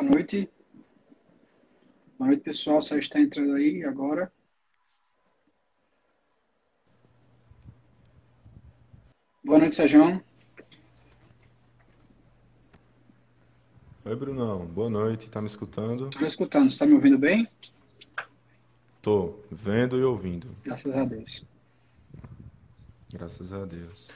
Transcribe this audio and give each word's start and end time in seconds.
Boa 0.00 0.12
noite. 0.12 0.50
Boa 2.18 2.28
noite, 2.28 2.42
pessoal. 2.42 2.80
Só 2.80 2.96
está 2.96 3.20
entrando 3.20 3.52
aí 3.52 3.84
agora. 3.84 4.32
Boa 9.44 9.58
noite, 9.58 9.74
Sérgio. 9.74 10.24
Oi, 14.06 14.16
Brunão. 14.16 14.64
Boa 14.64 14.88
noite. 14.88 15.28
Tá 15.28 15.42
me 15.42 15.48
escutando? 15.48 16.08
Estou 16.08 16.26
escutando. 16.26 16.70
Você 16.70 16.76
está 16.76 16.86
me 16.86 16.94
ouvindo 16.94 17.18
bem? 17.18 17.46
Tô 19.02 19.38
vendo 19.50 19.98
e 19.98 20.02
ouvindo. 20.02 20.48
Graças 20.64 20.96
a 20.96 21.04
Deus. 21.04 21.44
Graças 23.12 23.52
a 23.52 23.66
Deus. 23.66 24.08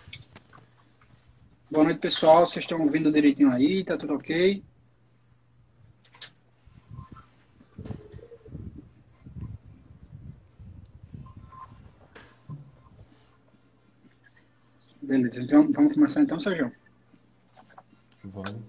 Boa 1.71 1.85
noite, 1.85 2.01
pessoal. 2.01 2.47
Vocês 2.47 2.65
estão 2.65 2.81
ouvindo 2.81 3.13
direitinho 3.13 3.53
aí? 3.53 3.85
Tá 3.85 3.99
tudo 3.99 4.15
ok? 4.15 4.65
Beleza, 15.35 15.43
então 15.43 15.73
vamos 15.73 15.95
começar 15.95 16.23
então, 16.23 16.39
Sérgio? 16.39 16.73
Vamos. 18.23 18.63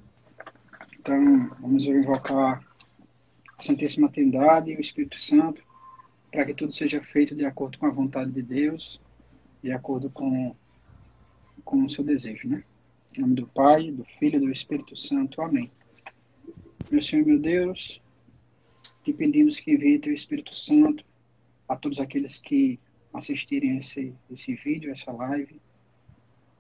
Então, 1.00 1.50
vamos 1.60 1.86
invocar 1.86 2.60
a 3.58 3.62
Santíssima 3.62 4.10
Trindade 4.10 4.72
e 4.72 4.76
o 4.76 4.82
Espírito 4.82 5.18
Santo 5.18 5.64
para 6.32 6.46
que 6.46 6.56
tudo 6.56 6.74
seja 6.74 7.02
feito 7.04 7.36
de 7.36 7.46
acordo 7.46 7.78
com 7.78 7.86
a 7.86 7.92
vontade 7.92 8.32
de 8.32 8.42
Deus, 8.42 9.00
de 9.62 9.72
acordo 9.72 10.10
com, 10.10 10.56
com 11.64 11.86
o 11.86 11.90
seu 11.90 12.04
desejo, 12.04 12.48
né? 12.48 12.64
Em 13.16 13.22
nome 13.22 13.36
do 13.36 13.48
Pai, 13.48 13.92
do 13.92 14.04
Filho 14.20 14.38
e 14.38 14.40
do 14.40 14.52
Espírito 14.52 14.98
Santo. 14.98 15.42
Amém. 15.42 15.72
Meu 16.90 17.02
Senhor, 17.02 17.26
meu 17.26 17.40
Deus, 17.40 18.02
te 19.04 19.14
pedimos 19.14 19.60
que 19.60 19.72
envie 19.72 20.00
teu 20.00 20.14
Espírito 20.14 20.54
Santo 20.56 21.06
a 21.70 21.76
todos 21.76 22.00
aqueles 22.00 22.40
que 22.40 22.80
assistirem 23.14 23.78
esse, 23.78 24.14
esse 24.30 24.56
vídeo, 24.56 24.92
essa 24.92 25.12
live, 25.12 25.62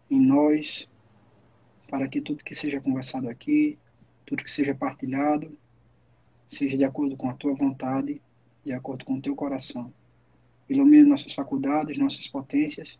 em 0.09 0.19
nós, 0.19 0.87
para 1.89 2.07
que 2.07 2.21
tudo 2.21 2.43
que 2.43 2.55
seja 2.55 2.81
conversado 2.81 3.29
aqui, 3.29 3.77
tudo 4.25 4.43
que 4.43 4.51
seja 4.51 4.73
partilhado, 4.73 5.57
seja 6.49 6.77
de 6.77 6.83
acordo 6.83 7.15
com 7.15 7.29
a 7.29 7.33
tua 7.33 7.53
vontade, 7.53 8.21
de 8.63 8.73
acordo 8.73 9.05
com 9.05 9.15
o 9.15 9.21
teu 9.21 9.35
coração. 9.35 9.93
Ilumine 10.69 11.03
nossas 11.03 11.33
faculdades, 11.33 11.97
nossas 11.97 12.27
potências, 12.27 12.99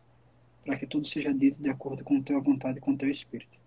para 0.63 0.77
que 0.77 0.85
tudo 0.85 1.07
seja 1.07 1.33
dito 1.33 1.61
de 1.61 1.69
acordo 1.69 2.03
com 2.03 2.17
a 2.17 2.21
tua 2.21 2.39
vontade 2.39 2.77
e 2.77 2.81
com 2.81 2.91
o 2.91 2.97
teu 2.97 3.09
espírito. 3.09 3.57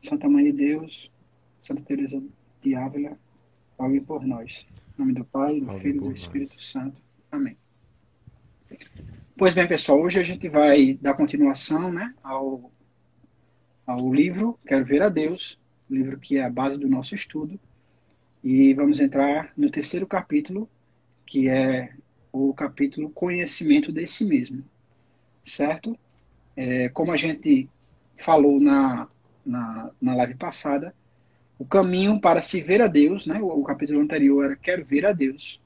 Santa 0.00 0.28
Mãe 0.28 0.44
de 0.44 0.52
Deus, 0.52 1.10
Santa 1.60 1.82
Teresa 1.82 2.22
de 2.62 2.74
Ávila, 2.74 3.18
rogue 3.78 4.00
por 4.00 4.24
nós. 4.24 4.66
Em 4.96 5.00
nome 5.00 5.14
do 5.14 5.24
Pai, 5.24 5.60
do 5.60 5.72
Filho 5.74 5.96
e 5.96 6.00
do 6.00 6.12
Espírito 6.12 6.54
nós. 6.54 6.64
Santo. 6.64 7.02
Amém. 7.30 7.59
Pois 9.40 9.54
bem, 9.54 9.66
pessoal, 9.66 9.98
hoje 9.98 10.20
a 10.20 10.22
gente 10.22 10.50
vai 10.50 10.98
dar 11.00 11.14
continuação 11.14 11.90
né, 11.90 12.12
ao, 12.22 12.70
ao 13.86 14.12
livro 14.12 14.58
Quero 14.66 14.84
Ver 14.84 15.00
a 15.00 15.08
Deus, 15.08 15.58
livro 15.88 16.18
que 16.18 16.36
é 16.36 16.44
a 16.44 16.50
base 16.50 16.76
do 16.76 16.86
nosso 16.86 17.14
estudo. 17.14 17.58
E 18.44 18.74
vamos 18.74 19.00
entrar 19.00 19.50
no 19.56 19.70
terceiro 19.70 20.06
capítulo, 20.06 20.68
que 21.24 21.48
é 21.48 21.90
o 22.30 22.52
capítulo 22.52 23.08
Conhecimento 23.08 23.90
de 23.90 24.06
Si 24.06 24.26
Mesmo. 24.26 24.62
Certo? 25.42 25.98
É, 26.54 26.90
como 26.90 27.10
a 27.10 27.16
gente 27.16 27.66
falou 28.18 28.60
na, 28.60 29.08
na, 29.42 29.90
na 30.02 30.16
live 30.16 30.34
passada, 30.34 30.94
o 31.58 31.64
caminho 31.64 32.20
para 32.20 32.42
se 32.42 32.60
ver 32.60 32.82
a 32.82 32.86
Deus, 32.86 33.26
né, 33.26 33.40
o, 33.40 33.46
o 33.46 33.64
capítulo 33.64 34.00
anterior 34.00 34.44
era 34.44 34.56
Quero 34.56 34.84
Ver 34.84 35.06
a 35.06 35.14
Deus. 35.14 35.62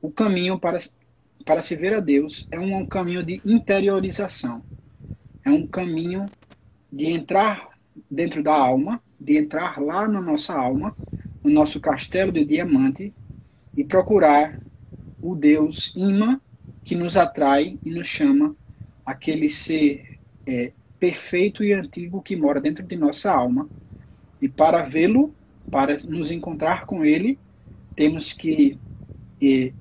O 0.00 0.12
caminho 0.12 0.60
para 0.60 0.78
para 1.46 1.62
se 1.62 1.76
ver 1.76 1.94
a 1.94 2.00
Deus 2.00 2.48
é 2.50 2.58
um, 2.58 2.84
caminho 2.84 3.22
de 3.22 3.40
interiorização. 3.44 4.64
É 5.44 5.48
um 5.48 5.64
caminho 5.64 6.26
de 6.92 7.06
entrar 7.06 7.68
dentro 8.10 8.42
da 8.42 8.52
alma, 8.52 9.00
de 9.18 9.38
entrar 9.38 9.80
lá 9.80 10.08
na 10.08 10.20
nossa 10.20 10.52
alma, 10.52 10.94
no 11.44 11.50
nosso 11.50 11.80
castelo 11.80 12.32
de 12.32 12.44
diamante 12.44 13.14
e 13.76 13.84
procurar 13.84 14.60
o 15.22 15.36
Deus 15.36 15.94
imã 15.94 16.40
que 16.84 16.96
nos 16.96 17.16
atrai 17.16 17.78
e 17.84 17.94
nos 17.94 18.08
chama 18.08 18.56
aquele 19.04 19.48
ser 19.48 20.04
é, 20.44 20.72
perfeito 20.98 21.62
e 21.62 21.72
antigo 21.72 22.22
que 22.22 22.34
mora 22.34 22.60
dentro 22.60 22.84
de 22.84 22.96
nossa 22.96 23.30
alma. 23.30 23.70
E 24.42 24.48
para 24.48 24.82
vê-lo, 24.82 25.32
para 25.70 25.94
nos 26.08 26.32
encontrar 26.32 26.86
com 26.86 27.04
ele, 27.04 27.38
temos 27.94 28.32
que 28.32 28.80
é, 29.40 29.72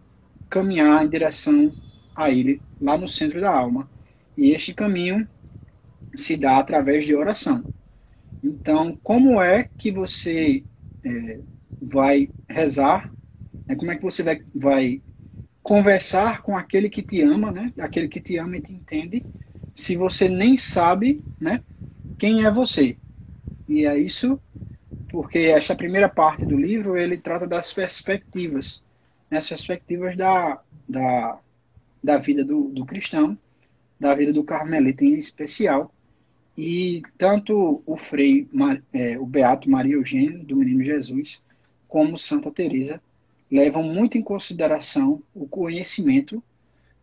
caminhar 0.50 1.06
em 1.06 1.10
direção 1.10 1.76
a 2.16 2.30
Ele, 2.30 2.62
lá 2.80 2.98
no 2.98 3.08
centro 3.08 3.42
da 3.42 3.52
alma. 3.52 3.90
E 4.38 4.52
este 4.52 4.74
caminho 4.74 5.28
se 6.16 6.38
dá 6.38 6.58
através 6.58 7.06
de 7.06 7.16
oração. 7.16 7.66
Então, 8.44 8.98
como 9.04 9.42
é 9.42 9.70
que 9.78 9.92
você 9.92 10.64
é, 11.04 11.40
vai 11.82 12.30
rezar? 12.50 13.12
Né? 13.68 13.76
Como 13.76 13.92
é 13.92 13.96
que 13.96 14.04
você 14.04 14.24
vai, 14.24 14.42
vai 14.54 15.02
conversar 15.64 16.44
com 16.44 16.56
aquele 16.56 16.90
que 16.90 17.02
te 17.02 17.22
ama, 17.22 17.52
né? 17.52 17.74
Aquele 17.80 18.08
que 18.08 18.22
te 18.22 18.38
ama 18.38 18.58
e 18.58 18.62
te 18.62 18.72
entende, 18.72 19.26
se 19.76 19.98
você 19.98 20.30
nem 20.30 20.56
sabe, 20.56 21.26
né? 21.40 21.64
Quem 22.20 22.46
é 22.46 22.52
você? 22.52 23.00
E 23.68 23.86
é 23.86 23.98
isso, 23.98 24.40
porque 25.10 25.40
esta 25.40 25.76
primeira 25.76 26.08
parte 26.08 26.46
do 26.46 26.56
livro 26.56 26.96
ele 26.96 27.18
trata 27.18 27.48
das 27.48 27.74
perspectivas 27.74 28.85
nas 29.30 29.48
perspectivas 29.48 30.16
da, 30.16 30.62
da, 30.88 31.40
da 32.04 32.18
vida 32.18 32.44
do, 32.44 32.70
do 32.70 32.86
cristão, 32.86 33.38
da 34.00 34.14
vida 34.16 34.32
do 34.32 34.44
carmelita 34.44 35.04
em 35.04 35.16
especial. 35.16 35.94
E 36.58 37.02
tanto 37.18 37.84
o 37.86 37.98
Frei, 37.98 38.48
é, 38.94 39.20
o 39.20 39.26
Beato 39.26 39.70
Maria 39.70 39.96
Eugênio, 39.96 40.44
do 40.44 40.56
Menino 40.56 40.84
Jesus, 40.84 41.42
como 41.88 42.18
Santa 42.18 42.52
Teresa 42.52 43.02
levam 43.50 43.84
muito 43.84 44.18
em 44.18 44.22
consideração 44.22 45.22
o 45.34 45.48
conhecimento 45.48 46.42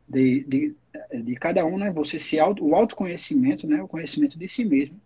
de, 0.09 0.45
de, 0.45 0.75
de 1.23 1.35
cada 1.37 1.65
um, 1.65 1.79
né? 1.79 1.91
Você 1.93 2.19
se 2.19 2.39
auto, 2.39 2.67
o 2.67 2.75
autoconhecimento, 2.75 3.67
né? 3.67 3.83
O 3.83 3.89
conhecimento 3.89 4.39
de 4.39 4.49
si 4.49 4.65
mesmo, 4.65 5.01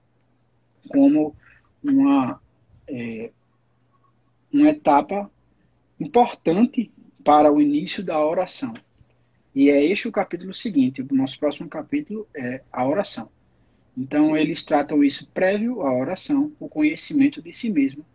como 0.89 1.35
uma 1.83 2.41
é, 2.89 3.31
uma 4.53 4.69
etapa 4.69 5.31
importante 6.01 6.91
para 7.27 7.53
o 7.53 7.61
início 7.61 8.05
da 8.05 8.25
oração. 8.25 8.73
E 9.53 9.69
é 9.69 9.85
este 9.85 10.07
o 10.07 10.13
capítulo 10.13 10.55
seguinte. 10.55 11.03
O 11.03 11.09
nosso 11.11 11.37
próximo 11.41 11.69
capítulo 11.69 12.29
é 12.33 12.63
a 12.73 12.87
oração. 12.87 13.29
Então, 13.99 14.37
eles 14.37 14.63
tratam 14.63 15.03
isso 15.03 15.27
prévio 15.35 15.83
à 15.83 15.93
oração, 15.93 16.53
o 16.61 16.69
conhecimento 16.69 17.43
de 17.43 17.53
si 17.53 17.69
mesmo, 17.69 18.07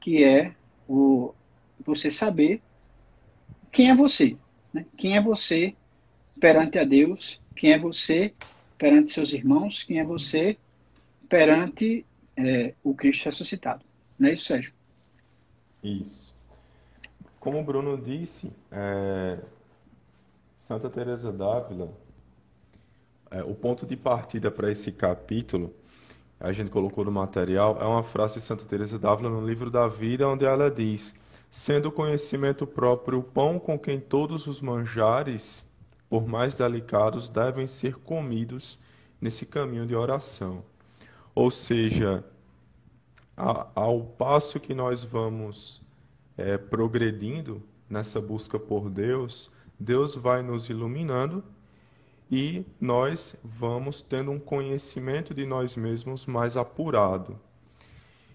que 0.00 0.22
é 0.22 0.54
o 0.88 1.34
você 1.84 2.08
saber 2.08 2.62
quem 3.72 3.90
é 3.90 3.94
você. 3.96 4.36
Né? 4.72 4.86
Quem 4.96 5.16
é 5.16 5.20
você 5.20 5.74
perante 6.38 6.78
a 6.78 6.84
Deus, 6.84 7.40
quem 7.56 7.72
é 7.72 7.78
você 7.78 8.32
perante 8.78 9.10
seus 9.10 9.32
irmãos, 9.32 9.82
quem 9.82 9.98
é 9.98 10.04
você 10.04 10.56
perante 11.28 12.06
é, 12.36 12.74
o 12.84 12.94
Cristo 12.94 13.24
ressuscitado. 13.24 13.84
Não 14.16 14.28
é 14.28 14.34
isso, 14.34 14.44
Sérgio? 14.44 14.72
Isso. 15.82 16.25
Como 17.46 17.60
o 17.60 17.62
Bruno 17.62 17.96
disse, 17.96 18.52
é, 18.72 19.38
Santa 20.56 20.90
Teresa 20.90 21.30
d'Ávila, 21.30 21.92
é, 23.30 23.40
o 23.44 23.54
ponto 23.54 23.86
de 23.86 23.96
partida 23.96 24.50
para 24.50 24.68
esse 24.68 24.90
capítulo, 24.90 25.72
a 26.40 26.52
gente 26.52 26.72
colocou 26.72 27.04
no 27.04 27.12
material, 27.12 27.78
é 27.80 27.84
uma 27.84 28.02
frase 28.02 28.40
de 28.40 28.44
Santa 28.44 28.64
Teresa 28.64 28.98
d'Ávila 28.98 29.30
no 29.30 29.46
livro 29.46 29.70
da 29.70 29.86
Vida, 29.86 30.26
onde 30.26 30.44
ela 30.44 30.68
diz: 30.68 31.14
sendo 31.48 31.90
o 31.90 31.92
conhecimento 31.92 32.66
próprio 32.66 33.20
o 33.20 33.22
pão 33.22 33.60
com 33.60 33.78
quem 33.78 34.00
todos 34.00 34.48
os 34.48 34.60
manjares, 34.60 35.64
por 36.10 36.26
mais 36.26 36.56
delicados, 36.56 37.28
devem 37.28 37.68
ser 37.68 37.94
comidos 37.94 38.76
nesse 39.20 39.46
caminho 39.46 39.86
de 39.86 39.94
oração. 39.94 40.64
Ou 41.32 41.52
seja, 41.52 42.24
ao 43.36 44.00
passo 44.00 44.58
que 44.58 44.74
nós 44.74 45.04
vamos 45.04 45.85
é, 46.36 46.58
progredindo 46.58 47.62
nessa 47.88 48.20
busca 48.20 48.58
por 48.58 48.90
Deus, 48.90 49.50
Deus 49.78 50.14
vai 50.14 50.42
nos 50.42 50.68
iluminando 50.68 51.44
e 52.30 52.64
nós 52.80 53.36
vamos 53.44 54.02
tendo 54.02 54.30
um 54.30 54.38
conhecimento 54.38 55.32
de 55.34 55.46
nós 55.46 55.76
mesmos 55.76 56.26
mais 56.26 56.56
apurado. 56.56 57.38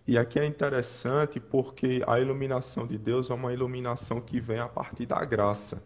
E 0.08 0.18
aqui 0.18 0.40
é 0.40 0.46
interessante 0.46 1.40
porque 1.40 2.04
a 2.08 2.20
iluminação 2.20 2.88
de 2.88 2.98
Deus 2.98 3.30
é 3.30 3.34
uma 3.34 3.54
iluminação 3.54 4.20
que 4.20 4.40
vem 4.40 4.60
a 4.60 4.68
partir 4.68 5.06
da 5.06 5.24
graça. 5.24 5.84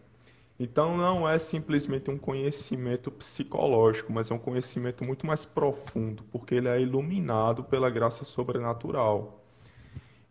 Então 0.57 0.95
não 0.95 1.27
é 1.27 1.37
simplesmente 1.37 2.09
um 2.09 2.17
conhecimento 2.17 3.11
psicológico, 3.11 4.13
mas 4.13 4.31
é 4.31 4.33
um 4.33 4.39
conhecimento 4.39 5.03
muito 5.05 5.27
mais 5.27 5.43
profundo, 5.43 6.23
porque 6.31 6.55
ele 6.55 6.69
é 6.69 6.79
iluminado 6.79 7.63
pela 7.63 7.89
graça 7.89 8.23
sobrenatural. 8.23 9.44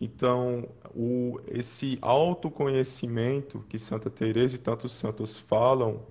Então, 0.05 0.69
o, 0.95 1.41
esse 1.49 1.99
autoconhecimento 2.03 3.65
que 3.71 3.79
Santa 3.79 4.11
Teresa 4.11 4.57
e 4.57 4.59
tantos 4.59 4.93
santos 4.93 5.39
falam 5.39 6.03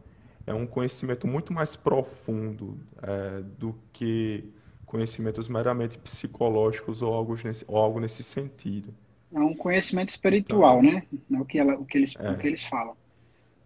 é 0.48 0.54
um 0.54 0.66
conhecimento 0.66 1.28
muito 1.28 1.54
mais 1.54 1.75
profundo 1.75 2.75
é, 3.04 3.44
do 3.60 3.75
que 3.94 4.44
conhecimentos 4.84 5.48
meramente 5.48 5.98
psicológicos 6.00 7.04
ou 7.04 7.13
algo 7.13 7.38
nesse, 7.44 7.63
ou 7.68 7.78
algo 7.78 8.00
nesse 8.00 8.24
sentido. 8.24 8.92
É 9.31 9.40
um 9.40 9.54
conhecimento 9.54 10.10
espiritual, 10.10 10.84
então, 10.84 10.94
né? 10.94 11.04
É 11.31 11.39
o 11.39 11.46
que, 11.46 11.60
ela, 11.60 11.75
o 11.75 11.86
que, 11.86 11.98
eles, 12.00 12.16
é. 12.18 12.31
o 12.31 12.38
que 12.38 12.48
eles 12.48 12.63
falam. 12.63 12.98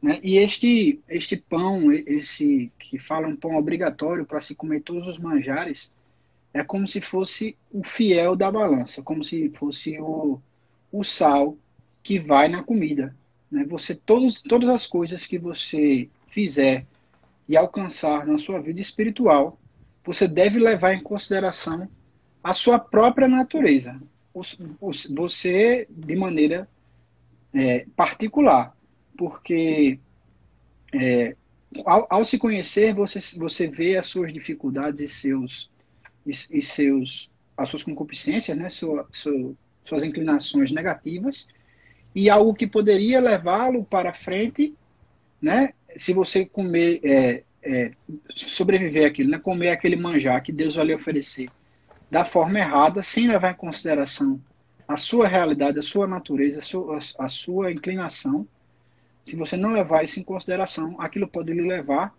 Né? 0.02 0.20
E 0.22 0.38
este, 0.38 1.00
este 1.08 1.38
pão, 1.38 1.92
esse 1.92 2.70
que 2.78 3.00
fala 3.00 3.28
um 3.28 3.36
pão 3.36 3.56
obrigatório 3.56 4.26
para 4.26 4.42
se 4.42 4.54
comer 4.54 4.82
todos 4.82 5.08
os 5.08 5.18
manjares, 5.18 5.92
é 6.58 6.64
como 6.64 6.88
se 6.88 7.00
fosse 7.00 7.56
o 7.72 7.84
fiel 7.84 8.36
da 8.36 8.52
balança, 8.52 9.04
como 9.04 9.24
se 9.24 9.50
fosse 9.50 10.00
o, 10.00 10.42
o 10.92 11.04
sal 11.04 11.56
que 12.02 12.20
vai 12.20 12.48
na 12.48 12.64
comida. 12.64 13.16
Né? 13.52 13.64
Você 13.66 13.94
todos, 13.94 14.42
todas 14.42 14.68
as 14.68 14.88
coisas 14.88 15.28
que 15.28 15.38
você 15.38 16.10
fizer 16.28 16.84
e 17.48 17.56
alcançar 17.56 18.26
na 18.26 18.40
sua 18.40 18.60
vida 18.60 18.80
espiritual, 18.80 19.60
você 20.04 20.28
deve 20.28 20.58
levar 20.58 20.96
em 20.96 21.04
consideração 21.04 21.88
a 22.44 22.54
sua 22.56 22.80
própria 22.80 23.28
natureza, 23.28 24.00
você 25.10 25.88
de 25.90 26.16
maneira 26.16 26.68
é, 27.54 27.86
particular, 27.96 28.76
porque 29.16 30.00
é, 30.92 31.36
ao, 31.86 32.08
ao, 32.10 32.26
se 32.26 32.40
conhecer 32.40 32.94
você 32.96 33.20
você 33.38 33.68
vê 33.68 33.98
as 33.98 34.08
suas 34.08 34.34
dificuldades 34.34 35.02
e 35.02 35.08
seus 35.08 35.70
e, 36.28 36.58
e 36.60 36.62
seus 36.62 37.30
as 37.58 37.70
suas 37.70 37.84
concupiscências, 37.84 38.56
né, 38.56 38.70
sua, 38.70 39.08
sua, 39.12 39.54
suas 39.84 40.04
inclinações 40.04 40.72
negativas 40.72 41.48
e 42.14 42.30
algo 42.30 42.54
que 42.54 42.68
poderia 42.68 43.20
levá-lo 43.20 43.84
para 43.84 44.14
frente, 44.14 44.76
né, 45.42 45.74
se 45.96 46.14
você 46.14 46.46
comer 46.46 47.00
é, 47.04 47.44
é, 47.64 47.92
sobreviver 48.36 49.08
aquilo, 49.08 49.32
né, 49.32 49.40
comer 49.40 49.70
aquele 49.70 49.96
manjar 49.96 50.44
que 50.44 50.52
Deus 50.52 50.76
vai 50.76 50.86
lhe 50.86 50.94
oferecer 50.94 51.50
da 52.12 52.24
forma 52.24 52.60
errada, 52.60 53.02
sem 53.02 53.28
levar 53.28 53.52
em 53.52 53.58
consideração 53.58 54.40
a 54.88 54.96
sua 54.96 55.28
realidade, 55.28 55.80
a 55.80 55.84
sua 55.84 56.08
natureza, 56.08 56.60
a 56.60 56.62
sua, 56.62 57.00
a 57.20 57.28
sua 57.28 57.72
inclinação, 57.72 58.48
se 59.26 59.36
você 59.36 59.58
não 59.58 59.74
levar 59.74 60.04
isso 60.04 60.20
em 60.20 60.24
consideração, 60.24 60.96
aquilo 61.02 61.28
pode 61.28 61.52
lhe 61.52 61.68
levar 61.68 62.16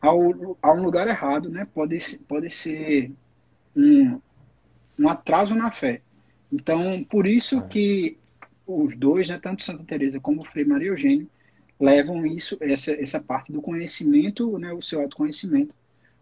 ao, 0.00 0.56
a 0.62 0.72
um 0.72 0.82
lugar 0.84 1.08
errado, 1.08 1.48
né? 1.48 1.66
Pode, 1.74 1.98
pode 2.28 2.48
ser 2.50 3.10
um, 3.76 4.20
um 4.98 5.08
atraso 5.08 5.54
na 5.54 5.70
fé. 5.70 6.00
Então, 6.50 7.04
por 7.04 7.26
isso 7.26 7.58
é. 7.58 7.68
que 7.68 8.18
os 8.66 8.96
dois, 8.96 9.28
né, 9.28 9.38
tanto 9.38 9.62
Santa 9.62 9.84
Teresa 9.84 10.18
como 10.18 10.44
Frei 10.44 10.64
Maria 10.64 10.88
Eugênio, 10.88 11.28
levam 11.78 12.26
isso, 12.26 12.56
essa, 12.60 12.92
essa 12.92 13.20
parte 13.20 13.52
do 13.52 13.60
conhecimento, 13.60 14.58
né, 14.58 14.72
o 14.72 14.82
seu 14.82 15.00
autoconhecimento, 15.00 15.74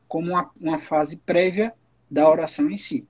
como 0.09 0.33
uma, 0.33 0.51
uma 0.61 0.79
fase 0.79 1.17
prévia 1.17 1.73
da 2.11 2.29
oração 2.29 2.71
em 2.71 2.77
si. 2.77 3.07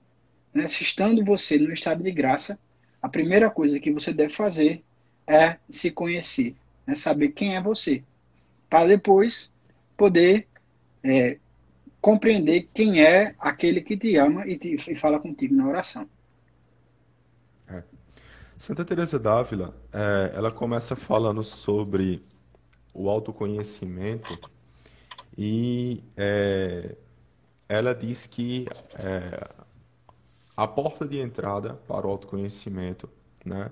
Né? 0.53 0.67
Se 0.67 0.83
estando 0.83 1.23
você 1.25 1.57
no 1.57 1.73
estado 1.73 2.03
de 2.03 2.11
graça, 2.11 2.57
a 3.01 3.09
primeira 3.09 3.49
coisa 3.49 3.79
que 3.79 3.91
você 3.91 4.13
deve 4.13 4.33
fazer 4.33 4.83
é 5.27 5.57
se 5.69 5.91
conhecer, 5.91 6.55
é 6.87 6.95
saber 6.95 7.29
quem 7.29 7.55
é 7.55 7.61
você, 7.61 8.03
para 8.69 8.87
depois 8.87 9.51
poder 9.97 10.47
é, 11.03 11.37
compreender 12.05 12.69
quem 12.71 13.01
é 13.01 13.33
aquele 13.39 13.81
que 13.81 13.97
te 13.97 14.15
ama 14.15 14.45
e, 14.45 14.55
te, 14.59 14.75
e 14.75 14.95
fala 14.95 15.19
contigo 15.19 15.55
na 15.55 15.67
oração. 15.67 16.07
É. 17.67 17.81
Santa 18.59 18.85
Teresa 18.85 19.17
d'Ávila, 19.17 19.75
é, 19.91 20.31
ela 20.35 20.51
começa 20.51 20.95
falando 20.95 21.43
sobre 21.43 22.23
o 22.93 23.09
autoconhecimento 23.09 24.39
e 25.35 26.03
é, 26.15 26.95
ela 27.67 27.95
diz 27.95 28.27
que 28.27 28.67
é, 28.99 29.49
a 30.55 30.67
porta 30.67 31.07
de 31.07 31.19
entrada 31.19 31.73
para 31.87 32.05
o 32.05 32.11
autoconhecimento, 32.11 33.09
né, 33.43 33.71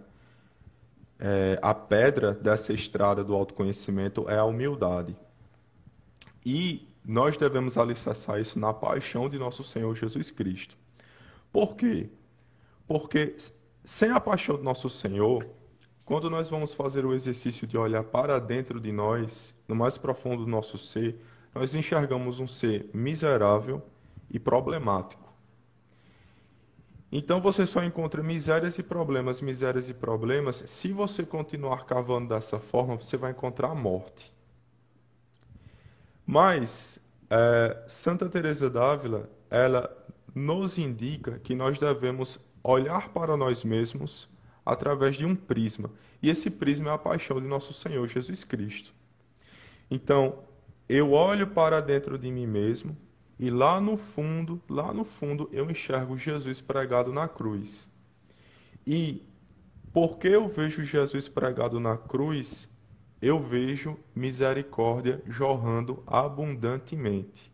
é, 1.19 1.59
a 1.61 1.75
pedra 1.75 2.33
dessa 2.33 2.73
estrada 2.73 3.23
do 3.23 3.35
autoconhecimento 3.35 4.27
é 4.27 4.39
a 4.39 4.43
humildade. 4.43 5.15
E 6.43 6.91
nós 7.05 7.37
devemos 7.37 7.77
alicerçar 7.77 8.39
isso 8.39 8.59
na 8.59 8.73
paixão 8.73 9.29
de 9.29 9.37
nosso 9.37 9.63
Senhor 9.63 9.93
Jesus 9.95 10.31
Cristo. 10.31 10.77
Por 11.51 11.75
quê? 11.75 12.09
Porque 12.87 13.35
sem 13.83 14.09
a 14.11 14.19
paixão 14.19 14.55
do 14.55 14.63
nosso 14.63 14.89
Senhor, 14.89 15.45
quando 16.05 16.29
nós 16.29 16.49
vamos 16.49 16.73
fazer 16.73 17.05
o 17.05 17.13
exercício 17.13 17.67
de 17.67 17.77
olhar 17.77 18.03
para 18.03 18.39
dentro 18.39 18.79
de 18.79 18.91
nós, 18.91 19.53
no 19.67 19.75
mais 19.75 19.97
profundo 19.97 20.43
do 20.45 20.49
nosso 20.49 20.77
ser, 20.77 21.19
nós 21.53 21.75
enxergamos 21.75 22.39
um 22.39 22.47
ser 22.47 22.89
miserável 22.93 23.81
e 24.29 24.39
problemático. 24.39 25.23
Então 27.11 27.39
você 27.39 27.67
só 27.67 27.83
encontra 27.83 28.23
misérias 28.23 28.79
e 28.79 28.83
problemas, 28.83 29.39
misérias 29.39 29.87
e 29.87 29.93
problemas. 29.93 30.63
Se 30.65 30.91
você 30.91 31.23
continuar 31.23 31.85
cavando 31.85 32.29
dessa 32.29 32.59
forma, 32.59 32.95
você 32.95 33.15
vai 33.15 33.31
encontrar 33.31 33.69
a 33.69 33.75
morte. 33.75 34.32
Mas 36.25 36.99
é, 37.29 37.83
Santa 37.87 38.29
Teresa 38.29 38.69
d'Ávila, 38.69 39.29
ela 39.49 39.89
nos 40.33 40.77
indica 40.77 41.39
que 41.39 41.53
nós 41.53 41.77
devemos 41.77 42.39
olhar 42.63 43.09
para 43.09 43.35
nós 43.35 43.63
mesmos 43.63 44.29
através 44.65 45.15
de 45.15 45.25
um 45.25 45.35
prisma. 45.35 45.91
E 46.21 46.29
esse 46.29 46.49
prisma 46.49 46.91
é 46.91 46.93
a 46.93 46.97
paixão 46.97 47.41
de 47.41 47.47
nosso 47.47 47.73
Senhor 47.73 48.07
Jesus 48.07 48.43
Cristo. 48.43 48.93
Então, 49.91 50.39
eu 50.87 51.11
olho 51.11 51.47
para 51.47 51.81
dentro 51.81 52.17
de 52.17 52.31
mim 52.31 52.47
mesmo 52.47 52.95
e 53.39 53.49
lá 53.49 53.81
no 53.81 53.97
fundo, 53.97 54.61
lá 54.69 54.93
no 54.93 55.03
fundo, 55.03 55.49
eu 55.51 55.69
enxergo 55.69 56.17
Jesus 56.17 56.61
pregado 56.61 57.11
na 57.11 57.27
cruz. 57.27 57.89
E 58.85 59.21
porque 59.91 60.27
eu 60.29 60.47
vejo 60.47 60.83
Jesus 60.83 61.27
pregado 61.27 61.79
na 61.79 61.97
cruz, 61.97 62.69
eu 63.23 63.39
vejo 63.39 63.97
misericórdia 64.15 65.21
jorrando 65.27 66.03
abundantemente. 66.05 67.51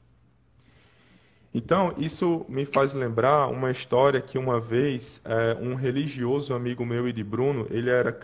Então, 1.54 1.94
isso 1.98 2.46
me 2.48 2.66
faz 2.66 2.94
lembrar 2.94 3.48
uma 3.48 3.72
história 3.72 4.22
que 4.22 4.38
uma 4.38 4.60
vez 4.60 5.22
é, 5.26 5.58
um 5.60 5.76
religioso 5.76 6.54
amigo 6.54 6.86
meu 6.86 7.08
e 7.08 7.14
de 7.14 7.24
Bruno, 7.24 7.68
ele 7.70 7.90
era, 7.90 8.18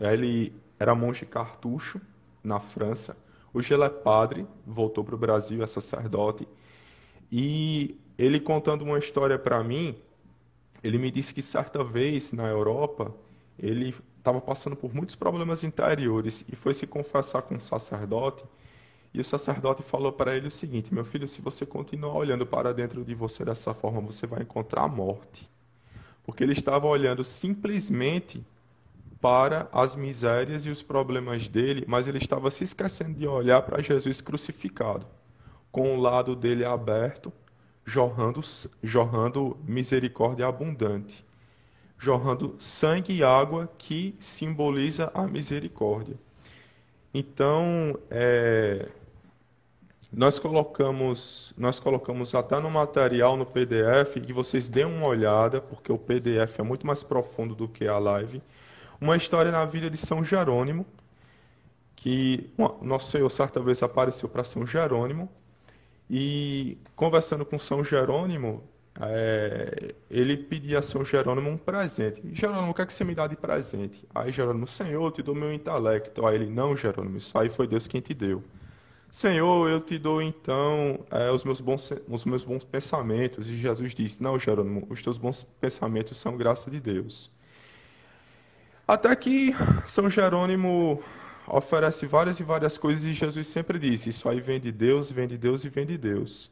ele 0.00 0.52
era 0.78 0.94
monge 0.94 1.26
cartucho 1.26 2.00
na 2.42 2.58
França, 2.58 3.16
Hoje 3.52 3.74
ele 3.74 3.82
é 3.82 3.88
padre, 3.88 4.46
voltou 4.64 5.02
para 5.02 5.14
o 5.14 5.18
Brasil, 5.18 5.62
é 5.62 5.66
sacerdote. 5.66 6.46
E 7.32 7.98
ele 8.16 8.38
contando 8.38 8.82
uma 8.82 8.98
história 8.98 9.36
para 9.38 9.62
mim, 9.64 9.96
ele 10.84 10.98
me 10.98 11.10
disse 11.10 11.34
que 11.34 11.42
certa 11.42 11.82
vez 11.82 12.32
na 12.32 12.46
Europa, 12.46 13.12
ele 13.58 13.94
estava 14.20 14.40
passando 14.40 14.76
por 14.76 14.94
muitos 14.94 15.16
problemas 15.16 15.64
interiores 15.64 16.44
e 16.50 16.54
foi 16.54 16.74
se 16.74 16.86
confessar 16.86 17.42
com 17.42 17.56
um 17.56 17.60
sacerdote. 17.60 18.44
E 19.12 19.20
o 19.20 19.24
sacerdote 19.24 19.82
falou 19.82 20.12
para 20.12 20.36
ele 20.36 20.46
o 20.46 20.50
seguinte: 20.50 20.94
Meu 20.94 21.04
filho, 21.04 21.26
se 21.26 21.40
você 21.40 21.66
continuar 21.66 22.14
olhando 22.14 22.46
para 22.46 22.72
dentro 22.72 23.04
de 23.04 23.14
você 23.14 23.44
dessa 23.44 23.74
forma, 23.74 24.00
você 24.00 24.26
vai 24.26 24.42
encontrar 24.42 24.82
a 24.82 24.88
morte. 24.88 25.48
Porque 26.22 26.44
ele 26.44 26.52
estava 26.52 26.86
olhando 26.86 27.24
simplesmente 27.24 28.44
para 29.20 29.68
as 29.72 29.96
misérias 29.96 30.64
e 30.64 30.70
os 30.70 30.82
problemas 30.82 31.48
dele, 31.48 31.84
mas 31.88 32.06
ele 32.06 32.18
estava 32.18 32.50
se 32.50 32.62
esquecendo 32.62 33.18
de 33.18 33.26
olhar 33.26 33.62
para 33.62 33.82
Jesus 33.82 34.20
crucificado, 34.20 35.06
com 35.72 35.96
o 35.96 36.00
lado 36.00 36.36
dele 36.36 36.64
aberto, 36.64 37.32
jorrando, 37.84 38.40
jorrando 38.82 39.58
misericórdia 39.66 40.46
abundante, 40.46 41.24
jorrando 42.00 42.56
sangue 42.58 43.12
e 43.12 43.22
água 43.22 43.70
que 43.78 44.16
simboliza 44.18 45.12
a 45.14 45.22
misericórdia. 45.28 46.16
Então, 47.14 47.96
é, 48.10 48.88
nós 50.12 50.40
colocamos, 50.40 51.54
nós 51.56 51.78
colocamos 51.78 52.34
até 52.34 52.58
no 52.58 52.70
material 52.70 53.36
no 53.36 53.46
PDF 53.46 54.14
que 54.24 54.32
vocês 54.32 54.68
deem 54.68 54.86
uma 54.86 55.06
olhada, 55.06 55.60
porque 55.60 55.92
o 55.92 55.98
PDF 55.98 56.58
é 56.58 56.62
muito 56.62 56.84
mais 56.84 57.04
profundo 57.04 57.54
do 57.54 57.68
que 57.68 57.86
a 57.86 57.98
live 57.98 58.42
uma 59.00 59.16
história 59.16 59.50
na 59.50 59.64
vida 59.64 59.88
de 59.88 59.96
São 59.96 60.22
Jerônimo, 60.22 60.84
que 61.96 62.50
nosso 62.82 63.10
Senhor 63.10 63.30
certa 63.30 63.60
vez 63.60 63.82
apareceu 63.82 64.28
para 64.28 64.44
São 64.44 64.66
Jerônimo 64.66 65.28
e 66.08 66.76
conversando 66.94 67.44
com 67.46 67.58
São 67.58 67.82
Jerônimo, 67.82 68.62
é, 69.02 69.94
ele 70.10 70.36
pedia 70.36 70.80
a 70.80 70.82
São 70.82 71.04
Jerônimo 71.04 71.48
um 71.48 71.56
presente. 71.56 72.22
Jerônimo, 72.32 72.70
o 72.70 72.74
que 72.74 72.82
é 72.82 72.86
que 72.86 72.92
você 72.92 73.04
me 73.04 73.14
dá 73.14 73.26
de 73.26 73.36
presente? 73.36 74.06
Aí 74.14 74.30
Jerônimo, 74.30 74.66
Senhor, 74.66 75.06
eu 75.06 75.10
te 75.10 75.22
dou 75.22 75.34
meu 75.34 75.52
intelecto. 75.52 76.26
Aí 76.26 76.34
ele, 76.34 76.50
não, 76.50 76.76
Jerônimo, 76.76 77.16
isso 77.16 77.36
aí 77.38 77.48
foi 77.48 77.66
Deus 77.66 77.88
quem 77.88 78.00
te 78.00 78.12
deu. 78.12 78.42
Senhor, 79.10 79.68
eu 79.68 79.80
te 79.80 79.98
dou 79.98 80.20
então 80.22 81.00
é, 81.10 81.30
os, 81.30 81.44
meus 81.44 81.60
bons, 81.60 81.92
os 82.08 82.24
meus 82.24 82.44
bons 82.44 82.62
pensamentos. 82.62 83.48
E 83.48 83.56
Jesus 83.56 83.94
disse, 83.94 84.22
não, 84.22 84.38
Jerônimo, 84.38 84.86
os 84.90 85.02
teus 85.02 85.16
bons 85.16 85.44
pensamentos 85.60 86.18
são 86.18 86.36
graça 86.36 86.70
de 86.70 86.78
Deus. 86.78 87.30
Até 88.86 89.14
que 89.16 89.54
São 89.86 90.10
Jerônimo 90.10 91.02
oferece 91.46 92.06
várias 92.06 92.38
e 92.38 92.42
várias 92.42 92.76
coisas 92.76 93.04
e 93.06 93.12
Jesus 93.12 93.46
sempre 93.46 93.78
diz: 93.78 94.06
Isso 94.06 94.28
aí 94.28 94.40
vem 94.40 94.60
de 94.60 94.72
Deus, 94.72 95.10
vem 95.10 95.28
de 95.28 95.38
Deus 95.38 95.64
e 95.64 95.68
vem 95.68 95.86
de 95.86 95.96
Deus. 95.96 96.50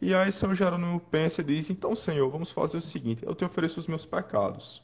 E 0.00 0.14
aí 0.14 0.32
São 0.32 0.54
Jerônimo 0.54 1.00
pensa 1.00 1.40
e 1.40 1.44
diz: 1.44 1.70
Então, 1.70 1.94
Senhor, 1.96 2.28
vamos 2.30 2.50
fazer 2.50 2.76
o 2.76 2.82
seguinte: 2.82 3.24
eu 3.24 3.34
te 3.34 3.44
ofereço 3.44 3.80
os 3.80 3.86
meus 3.86 4.06
pecados. 4.06 4.82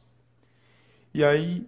E 1.12 1.25
aí 1.25 1.66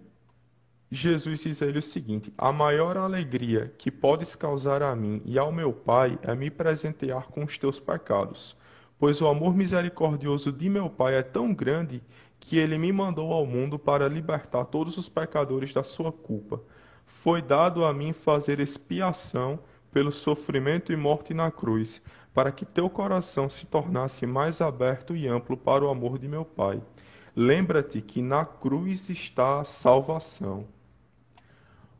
Jesus 0.91 1.41
diz 1.41 1.61
a 1.61 1.65
ele 1.65 1.79
o 1.79 1.81
seguinte: 1.81 2.33
A 2.37 2.51
maior 2.51 2.97
alegria 2.97 3.73
que 3.77 3.89
podes 3.91 4.35
causar 4.35 4.81
a 4.83 4.95
mim 4.95 5.21
e 5.25 5.37
ao 5.39 5.51
meu 5.51 5.71
Pai 5.71 6.19
é 6.21 6.35
me 6.35 6.49
presentear 6.49 7.27
com 7.27 7.43
os 7.43 7.57
teus 7.57 7.79
pecados, 7.79 8.57
pois 8.99 9.21
o 9.21 9.27
amor 9.27 9.55
misericordioso 9.55 10.51
de 10.51 10.69
meu 10.69 10.89
Pai 10.89 11.15
é 11.15 11.23
tão 11.23 11.53
grande 11.53 12.03
que 12.39 12.57
ele 12.57 12.77
me 12.77 12.91
mandou 12.91 13.33
ao 13.33 13.45
mundo 13.45 13.79
para 13.79 14.07
libertar 14.07 14.65
todos 14.65 14.97
os 14.97 15.09
pecadores 15.09 15.73
da 15.73 15.83
sua 15.83 16.11
culpa 16.11 16.61
foi 17.07 17.41
dado 17.41 17.85
a 17.85 17.93
mim 17.93 18.13
fazer 18.13 18.59
expiação 18.59 19.57
pelo 19.91 20.11
sofrimento 20.11 20.91
e 20.91 20.95
morte 20.95 21.33
na 21.33 21.51
cruz, 21.51 22.01
para 22.33 22.51
que 22.51 22.65
teu 22.65 22.89
coração 22.89 23.49
se 23.49 23.65
tornasse 23.65 24.25
mais 24.25 24.61
aberto 24.61 25.15
e 25.15 25.27
amplo 25.27 25.57
para 25.57 25.83
o 25.83 25.89
amor 25.89 26.19
de 26.19 26.27
meu 26.27 26.45
Pai. 26.45 26.81
Lembra-te 27.35 28.01
que 28.01 28.21
na 28.21 28.45
cruz 28.45 29.09
está 29.09 29.61
a 29.61 29.63
salvação. 29.63 30.65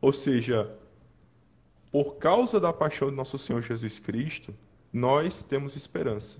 Ou 0.00 0.12
seja, 0.12 0.70
por 1.90 2.16
causa 2.16 2.60
da 2.60 2.72
paixão 2.72 3.10
de 3.10 3.16
nosso 3.16 3.38
Senhor 3.38 3.62
Jesus 3.62 3.98
Cristo, 3.98 4.54
nós 4.92 5.42
temos 5.42 5.76
esperança. 5.76 6.38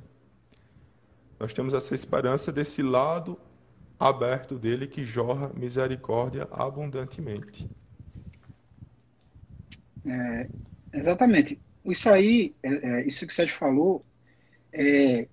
Nós 1.38 1.52
temos 1.52 1.75
essa 1.75 1.95
esperança 1.95 2.52
desse 2.52 2.83
lado 2.83 3.38
aberto 3.99 4.57
dele 4.57 4.87
que 4.87 5.05
jorra 5.05 5.50
misericórdia 5.55 6.47
abundantemente. 6.50 7.69
É, 10.07 10.49
exatamente. 10.92 11.61
Isso 11.85 12.09
aí, 12.11 12.54
é, 12.62 12.68
é, 12.68 13.07
isso 13.07 13.26
que 13.26 13.33
o 13.33 13.35
Sérgio 13.35 13.57
falou, 13.57 14.04
é, 14.73 15.28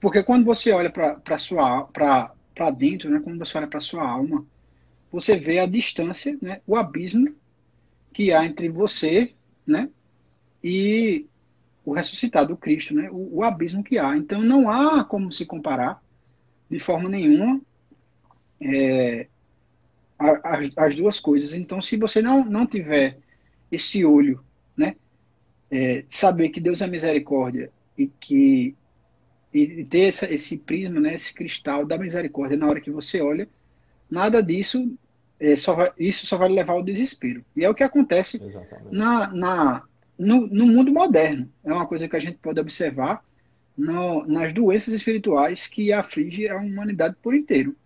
porque 0.00 0.22
quando 0.22 0.44
você 0.44 0.72
olha 0.72 0.90
para 0.90 1.38
sua 1.38 1.84
para 1.84 2.70
dentro, 2.70 3.10
né, 3.10 3.20
quando 3.22 3.38
você 3.38 3.58
olha 3.58 3.66
para 3.66 3.80
sua 3.80 4.08
alma, 4.08 4.44
você 5.10 5.36
vê 5.36 5.58
a 5.58 5.66
distância, 5.66 6.36
né, 6.40 6.60
o 6.66 6.76
abismo 6.76 7.34
que 8.12 8.32
há 8.32 8.44
entre 8.44 8.68
você, 8.68 9.34
né, 9.66 9.88
e 10.62 11.26
o 11.84 11.92
ressuscitado, 11.92 12.54
o 12.54 12.56
Cristo, 12.56 12.94
né, 12.94 13.08
o, 13.10 13.38
o 13.38 13.44
abismo 13.44 13.84
que 13.84 13.98
há. 13.98 14.16
Então 14.16 14.42
não 14.42 14.70
há 14.70 15.04
como 15.04 15.30
se 15.30 15.44
comparar 15.44 16.02
de 16.70 16.78
forma 16.78 17.08
nenhuma 17.08 17.60
é, 18.60 19.28
as, 20.18 20.70
as 20.76 20.96
duas 20.96 21.20
coisas. 21.20 21.54
Então, 21.54 21.80
se 21.82 21.96
você 21.96 22.22
não, 22.22 22.44
não 22.44 22.66
tiver 22.66 23.18
esse 23.70 24.04
olho, 24.04 24.42
né? 24.76 24.96
É, 25.70 26.04
saber 26.08 26.50
que 26.50 26.60
Deus 26.60 26.80
é 26.80 26.86
misericórdia 26.86 27.70
e 27.96 28.06
que 28.06 28.76
e 29.52 29.84
ter 29.84 30.08
essa, 30.08 30.32
esse 30.32 30.58
prisma, 30.58 30.98
né, 30.98 31.14
esse 31.14 31.32
cristal 31.32 31.86
da 31.86 31.96
misericórdia 31.96 32.56
na 32.56 32.66
hora 32.66 32.80
que 32.80 32.90
você 32.90 33.20
olha, 33.20 33.48
nada 34.10 34.42
disso 34.42 34.92
é, 35.38 35.54
só 35.54 35.74
vai, 35.74 35.92
isso 35.98 36.26
só 36.26 36.36
vai 36.36 36.48
levar 36.48 36.72
ao 36.72 36.82
desespero. 36.82 37.44
E 37.54 37.64
é 37.64 37.70
o 37.70 37.74
que 37.74 37.84
acontece 37.84 38.40
na, 38.90 39.28
na, 39.28 39.82
no, 40.18 40.46
no, 40.48 40.66
mundo 40.66 40.92
moderno. 40.92 41.48
É 41.62 41.72
uma 41.72 41.86
coisa 41.86 42.08
que 42.08 42.16
a 42.16 42.20
gente 42.20 42.38
pode 42.38 42.58
observar 42.58 43.24
no, 43.76 44.26
nas 44.26 44.52
doenças 44.52 44.92
espirituais 44.92 45.66
que 45.68 45.92
aflige 45.92 46.48
a 46.48 46.56
humanidade 46.56 47.16
por 47.22 47.34
inteiro. 47.34 47.76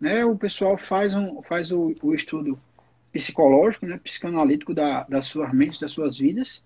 Né? 0.00 0.24
O 0.24 0.36
pessoal 0.36 0.78
faz, 0.78 1.14
um, 1.14 1.42
faz 1.42 1.72
o, 1.72 1.94
o 2.00 2.14
estudo 2.14 2.60
psicológico, 3.18 3.84
né, 3.84 3.98
psicanalítico 3.98 4.72
da, 4.72 5.02
das 5.08 5.26
suas 5.26 5.52
mentes, 5.52 5.80
das 5.80 5.90
suas 5.90 6.16
vidas, 6.16 6.62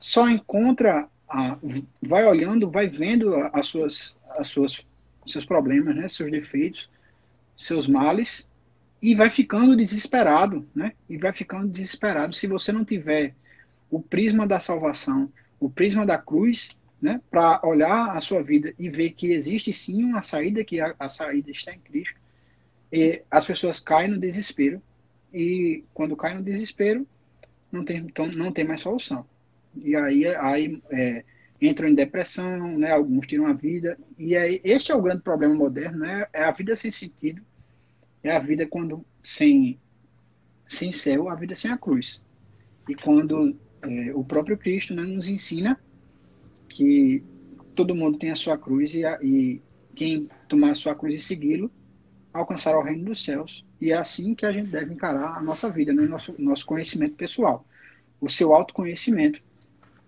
só 0.00 0.28
encontra, 0.28 1.08
a, 1.28 1.56
vai 2.02 2.26
olhando, 2.26 2.68
vai 2.68 2.88
vendo 2.88 3.32
as 3.52 3.68
suas, 3.68 4.16
as 4.30 4.48
suas, 4.48 4.84
seus 5.28 5.44
problemas, 5.44 5.94
né, 5.94 6.08
seus 6.08 6.28
defeitos, 6.28 6.90
seus 7.56 7.86
males, 7.86 8.50
e 9.00 9.14
vai 9.14 9.30
ficando 9.30 9.76
desesperado, 9.76 10.66
né, 10.74 10.92
e 11.08 11.16
vai 11.16 11.32
ficando 11.32 11.68
desesperado. 11.68 12.34
Se 12.34 12.48
você 12.48 12.72
não 12.72 12.84
tiver 12.84 13.32
o 13.88 14.02
prisma 14.02 14.44
da 14.44 14.58
salvação, 14.58 15.32
o 15.60 15.70
prisma 15.70 16.04
da 16.04 16.18
cruz, 16.18 16.76
né, 17.00 17.20
para 17.30 17.60
olhar 17.62 18.16
a 18.16 18.20
sua 18.20 18.42
vida 18.42 18.74
e 18.76 18.88
ver 18.90 19.10
que 19.10 19.32
existe 19.32 19.72
sim 19.72 20.02
uma 20.02 20.20
saída, 20.20 20.64
que 20.64 20.80
a, 20.80 20.96
a 20.98 21.06
saída 21.06 21.52
está 21.52 21.72
em 21.72 21.78
Cristo, 21.78 22.20
as 23.30 23.46
pessoas 23.46 23.78
caem 23.78 24.10
no 24.10 24.18
desespero 24.18 24.82
e 25.32 25.84
quando 25.94 26.16
cai 26.16 26.34
no 26.34 26.42
desespero, 26.42 27.06
não 27.70 27.84
tem, 27.84 27.98
então, 27.98 28.26
não 28.32 28.52
tem 28.52 28.66
mais 28.66 28.80
solução. 28.80 29.24
E 29.74 29.96
aí, 29.96 30.26
aí 30.26 30.82
é, 30.90 31.24
entram 31.60 31.88
em 31.88 31.94
depressão, 31.94 32.78
né, 32.78 32.90
alguns 32.90 33.26
tiram 33.26 33.46
a 33.46 33.52
vida, 33.52 33.98
e 34.18 34.36
aí, 34.36 34.60
este 34.62 34.92
é 34.92 34.94
o 34.94 35.02
grande 35.02 35.22
problema 35.22 35.54
moderno, 35.54 36.00
né, 36.00 36.26
é 36.32 36.44
a 36.44 36.50
vida 36.50 36.76
sem 36.76 36.90
sentido, 36.90 37.42
é 38.22 38.30
a 38.30 38.38
vida 38.38 38.66
quando 38.66 39.04
sem, 39.22 39.78
sem 40.66 40.92
céu, 40.92 41.28
a 41.28 41.34
vida 41.34 41.54
sem 41.54 41.70
a 41.70 41.78
cruz. 41.78 42.22
E 42.88 42.94
quando 42.94 43.56
é, 43.82 44.12
o 44.14 44.24
próprio 44.24 44.58
Cristo 44.58 44.94
né, 44.94 45.02
nos 45.02 45.28
ensina 45.28 45.78
que 46.68 47.22
todo 47.74 47.94
mundo 47.94 48.18
tem 48.18 48.30
a 48.30 48.36
sua 48.36 48.58
cruz 48.58 48.94
e, 48.94 49.04
a, 49.04 49.18
e 49.22 49.60
quem 49.94 50.28
tomar 50.48 50.70
a 50.70 50.74
sua 50.74 50.94
cruz 50.94 51.14
e 51.14 51.24
segui-lo 51.24 51.70
alcançará 52.32 52.78
o 52.78 52.82
reino 52.82 53.04
dos 53.04 53.22
céus. 53.22 53.64
E 53.82 53.90
é 53.90 53.96
assim 53.96 54.32
que 54.32 54.46
a 54.46 54.52
gente 54.52 54.68
deve 54.68 54.94
encarar 54.94 55.36
a 55.36 55.42
nossa 55.42 55.68
vida, 55.68 55.92
né? 55.92 56.02
nosso, 56.04 56.32
nosso 56.38 56.64
conhecimento 56.64 57.16
pessoal. 57.16 57.66
O 58.20 58.28
seu 58.28 58.54
autoconhecimento, 58.54 59.42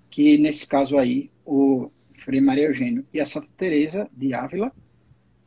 que 0.09 0.38
nesse 0.38 0.64
caso 0.64 0.97
aí, 0.97 1.28
o 1.45 1.90
Frei 2.16 2.40
Maria 2.40 2.69
Eugênio 2.69 3.04
e 3.12 3.21
a 3.21 3.26
Santa 3.26 3.49
Teresa 3.57 4.09
de 4.12 4.33
Ávila 4.33 4.71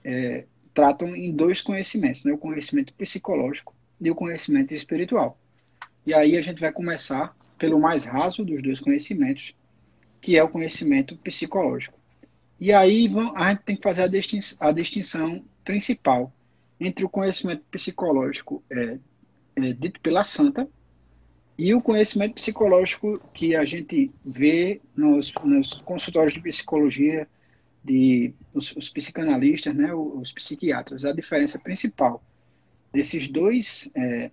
é, 0.03 0.43
tratam 0.73 1.15
em 1.15 1.33
dois 1.33 1.61
conhecimentos, 1.61 2.25
né? 2.25 2.33
o 2.33 2.37
conhecimento 2.37 2.93
psicológico 2.95 3.73
e 4.01 4.11
o 4.11 4.15
conhecimento 4.15 4.73
espiritual. 4.73 5.39
E 6.05 6.13
aí 6.13 6.35
a 6.35 6.41
gente 6.41 6.59
vai 6.59 6.73
começar 6.73 7.33
pelo 7.57 7.79
mais 7.79 8.03
raso 8.03 8.43
dos 8.43 8.61
dois 8.61 8.81
conhecimentos, 8.81 9.55
que 10.19 10.37
é 10.37 10.43
o 10.43 10.49
conhecimento 10.49 11.15
psicológico. 11.15 11.97
E 12.59 12.73
aí 12.73 13.09
a 13.37 13.51
gente 13.51 13.63
tem 13.63 13.77
que 13.77 13.83
fazer 13.83 14.03
a 14.59 14.71
distinção 14.73 15.45
principal 15.63 16.33
entre 16.79 17.05
o 17.05 17.09
conhecimento 17.09 17.63
psicológico 17.71 18.63
é, 18.69 18.97
é, 19.55 19.73
dito 19.73 19.99
pela 20.01 20.23
santa 20.23 20.67
e 21.57 21.73
o 21.73 21.81
conhecimento 21.81 22.35
psicológico 22.35 23.19
que 23.33 23.55
a 23.55 23.65
gente 23.65 24.11
vê 24.23 24.79
nos, 24.95 25.33
nos 25.43 25.73
consultórios 25.73 26.33
de 26.33 26.41
psicologia, 26.41 27.27
de 27.83 28.33
os, 28.53 28.75
os 28.75 28.89
psicanalistas, 28.89 29.73
né, 29.73 29.93
os, 29.93 30.21
os, 30.21 30.31
psiquiatras. 30.31 31.03
A 31.03 31.11
diferença 31.13 31.57
principal 31.57 32.21
desses 32.93 33.27
dois, 33.27 33.89
é, 33.95 34.29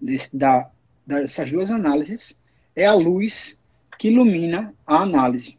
desse, 0.00 0.36
da, 0.36 0.68
dessas 1.06 1.52
duas 1.52 1.70
análises, 1.70 2.38
é 2.74 2.84
a 2.84 2.94
luz 2.94 3.56
que 3.96 4.08
ilumina 4.08 4.74
a 4.84 5.02
análise 5.02 5.56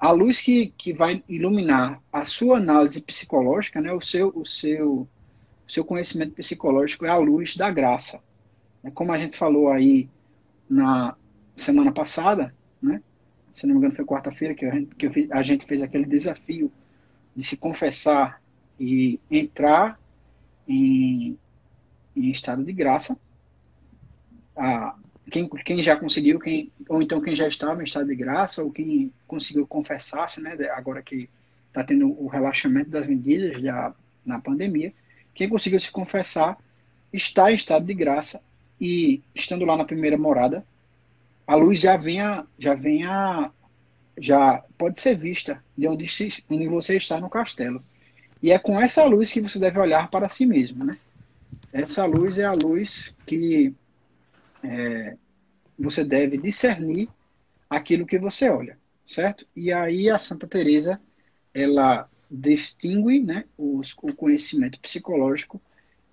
a 0.00 0.10
luz 0.12 0.40
que, 0.40 0.72
que 0.78 0.94
vai 0.94 1.22
iluminar 1.28 2.02
a 2.10 2.24
sua 2.24 2.56
análise 2.56 3.02
psicológica, 3.02 3.82
né, 3.82 3.92
o, 3.92 4.00
seu, 4.00 4.32
o, 4.34 4.46
seu, 4.46 5.06
o 5.68 5.70
seu 5.70 5.84
conhecimento 5.84 6.32
psicológico 6.32 7.04
é 7.04 7.10
a 7.10 7.18
luz 7.18 7.54
da 7.54 7.70
graça. 7.70 8.18
É 8.82 8.90
como 8.90 9.12
a 9.12 9.18
gente 9.18 9.36
falou 9.36 9.70
aí 9.70 10.08
na 10.68 11.14
semana 11.54 11.92
passada, 11.92 12.54
né, 12.80 13.02
se 13.52 13.66
não 13.66 13.74
me 13.74 13.78
engano 13.78 13.94
foi 13.94 14.06
quarta-feira 14.06 14.54
que, 14.54 14.64
a 14.64 14.74
gente, 14.74 14.94
que 14.94 15.28
a 15.30 15.42
gente 15.42 15.66
fez 15.66 15.82
aquele 15.82 16.06
desafio 16.06 16.72
de 17.36 17.44
se 17.44 17.58
confessar 17.58 18.40
e 18.78 19.20
entrar 19.30 20.00
em, 20.66 21.38
em 22.16 22.30
estado 22.30 22.64
de 22.64 22.72
graça. 22.72 23.18
A, 24.56 24.96
quem, 25.30 25.48
quem 25.48 25.82
já 25.82 25.96
conseguiu, 25.96 26.38
quem, 26.38 26.70
ou 26.88 27.00
então 27.00 27.20
quem 27.20 27.34
já 27.34 27.46
estava 27.46 27.80
em 27.80 27.84
estado 27.84 28.06
de 28.06 28.14
graça, 28.14 28.62
ou 28.62 28.70
quem 28.70 29.12
conseguiu 29.26 29.66
confessar-se, 29.66 30.40
né, 30.40 30.56
agora 30.74 31.02
que 31.02 31.28
está 31.68 31.84
tendo 31.84 32.10
o 32.20 32.26
relaxamento 32.26 32.90
das 32.90 33.06
medidas 33.06 33.62
já 33.62 33.94
na 34.26 34.40
pandemia, 34.40 34.92
quem 35.32 35.48
conseguiu 35.48 35.80
se 35.80 35.90
confessar 35.90 36.58
está 37.12 37.50
em 37.50 37.54
estado 37.54 37.86
de 37.86 37.94
graça 37.94 38.40
e 38.80 39.22
estando 39.34 39.64
lá 39.64 39.76
na 39.76 39.84
primeira 39.84 40.18
morada, 40.18 40.64
a 41.46 41.54
luz 41.54 41.80
já 41.80 41.96
vem 41.96 42.20
a, 42.20 42.44
já 42.58 42.74
vem 42.74 43.04
a, 43.04 43.50
já 44.18 44.62
pode 44.76 45.00
ser 45.00 45.16
vista 45.16 45.62
de 45.76 45.88
onde, 45.88 46.08
se, 46.08 46.44
onde 46.48 46.68
você 46.68 46.96
está 46.96 47.20
no 47.20 47.30
castelo. 47.30 47.82
E 48.42 48.52
é 48.52 48.58
com 48.58 48.80
essa 48.80 49.04
luz 49.04 49.32
que 49.32 49.40
você 49.40 49.58
deve 49.58 49.78
olhar 49.78 50.10
para 50.10 50.28
si 50.28 50.46
mesmo, 50.46 50.84
né? 50.84 50.96
Essa 51.72 52.04
luz 52.06 52.38
é 52.38 52.44
a 52.44 52.52
luz 52.52 53.14
que 53.26 53.74
é, 54.62 55.16
você 55.78 56.04
deve 56.04 56.36
discernir 56.38 57.08
aquilo 57.68 58.06
que 58.06 58.18
você 58.18 58.48
olha, 58.48 58.78
certo? 59.06 59.46
E 59.54 59.72
aí 59.72 60.10
a 60.10 60.18
Santa 60.18 60.46
Teresa 60.46 61.00
ela 61.54 62.08
distingue, 62.30 63.20
né, 63.20 63.44
os, 63.58 63.94
o 64.02 64.14
conhecimento 64.14 64.78
psicológico 64.80 65.60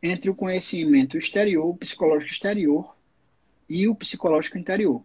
entre 0.02 0.30
o 0.30 0.36
conhecimento 0.36 1.18
exterior, 1.18 1.66
o 1.68 1.76
psicológico 1.76 2.32
exterior 2.32 2.96
e 3.70 3.88
o 3.88 3.96
psicológico 3.96 4.58
interior. 4.58 5.04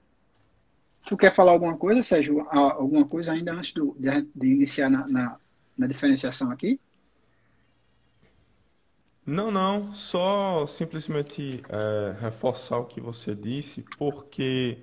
Tu 1.07 1.17
quer 1.17 1.35
falar 1.35 1.53
alguma 1.53 1.77
coisa, 1.77 2.03
Sérgio? 2.03 2.47
Alguma 2.51 3.07
coisa 3.07 3.33
ainda 3.33 3.53
antes 3.53 3.73
do, 3.73 3.97
de, 3.99 4.09
de, 4.35 4.47
iniciar 4.47 4.89
na, 4.89 5.07
na, 5.09 5.37
na 5.77 5.87
diferenciação 5.87 6.51
aqui? 6.51 6.79
Não, 9.25 9.50
não, 9.52 9.95
só 9.95 10.67
simplesmente 10.67 11.62
é, 11.69 12.17
reforçar 12.21 12.79
o 12.79 12.85
que 12.87 13.00
você 13.00 13.35
disse, 13.37 13.85
porque 13.97 14.79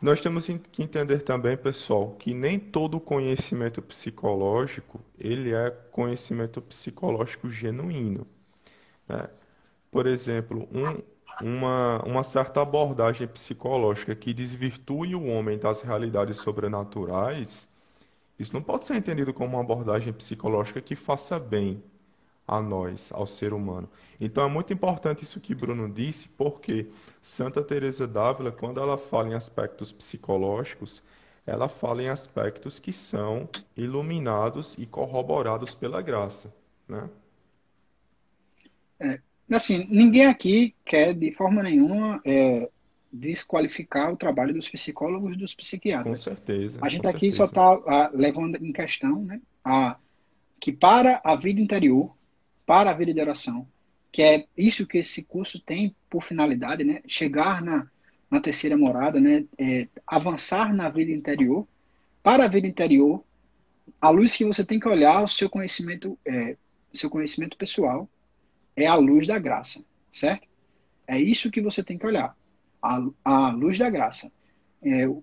nós 0.00 0.20
temos 0.20 0.46
que 0.46 0.82
entender 0.82 1.22
também, 1.22 1.56
pessoal, 1.56 2.12
que 2.18 2.34
nem 2.34 2.58
todo 2.58 3.00
conhecimento 3.00 3.82
psicológico 3.82 5.00
ele 5.18 5.52
é 5.52 5.70
conhecimento 5.92 6.60
psicológico 6.62 7.50
genuíno. 7.50 8.26
Né? 9.08 9.28
Por 9.90 10.06
exemplo, 10.06 10.68
um, 10.72 11.02
uma, 11.46 12.02
uma 12.04 12.24
certa 12.24 12.62
abordagem 12.62 13.28
psicológica 13.28 14.14
que 14.16 14.34
desvirtue 14.34 15.14
o 15.14 15.26
homem 15.26 15.58
das 15.58 15.82
realidades 15.82 16.38
sobrenaturais, 16.38 17.68
isso 18.38 18.54
não 18.54 18.62
pode 18.62 18.84
ser 18.84 18.96
entendido 18.96 19.32
como 19.34 19.56
uma 19.56 19.62
abordagem 19.62 20.12
psicológica 20.12 20.80
que 20.80 20.96
faça 20.96 21.38
bem 21.38 21.82
a 22.46 22.60
nós, 22.60 23.10
ao 23.12 23.26
ser 23.26 23.52
humano. 23.52 23.88
Então 24.20 24.44
é 24.44 24.48
muito 24.48 24.72
importante 24.72 25.22
isso 25.24 25.40
que 25.40 25.54
Bruno 25.54 25.88
disse, 25.92 26.28
porque 26.28 26.88
Santa 27.20 27.62
Teresa 27.62 28.06
d'Ávila, 28.06 28.52
quando 28.52 28.80
ela 28.80 28.98
fala 28.98 29.28
em 29.28 29.34
aspectos 29.34 29.92
psicológicos, 29.92 31.02
ela 31.46 31.68
fala 31.68 32.02
em 32.02 32.08
aspectos 32.08 32.78
que 32.78 32.92
são 32.92 33.48
iluminados 33.76 34.76
e 34.78 34.86
corroborados 34.86 35.74
pela 35.74 36.00
graça, 36.00 36.54
né? 36.88 37.08
É, 39.00 39.20
assim, 39.50 39.86
ninguém 39.90 40.26
aqui 40.26 40.74
quer 40.84 41.12
de 41.14 41.32
forma 41.32 41.62
nenhuma 41.62 42.20
é, 42.24 42.68
desqualificar 43.12 44.12
o 44.12 44.16
trabalho 44.16 44.54
dos 44.54 44.68
psicólogos 44.68 45.34
e 45.34 45.38
dos 45.38 45.54
psiquiatras. 45.54 46.18
Com 46.18 46.22
certeza. 46.22 46.78
A 46.80 46.88
gente 46.88 47.06
aqui 47.06 47.32
certeza. 47.32 47.36
só 47.36 47.44
está 47.46 48.10
levando 48.14 48.56
em 48.56 48.72
questão, 48.72 49.24
né, 49.24 49.40
a, 49.64 49.96
que 50.60 50.72
para 50.72 51.20
a 51.24 51.34
vida 51.34 51.60
interior 51.60 52.16
para 52.66 52.90
a 52.90 52.94
vida 52.94 53.12
de 53.12 53.20
oração, 53.20 53.66
que 54.10 54.22
é 54.22 54.46
isso 54.56 54.86
que 54.86 54.98
esse 54.98 55.22
curso 55.22 55.58
tem 55.58 55.94
por 56.08 56.22
finalidade, 56.22 56.84
né? 56.84 57.02
Chegar 57.06 57.62
na, 57.62 57.88
na 58.30 58.40
terceira 58.40 58.76
morada, 58.76 59.20
né? 59.20 59.44
É, 59.58 59.88
avançar 60.06 60.74
na 60.74 60.88
vida 60.88 61.10
interior. 61.10 61.66
Para 62.22 62.44
a 62.44 62.48
vida 62.48 62.66
interior, 62.66 63.24
a 64.00 64.10
luz 64.10 64.36
que 64.36 64.44
você 64.44 64.64
tem 64.64 64.78
que 64.78 64.88
olhar, 64.88 65.22
o 65.22 65.28
seu 65.28 65.48
conhecimento, 65.48 66.18
é, 66.24 66.56
seu 66.92 67.10
conhecimento 67.10 67.56
pessoal, 67.56 68.08
é 68.76 68.86
a 68.86 68.94
luz 68.94 69.26
da 69.26 69.38
graça, 69.38 69.82
certo? 70.12 70.46
É 71.06 71.20
isso 71.20 71.50
que 71.50 71.60
você 71.60 71.82
tem 71.82 71.98
que 71.98 72.06
olhar, 72.06 72.36
a, 72.80 73.02
a 73.24 73.48
luz 73.50 73.78
da 73.78 73.90
graça. 73.90 74.30
É, 74.82 75.06
o, 75.08 75.22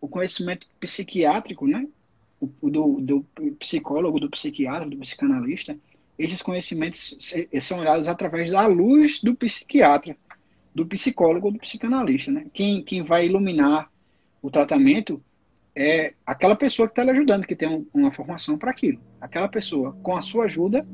o 0.00 0.08
conhecimento 0.08 0.66
psiquiátrico, 0.78 1.66
né? 1.66 1.86
O, 2.60 2.68
do, 2.68 3.00
do 3.00 3.26
psicólogo, 3.58 4.20
do 4.20 4.28
psiquiatra, 4.28 4.88
do 4.88 4.98
psicanalista, 4.98 5.78
esses 6.18 6.40
conhecimentos 6.40 7.16
são 7.60 7.80
olhados 7.80 8.08
através 8.08 8.50
da 8.50 8.66
luz 8.66 9.20
do 9.20 9.34
psiquiatra, 9.34 10.16
do 10.74 10.86
psicólogo, 10.86 11.50
do 11.50 11.58
psicanalista. 11.58 12.30
Né? 12.30 12.46
Quem, 12.52 12.82
quem 12.82 13.02
vai 13.02 13.26
iluminar 13.26 13.90
o 14.40 14.50
tratamento 14.50 15.22
é 15.76 16.14
aquela 16.24 16.54
pessoa 16.54 16.86
que 16.86 16.92
está 16.92 17.02
lhe 17.02 17.10
ajudando, 17.10 17.46
que 17.46 17.56
tem 17.56 17.68
um, 17.68 17.86
uma 17.92 18.12
formação 18.12 18.56
para 18.56 18.70
aquilo. 18.70 19.00
Aquela 19.20 19.48
pessoa, 19.48 19.92
com 20.02 20.16
a 20.16 20.22
sua 20.22 20.44
ajuda, 20.44 20.86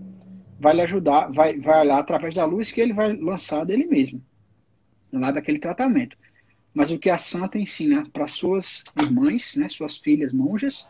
vai 0.59 0.74
lhe 0.74 0.83
ajudar, 0.83 1.30
vai, 1.30 1.59
vai 1.59 1.80
olhar 1.80 1.98
através 1.98 2.35
da 2.35 2.44
luz 2.44 2.72
que 2.72 2.80
ele 2.80 2.92
vai 2.92 3.14
lançar 3.14 3.64
dele 3.64 3.87
mesmo, 3.87 4.22
lá 5.12 5.30
daquele 5.30 5.59
tratamento. 5.59 6.16
Mas 6.72 6.90
o 6.90 6.98
que 6.98 7.11
a 7.11 7.18
santa 7.18 7.59
ensina 7.59 8.06
para 8.12 8.26
suas 8.26 8.85
irmãs, 8.98 9.56
né, 9.56 9.68
suas 9.68 9.98
filhas 9.98 10.33
monjas, 10.33 10.88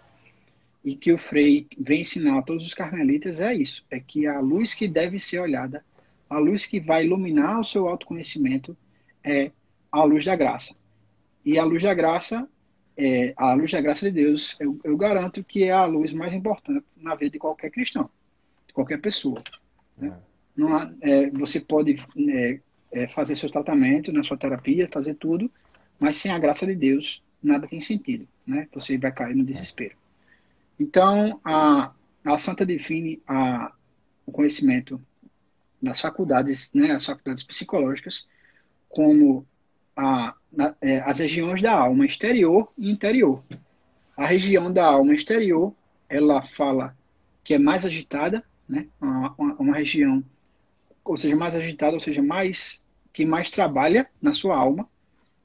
e 0.85 0.95
que 0.95 1.12
o 1.12 1.19
Frei 1.19 1.66
vem 1.79 2.01
ensinar 2.01 2.38
a 2.38 2.43
todos 2.43 2.64
os 2.64 2.75
carmelitas 2.75 3.40
é 3.40 3.55
isso: 3.55 3.85
é 3.90 4.01
que 4.01 4.27
a 4.27 4.40
luz 4.40 4.75
que 4.75 4.88
deve 4.88 5.19
ser 5.19 5.40
olhada, 5.40 5.85
a 6.29 6.38
luz 6.38 6.66
que 6.66 6.81
vai 6.81 7.05
iluminar 7.05 7.61
o 7.61 7.64
seu 7.64 7.88
autoconhecimento, 7.88 8.77
é 9.23 9.51
a 9.93 10.03
luz 10.05 10.25
da 10.25 10.37
graça. 10.37 10.75
E 11.45 11.59
a 11.59 11.64
luz 11.64 11.83
da 11.83 11.95
graça, 11.95 12.49
é, 12.97 13.33
a 13.37 13.55
luz 13.55 13.71
da 13.71 13.81
graça 13.81 14.07
de 14.07 14.12
Deus, 14.12 14.57
eu, 14.61 14.79
eu 14.85 14.97
garanto 14.97 15.43
que 15.43 15.64
é 15.64 15.73
a 15.73 15.85
luz 15.85 16.12
mais 16.12 16.35
importante 16.35 16.87
na 16.99 17.14
vida 17.14 17.33
de 17.33 17.38
qualquer 17.38 17.71
cristão, 17.71 18.09
de 18.66 18.73
qualquer 18.73 19.01
pessoa. 19.01 19.43
Né? 19.97 20.09
É. 20.09 20.31
Não 20.57 20.77
há, 20.77 20.93
é, 21.01 21.31
você 21.31 21.61
pode 21.61 21.97
é, 22.29 22.61
é, 22.93 23.09
fazer 23.09 23.37
seu 23.37 23.51
tratamento, 23.51 24.12
na 24.12 24.23
sua 24.23 24.37
terapia, 24.37 24.88
fazer 24.90 25.14
tudo, 25.14 25.51
mas 25.99 26.16
sem 26.16 26.31
a 26.31 26.38
graça 26.38 26.66
de 26.66 26.75
Deus, 26.75 27.23
nada 27.43 27.66
tem 27.66 27.81
sentido. 27.81 28.27
Né? 28.47 28.69
Você 28.73 28.99
vai 28.99 29.12
cair 29.12 29.35
no 29.35 29.45
desespero. 29.45 29.97
Então, 30.81 31.38
a, 31.45 31.93
a 32.25 32.38
Santa 32.38 32.64
define 32.64 33.23
a, 33.29 33.71
o 34.25 34.33
conhecimento 34.33 34.99
das 35.81 36.01
faculdades, 36.01 36.73
né, 36.73 36.93
as 36.93 37.05
faculdades 37.05 37.43
psicológicas, 37.43 38.27
como 38.88 39.47
a, 39.95 40.35
na, 40.51 40.75
é, 40.81 41.01
as 41.01 41.19
regiões 41.19 41.61
da 41.61 41.73
alma 41.73 42.07
exterior 42.07 42.73
e 42.79 42.90
interior. 42.90 43.45
A 44.16 44.25
região 44.25 44.73
da 44.73 44.87
alma 44.87 45.14
exterior, 45.14 45.75
ela 46.09 46.40
fala 46.40 46.97
que 47.45 47.53
é 47.53 47.59
mais 47.59 47.85
agitada, 47.85 48.43
né, 48.66 48.87
uma, 48.99 49.35
uma, 49.37 49.55
uma 49.57 49.77
região, 49.77 50.25
ou 51.05 51.16
seja, 51.16 51.37
mais 51.37 51.55
agitada, 51.55 51.93
ou 51.93 52.01
seja, 52.01 52.23
mais 52.23 52.83
que 53.12 53.27
mais 53.27 53.51
trabalha 53.51 54.09
na 54.23 54.33
sua 54.33 54.57
alma, 54.57 54.88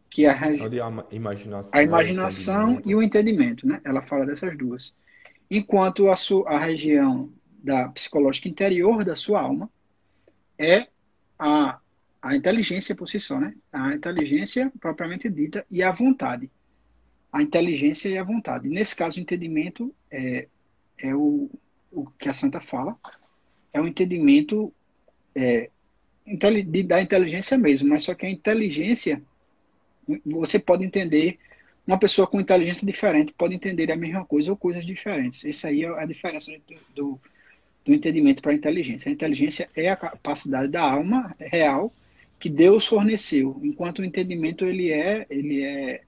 que 0.10 0.26
é 0.26 0.30
a, 0.30 0.40
a 0.40 1.14
imaginação, 1.14 1.72
a 1.78 1.84
imaginação 1.84 2.82
e 2.86 2.96
o 2.96 3.04
entendimento, 3.04 3.68
né? 3.68 3.82
Ela 3.84 4.02
fala 4.02 4.26
dessas 4.26 4.56
duas 4.56 4.94
enquanto 5.50 6.10
a, 6.10 6.16
sua, 6.16 6.50
a 6.50 6.60
região 6.60 7.32
da 7.64 7.90
psicológica 7.90 8.48
interior 8.48 9.04
da 9.04 9.16
sua 9.16 9.42
alma 9.42 9.70
é 10.58 10.88
a, 11.38 11.80
a 12.22 12.36
inteligência 12.36 12.96
por 12.96 13.10
si 13.10 13.20
só, 13.20 13.40
né? 13.40 13.56
A 13.72 13.94
inteligência 13.94 14.72
propriamente 14.80 15.30
dita 15.30 15.66
e 15.70 15.84
a 15.84 15.92
vontade. 15.92 16.50
A 17.32 17.42
inteligência 17.42 18.10
e 18.10 18.18
a 18.18 18.24
vontade. 18.24 18.70
Nesse 18.70 18.96
caso, 18.96 19.18
o 19.18 19.22
entendimento 19.22 19.94
é, 20.10 20.48
é 20.98 21.16
o, 21.16 21.50
o 21.92 22.06
que 22.18 22.30
a 22.30 22.34
Santa 22.34 22.60
fala, 22.62 22.96
é 23.74 23.82
o 23.82 23.88
entendimento 23.88 24.74
é, 25.36 25.70
da 26.86 27.02
inteligência 27.02 27.58
mesmo, 27.58 27.90
mas 27.90 28.04
só 28.04 28.16
que 28.16 28.26
a 28.26 28.30
inteligência 28.30 29.22
você 30.26 30.60
pode 30.60 30.84
entender 30.84 31.38
uma 31.88 32.00
pessoa 32.00 32.26
com 32.26 32.42
inteligência 32.42 32.86
diferente 32.86 33.34
pode 33.34 33.54
entender 33.54 33.92
a 33.92 33.96
mesma 33.96 34.26
coisa 34.26 34.50
ou 34.50 34.58
coisas 34.58 34.86
diferentes. 34.86 35.46
Essa 35.46 35.68
aí 35.68 35.84
é 35.84 35.88
a 35.88 36.06
diferença 36.06 36.52
do, 36.52 36.76
do, 36.96 37.22
do 37.86 37.94
entendimento 37.94 38.42
para 38.42 38.52
a 38.52 38.56
inteligência. 38.56 39.10
A 39.10 39.14
inteligência 39.14 39.70
é 39.76 39.90
a 39.90 39.96
capacidade 39.96 40.70
da 40.70 40.82
alma 40.82 41.36
real 41.40 41.94
que 42.40 42.50
Deus 42.50 42.86
forneceu, 42.86 43.60
enquanto 43.64 44.00
o 44.00 44.06
entendimento 44.06 44.66
ele 44.66 44.92
é, 44.92 45.26
ele 45.30 45.64
é, 45.64 46.02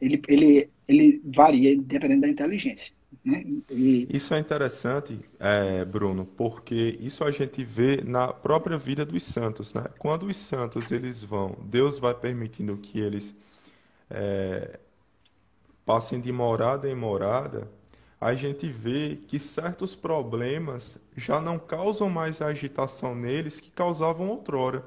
ele, 0.00 0.22
ele, 0.28 0.70
ele 0.86 1.22
varia 1.24 1.76
dependendo 1.76 2.22
da 2.22 2.28
inteligência. 2.28 2.92
Né? 3.24 3.44
Isso 3.70 4.32
é 4.34 4.38
interessante, 4.38 5.18
é, 5.38 5.84
Bruno, 5.84 6.24
porque 6.24 6.96
isso 7.00 7.24
a 7.24 7.30
gente 7.30 7.64
vê 7.64 8.02
na 8.02 8.28
própria 8.28 8.78
vida 8.78 9.04
dos 9.04 9.24
santos, 9.24 9.74
né? 9.74 9.84
Quando 9.98 10.26
os 10.26 10.36
santos 10.36 10.92
eles 10.92 11.22
vão, 11.22 11.56
Deus 11.64 11.98
vai 11.98 12.14
permitindo 12.14 12.76
que 12.76 13.00
eles 13.00 13.34
é, 14.10 14.78
passem 15.88 16.20
de 16.20 16.30
morada 16.30 16.86
em 16.86 16.94
morada, 16.94 17.66
a 18.20 18.34
gente 18.34 18.68
vê 18.68 19.16
que 19.26 19.38
certos 19.38 19.96
problemas 19.96 20.98
já 21.16 21.40
não 21.40 21.58
causam 21.58 22.10
mais 22.10 22.42
a 22.42 22.48
agitação 22.48 23.14
neles 23.14 23.58
que 23.58 23.70
causavam 23.70 24.28
outrora. 24.28 24.84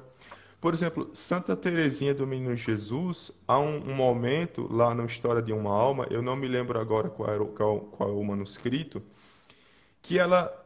Por 0.60 0.72
exemplo, 0.72 1.10
Santa 1.12 1.56
Teresinha 1.56 2.14
do 2.14 2.24
Menino 2.24 2.54
Jesus, 2.54 3.32
há 3.48 3.58
um, 3.58 3.78
um, 3.78 3.92
momento 3.92 4.72
lá 4.72 4.94
na 4.94 5.04
História 5.04 5.42
de 5.42 5.52
uma 5.52 5.72
Alma, 5.72 6.06
eu 6.08 6.22
não 6.22 6.36
me 6.36 6.46
lembro 6.46 6.78
agora 6.78 7.10
qual, 7.10 7.28
era, 7.28 7.44
qual, 7.46 7.80
qual 7.80 8.08
é 8.08 8.12
o 8.12 8.22
manuscrito, 8.22 9.02
que 10.00 10.20
ela, 10.20 10.56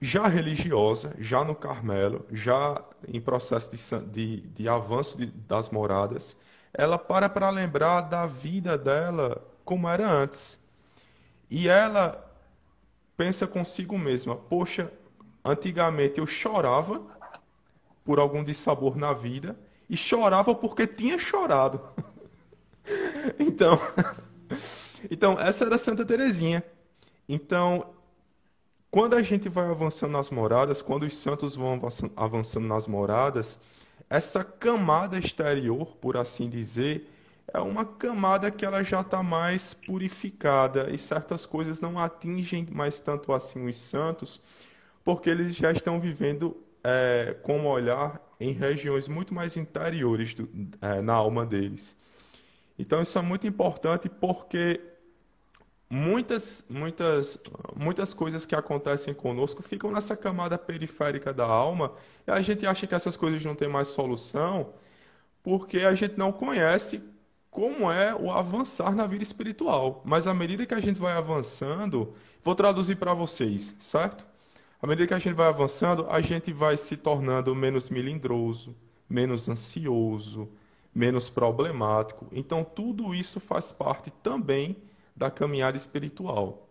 já 0.00 0.28
religiosa, 0.28 1.12
já 1.18 1.42
no 1.42 1.56
Carmelo, 1.56 2.24
já 2.30 2.80
em 3.08 3.20
processo 3.20 3.68
de, 3.68 4.06
de, 4.12 4.40
de 4.42 4.68
avanço 4.68 5.18
de, 5.18 5.26
das 5.26 5.70
moradas, 5.70 6.36
ela 6.72 6.96
para 6.96 7.28
para 7.28 7.50
lembrar 7.50 8.02
da 8.02 8.28
vida 8.28 8.78
dela 8.78 9.50
como 9.64 9.88
era 9.88 10.10
antes. 10.10 10.58
E 11.50 11.68
ela 11.68 12.30
pensa 13.16 13.46
consigo 13.46 13.98
mesma: 13.98 14.36
poxa, 14.36 14.92
antigamente 15.44 16.18
eu 16.18 16.26
chorava 16.26 17.02
por 18.04 18.18
algum 18.18 18.42
dissabor 18.42 18.96
na 18.96 19.12
vida 19.12 19.56
e 19.88 19.96
chorava 19.96 20.54
porque 20.54 20.86
tinha 20.86 21.18
chorado. 21.18 21.80
então, 23.38 23.78
então 25.10 25.38
essa 25.38 25.64
era 25.64 25.78
Santa 25.78 26.04
Teresinha. 26.04 26.64
Então, 27.28 27.94
quando 28.90 29.14
a 29.14 29.22
gente 29.22 29.48
vai 29.48 29.66
avançando 29.68 30.12
nas 30.12 30.30
moradas, 30.30 30.82
quando 30.82 31.04
os 31.04 31.16
santos 31.16 31.54
vão 31.54 31.80
avançando 32.16 32.66
nas 32.66 32.86
moradas, 32.86 33.58
essa 34.10 34.44
camada 34.44 35.18
exterior, 35.18 35.96
por 35.96 36.16
assim 36.16 36.50
dizer, 36.50 37.08
é 37.52 37.60
uma 37.60 37.84
camada 37.84 38.50
que 38.50 38.64
ela 38.64 38.82
já 38.82 39.02
está 39.02 39.22
mais 39.22 39.74
purificada 39.74 40.90
e 40.90 40.96
certas 40.96 41.44
coisas 41.44 41.80
não 41.80 41.98
atingem 41.98 42.66
mais 42.70 42.98
tanto 42.98 43.32
assim 43.32 43.68
os 43.68 43.76
santos, 43.76 44.40
porque 45.04 45.28
eles 45.28 45.54
já 45.54 45.70
estão 45.70 46.00
vivendo 46.00 46.56
é, 46.82 47.36
com 47.42 47.58
um 47.58 47.66
olhar 47.66 48.20
em 48.40 48.52
regiões 48.52 49.06
muito 49.06 49.34
mais 49.34 49.56
interiores 49.56 50.34
do, 50.34 50.48
é, 50.80 51.02
na 51.02 51.12
alma 51.12 51.44
deles. 51.44 51.96
Então 52.78 53.02
isso 53.02 53.18
é 53.18 53.22
muito 53.22 53.46
importante 53.46 54.08
porque 54.08 54.80
muitas, 55.90 56.64
muitas, 56.70 57.38
muitas 57.76 58.14
coisas 58.14 58.46
que 58.46 58.54
acontecem 58.54 59.12
conosco 59.12 59.62
ficam 59.62 59.92
nessa 59.92 60.16
camada 60.16 60.56
periférica 60.56 61.34
da 61.34 61.44
alma 61.44 61.92
e 62.26 62.30
a 62.30 62.40
gente 62.40 62.66
acha 62.66 62.86
que 62.86 62.94
essas 62.94 63.14
coisas 63.14 63.44
não 63.44 63.54
têm 63.54 63.68
mais 63.68 63.88
solução 63.88 64.72
porque 65.42 65.80
a 65.80 65.94
gente 65.94 66.16
não 66.16 66.32
conhece 66.32 67.11
como 67.52 67.92
é 67.92 68.14
o 68.14 68.32
avançar 68.32 68.96
na 68.96 69.06
vida 69.06 69.22
espiritual. 69.22 70.00
Mas 70.06 70.26
à 70.26 70.32
medida 70.32 70.64
que 70.64 70.72
a 70.72 70.80
gente 70.80 70.98
vai 70.98 71.12
avançando, 71.12 72.14
vou 72.42 72.54
traduzir 72.54 72.96
para 72.96 73.12
vocês, 73.12 73.76
certo? 73.78 74.26
À 74.80 74.86
medida 74.86 75.06
que 75.06 75.12
a 75.12 75.18
gente 75.18 75.34
vai 75.34 75.48
avançando, 75.48 76.06
a 76.08 76.22
gente 76.22 76.50
vai 76.50 76.78
se 76.78 76.96
tornando 76.96 77.54
menos 77.54 77.90
melindroso, 77.90 78.74
menos 79.06 79.50
ansioso, 79.50 80.48
menos 80.94 81.28
problemático. 81.28 82.26
Então, 82.32 82.64
tudo 82.64 83.14
isso 83.14 83.38
faz 83.38 83.70
parte 83.70 84.10
também 84.22 84.74
da 85.14 85.30
caminhada 85.30 85.76
espiritual. 85.76 86.66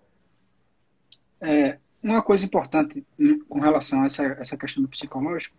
É, 1.39 1.77
uma 2.01 2.23
coisa 2.23 2.43
importante 2.43 3.05
com 3.47 3.59
relação 3.59 4.01
a 4.01 4.07
essa, 4.07 4.23
essa 4.39 4.57
questão 4.57 4.81
do 4.81 4.89
psicológico 4.89 5.55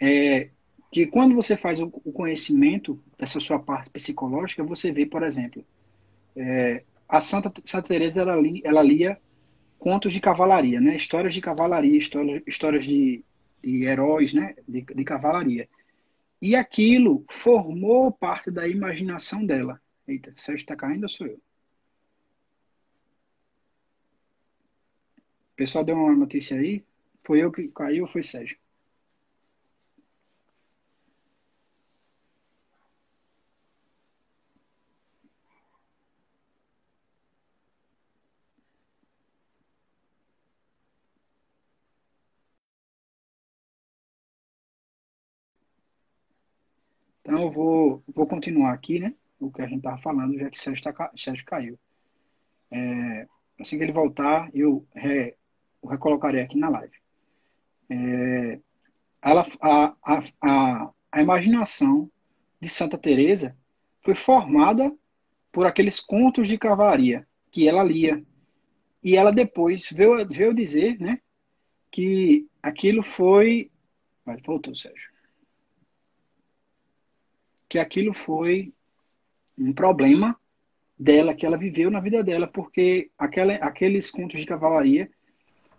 é 0.00 0.50
que 0.94 1.08
quando 1.08 1.34
você 1.34 1.56
faz 1.56 1.80
o, 1.80 1.90
conhecimento 1.90 3.02
dessa 3.18 3.40
sua 3.40 3.58
parte 3.58 3.90
psicológica, 3.90 4.62
você 4.62 4.92
vê, 4.92 5.04
por 5.04 5.24
exemplo, 5.24 5.66
é, 6.36 6.84
a 7.08 7.20
Santa, 7.20 7.52
Santa 7.64 7.88
Teresa 7.88 8.20
ela, 8.20 8.36
li, 8.36 8.62
ela 8.64 8.80
lia 8.80 9.20
contos 9.76 10.12
de 10.12 10.20
cavalaria, 10.20 10.80
né? 10.80 10.94
Histórias 10.94 11.34
de 11.34 11.40
cavalaria, 11.40 11.98
histórias, 11.98 12.44
histórias 12.46 12.84
de, 12.86 13.24
de 13.60 13.82
heróis, 13.82 14.32
né? 14.32 14.54
De, 14.68 14.82
de 14.82 15.04
cavalaria. 15.04 15.68
E 16.40 16.54
aquilo 16.54 17.24
formou 17.28 18.12
parte 18.12 18.48
da 18.48 18.68
imaginação 18.68 19.44
dela. 19.44 19.80
Eita, 20.06 20.32
Sérgio 20.36 20.62
está 20.62 20.76
caindo 20.76 21.02
ou 21.02 21.08
sou 21.08 21.26
eu? 21.26 21.40
O 25.54 25.56
pessoal 25.56 25.84
deu 25.84 25.96
uma 25.96 26.14
notícia 26.14 26.56
aí. 26.56 26.84
Foi 27.24 27.42
eu 27.42 27.50
que 27.50 27.66
caiu 27.66 28.04
ou 28.04 28.08
foi 28.08 28.22
Sérgio? 28.22 28.56
Então, 47.24 47.40
eu 47.40 47.50
vou, 47.50 48.04
vou 48.14 48.26
continuar 48.26 48.74
aqui, 48.74 49.00
né? 49.00 49.14
O 49.40 49.50
que 49.50 49.62
a 49.62 49.66
gente 49.66 49.78
estava 49.78 49.96
falando, 49.98 50.38
já 50.38 50.50
que 50.50 50.60
Sérgio, 50.60 50.84
tá, 50.84 51.10
Sérgio 51.16 51.44
caiu. 51.46 51.78
É, 52.70 53.26
assim 53.58 53.78
que 53.78 53.82
ele 53.82 53.92
voltar, 53.92 54.50
eu, 54.54 54.86
re, 54.94 55.34
eu 55.82 55.88
recolocarei 55.88 56.42
aqui 56.42 56.58
na 56.58 56.68
live. 56.68 56.94
É, 57.88 58.60
ela, 59.22 59.46
a, 59.58 59.96
a, 60.02 60.22
a, 60.42 60.90
a 61.10 61.22
imaginação 61.22 62.10
de 62.60 62.68
Santa 62.68 62.98
Teresa 62.98 63.56
foi 64.02 64.14
formada 64.14 64.94
por 65.50 65.66
aqueles 65.66 66.00
contos 66.00 66.46
de 66.46 66.58
cavalaria 66.58 67.26
que 67.50 67.66
ela 67.66 67.82
lia. 67.82 68.22
E 69.02 69.16
ela 69.16 69.30
depois 69.32 69.90
veio, 69.90 70.28
veio 70.28 70.52
dizer 70.52 71.00
né, 71.00 71.20
que 71.90 72.46
aquilo 72.62 73.02
foi. 73.02 73.70
Voltou, 74.44 74.74
Sérgio 74.74 75.13
que 77.74 77.78
aquilo 77.80 78.12
foi 78.12 78.72
um 79.58 79.72
problema 79.72 80.38
dela, 80.96 81.34
que 81.34 81.44
ela 81.44 81.56
viveu 81.56 81.90
na 81.90 81.98
vida 81.98 82.22
dela, 82.22 82.46
porque 82.46 83.10
aquela, 83.18 83.54
aqueles 83.54 84.12
contos 84.12 84.38
de 84.38 84.46
cavalaria 84.46 85.10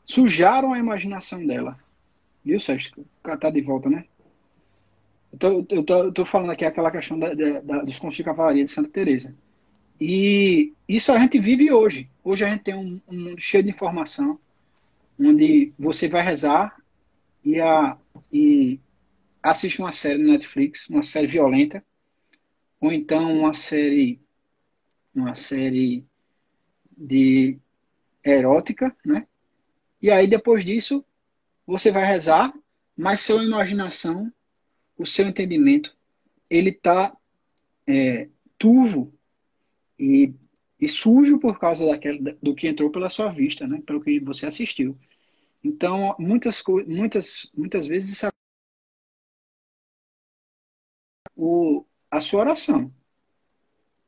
sujaram 0.04 0.74
a 0.74 0.78
imaginação 0.78 1.48
dela. 1.48 1.80
Viu, 2.44 2.60
Sérgio? 2.60 2.92
Tá 3.24 3.50
de 3.50 3.62
volta, 3.62 3.90
né? 3.90 4.04
Eu 5.32 5.40
tô, 5.40 5.66
eu 5.70 5.84
tô, 5.86 5.98
eu 6.04 6.12
tô 6.12 6.26
falando 6.26 6.50
aqui 6.50 6.66
aquela 6.66 6.92
questão 6.92 7.18
da, 7.18 7.34
da, 7.34 7.82
dos 7.84 7.98
contos 7.98 8.18
de 8.18 8.26
cavalaria 8.26 8.66
de 8.66 8.72
Santa 8.72 8.90
Teresa. 8.90 9.34
E 9.98 10.74
isso 10.90 11.14
a 11.14 11.18
gente 11.18 11.40
vive 11.40 11.72
hoje. 11.72 12.10
Hoje 12.26 12.44
a 12.44 12.50
gente 12.50 12.66
tem 12.66 12.76
um, 12.76 13.00
um 13.08 13.18
mundo 13.18 13.40
cheio 13.40 13.64
de 13.64 13.70
informação, 13.70 14.38
onde 15.18 15.72
você 15.80 16.10
vai 16.10 16.24
rezar 16.26 16.76
e, 17.42 17.58
a, 17.62 17.98
e 18.34 18.82
assiste 19.46 19.80
uma 19.80 19.92
série 19.92 20.18
no 20.18 20.32
Netflix, 20.32 20.90
uma 20.90 21.04
série 21.04 21.28
violenta, 21.28 21.86
ou 22.80 22.92
então 22.92 23.32
uma 23.32 23.54
série 23.54 24.20
uma 25.14 25.36
série 25.36 26.04
de 26.98 27.58
erótica, 28.24 28.96
né? 29.06 29.28
E 30.02 30.10
aí 30.10 30.28
depois 30.28 30.66
disso 30.66 31.06
você 31.66 31.92
vai 31.92 32.06
rezar, 32.06 32.54
mas 32.98 33.22
sua 33.22 33.44
imaginação, 33.44 34.32
o 34.98 35.06
seu 35.06 35.28
entendimento, 35.28 35.96
ele 36.50 36.72
tá 36.74 37.16
é, 37.88 38.28
turvo 38.58 39.14
e, 39.98 40.34
e 40.80 40.88
sujo 40.88 41.40
por 41.40 41.60
causa 41.60 41.86
daquele, 41.86 42.34
do 42.42 42.56
que 42.56 42.68
entrou 42.68 42.90
pela 42.90 43.10
sua 43.10 43.32
vista, 43.32 43.68
né? 43.68 43.82
Pelo 43.86 44.02
que 44.02 44.20
você 44.20 44.48
assistiu. 44.48 44.98
Então 45.64 46.16
muitas 46.20 46.64
muitas 46.88 47.52
muitas 47.56 47.88
vezes 47.88 48.12
isso 48.12 48.26
o, 51.36 51.86
a 52.10 52.22
sua 52.22 52.42
oração. 52.42 52.92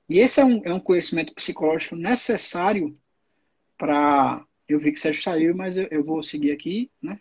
E 0.10 0.20
esse 0.20 0.40
é 0.40 0.46
um, 0.46 0.62
é 0.64 0.74
um 0.74 0.80
conhecimento 0.80 1.34
psicológico 1.34 1.96
necessário 1.96 2.98
para. 3.78 4.46
Eu 4.68 4.80
vi 4.80 4.92
que 4.92 5.00
Sérgio 5.00 5.24
saiu, 5.24 5.56
mas 5.56 5.78
eu, 5.78 5.88
eu 5.90 6.04
vou 6.04 6.22
seguir 6.22 6.52
aqui, 6.52 6.92
né? 7.02 7.20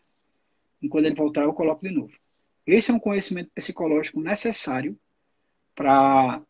Enquanto 0.82 1.06
ele 1.06 1.14
voltar, 1.14 1.42
eu 1.42 1.52
coloco 1.52 1.86
de 1.86 1.94
novo. 1.94 2.12
Esse 2.66 2.90
é 2.90 2.94
um 2.94 2.98
conhecimento 2.98 3.50
psicológico 3.54 4.20
necessário 4.20 4.98
para 5.74 6.42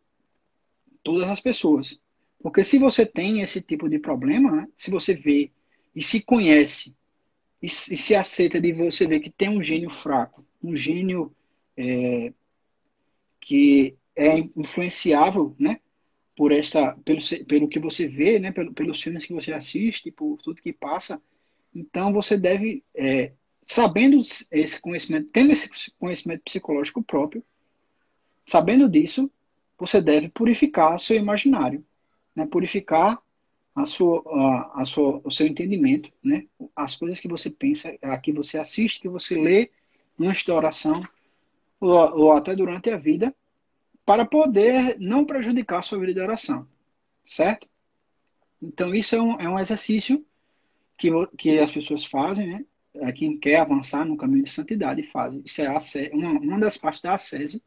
todas 1.02 1.28
as 1.28 1.40
pessoas. 1.40 2.00
Porque 2.40 2.62
se 2.62 2.78
você 2.78 3.04
tem 3.04 3.40
esse 3.40 3.60
tipo 3.60 3.88
de 3.88 3.98
problema, 3.98 4.50
né? 4.52 4.68
se 4.74 4.90
você 4.90 5.14
vê 5.14 5.50
e 5.94 6.02
se 6.02 6.22
conhece 6.22 6.94
e, 7.62 7.66
e, 7.66 7.68
se 7.68 8.14
aceita 8.14 8.60
de 8.60 8.72
você 8.72 9.06
ver 9.06 9.20
que 9.20 9.30
tem 9.30 9.48
um 9.48 9.62
gênio 9.62 9.90
fraco, 9.90 10.44
um 10.62 10.76
gênio 10.76 11.34
é, 11.76 12.32
que 13.46 13.96
é 14.16 14.38
influenciável, 14.56 15.54
né? 15.56 15.78
Por 16.36 16.50
essa, 16.50 16.98
pelo, 17.04 17.20
pelo 17.46 17.68
que 17.68 17.78
você 17.78 18.08
vê, 18.08 18.40
né? 18.40 18.50
Pelo, 18.50 18.74
pelos 18.74 19.00
filmes 19.00 19.24
que 19.24 19.32
você 19.32 19.52
assiste, 19.52 20.10
por 20.10 20.36
tudo 20.42 20.60
que 20.60 20.72
passa. 20.72 21.22
Então 21.72 22.12
você 22.12 22.36
deve, 22.36 22.82
é, 22.92 23.32
sabendo 23.64 24.20
esse 24.50 24.80
conhecimento, 24.80 25.28
tendo 25.32 25.52
esse 25.52 25.92
conhecimento 25.92 26.42
psicológico 26.42 27.04
próprio, 27.04 27.42
sabendo 28.44 28.88
disso, 28.88 29.30
você 29.78 30.00
deve 30.00 30.28
purificar 30.28 30.98
seu 30.98 31.16
imaginário, 31.16 31.86
né? 32.34 32.46
Purificar 32.46 33.22
a 33.76 33.84
sua, 33.84 34.24
a, 34.26 34.80
a 34.80 34.84
sua, 34.84 35.20
o 35.22 35.30
seu 35.30 35.46
entendimento, 35.46 36.10
né? 36.20 36.46
As 36.74 36.96
coisas 36.96 37.20
que 37.20 37.28
você 37.28 37.48
pensa, 37.48 37.96
a 38.02 38.18
que 38.18 38.32
você 38.32 38.58
assiste, 38.58 39.00
que 39.00 39.08
você 39.08 39.36
lê 39.36 39.70
antes 40.18 40.44
da 40.44 40.54
oração, 40.54 41.00
ou, 41.80 42.32
até 42.32 42.54
durante 42.54 42.90
a 42.90 42.96
vida, 42.96 43.34
para 44.04 44.24
poder 44.24 44.96
não 44.98 45.24
prejudicar 45.24 45.82
sua 45.82 45.98
vida 45.98 46.14
de 46.14 46.20
oração, 46.20 46.66
certo? 47.24 47.68
Então, 48.62 48.94
isso 48.94 49.14
é 49.14 49.20
um, 49.20 49.40
é 49.40 49.48
um 49.48 49.58
exercício 49.58 50.24
que, 50.96 51.10
que 51.36 51.58
as 51.58 51.70
pessoas 51.70 52.04
fazem, 52.04 52.48
né? 52.48 52.64
É, 52.94 53.12
quem 53.12 53.38
quer 53.38 53.56
avançar 53.56 54.06
no 54.06 54.16
caminho 54.16 54.44
de 54.44 54.50
santidade 54.50 55.02
faz. 55.02 55.34
Isso 55.44 55.60
é 55.60 55.66
a, 55.66 55.78
uma, 56.14 56.30
uma 56.40 56.58
das 56.58 56.78
partes 56.78 57.02
da 57.02 57.12
ascese, 57.12 57.62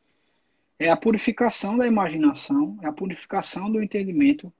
é 0.79 0.89
a 0.89 0.97
purificação 0.97 1.77
da 1.77 1.85
imaginação, 1.85 2.79
é 2.81 2.87
a 2.87 2.93
purificação 2.93 3.71
do 3.71 3.83
entendimento 3.83 4.51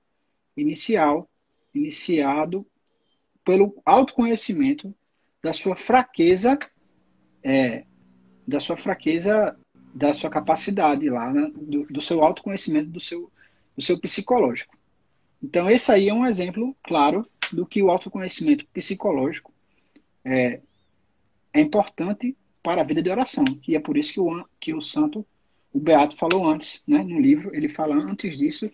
inicial, 0.55 1.27
iniciado 1.73 2.67
pelo 3.43 3.81
autoconhecimento 3.85 4.93
da 5.41 5.53
sua 5.53 5.75
fraqueza 5.75 6.59
é, 7.41 7.85
da 8.49 8.59
sua 8.59 8.75
fraqueza, 8.75 9.55
da 9.93 10.13
sua 10.13 10.29
capacidade 10.29 11.07
lá, 11.09 11.31
né? 11.31 11.51
do, 11.55 11.85
do, 11.85 12.01
seu 12.01 12.23
autoconhecimento, 12.23 12.89
do 12.89 12.99
seu, 12.99 13.31
do 13.77 13.83
seu 13.83 13.99
psicológico. 13.99 14.75
Então, 15.41 15.69
esse 15.69 15.91
aí 15.91 16.09
é 16.09 16.13
um 16.13 16.25
exemplo 16.25 16.75
claro 16.83 17.25
do 17.53 17.65
que 17.65 17.81
o 17.81 17.89
autoconhecimento 17.89 18.65
psicológico 18.73 19.53
é, 20.25 20.59
é 21.53 21.61
importante 21.61 22.35
para 22.61 22.81
a 22.81 22.83
vida 22.83 23.01
de 23.01 23.09
oração, 23.09 23.45
que 23.45 23.75
é 23.75 23.79
por 23.79 23.97
isso 23.97 24.13
que 24.13 24.19
o, 24.19 24.45
que 24.59 24.73
o 24.73 24.81
santo, 24.81 25.25
o 25.71 25.79
Beato 25.79 26.15
falou 26.15 26.47
antes, 26.47 26.81
né, 26.87 27.03
no 27.03 27.19
livro, 27.19 27.55
ele 27.55 27.69
fala 27.69 27.95
antes 27.95 28.37
disso 28.37 28.69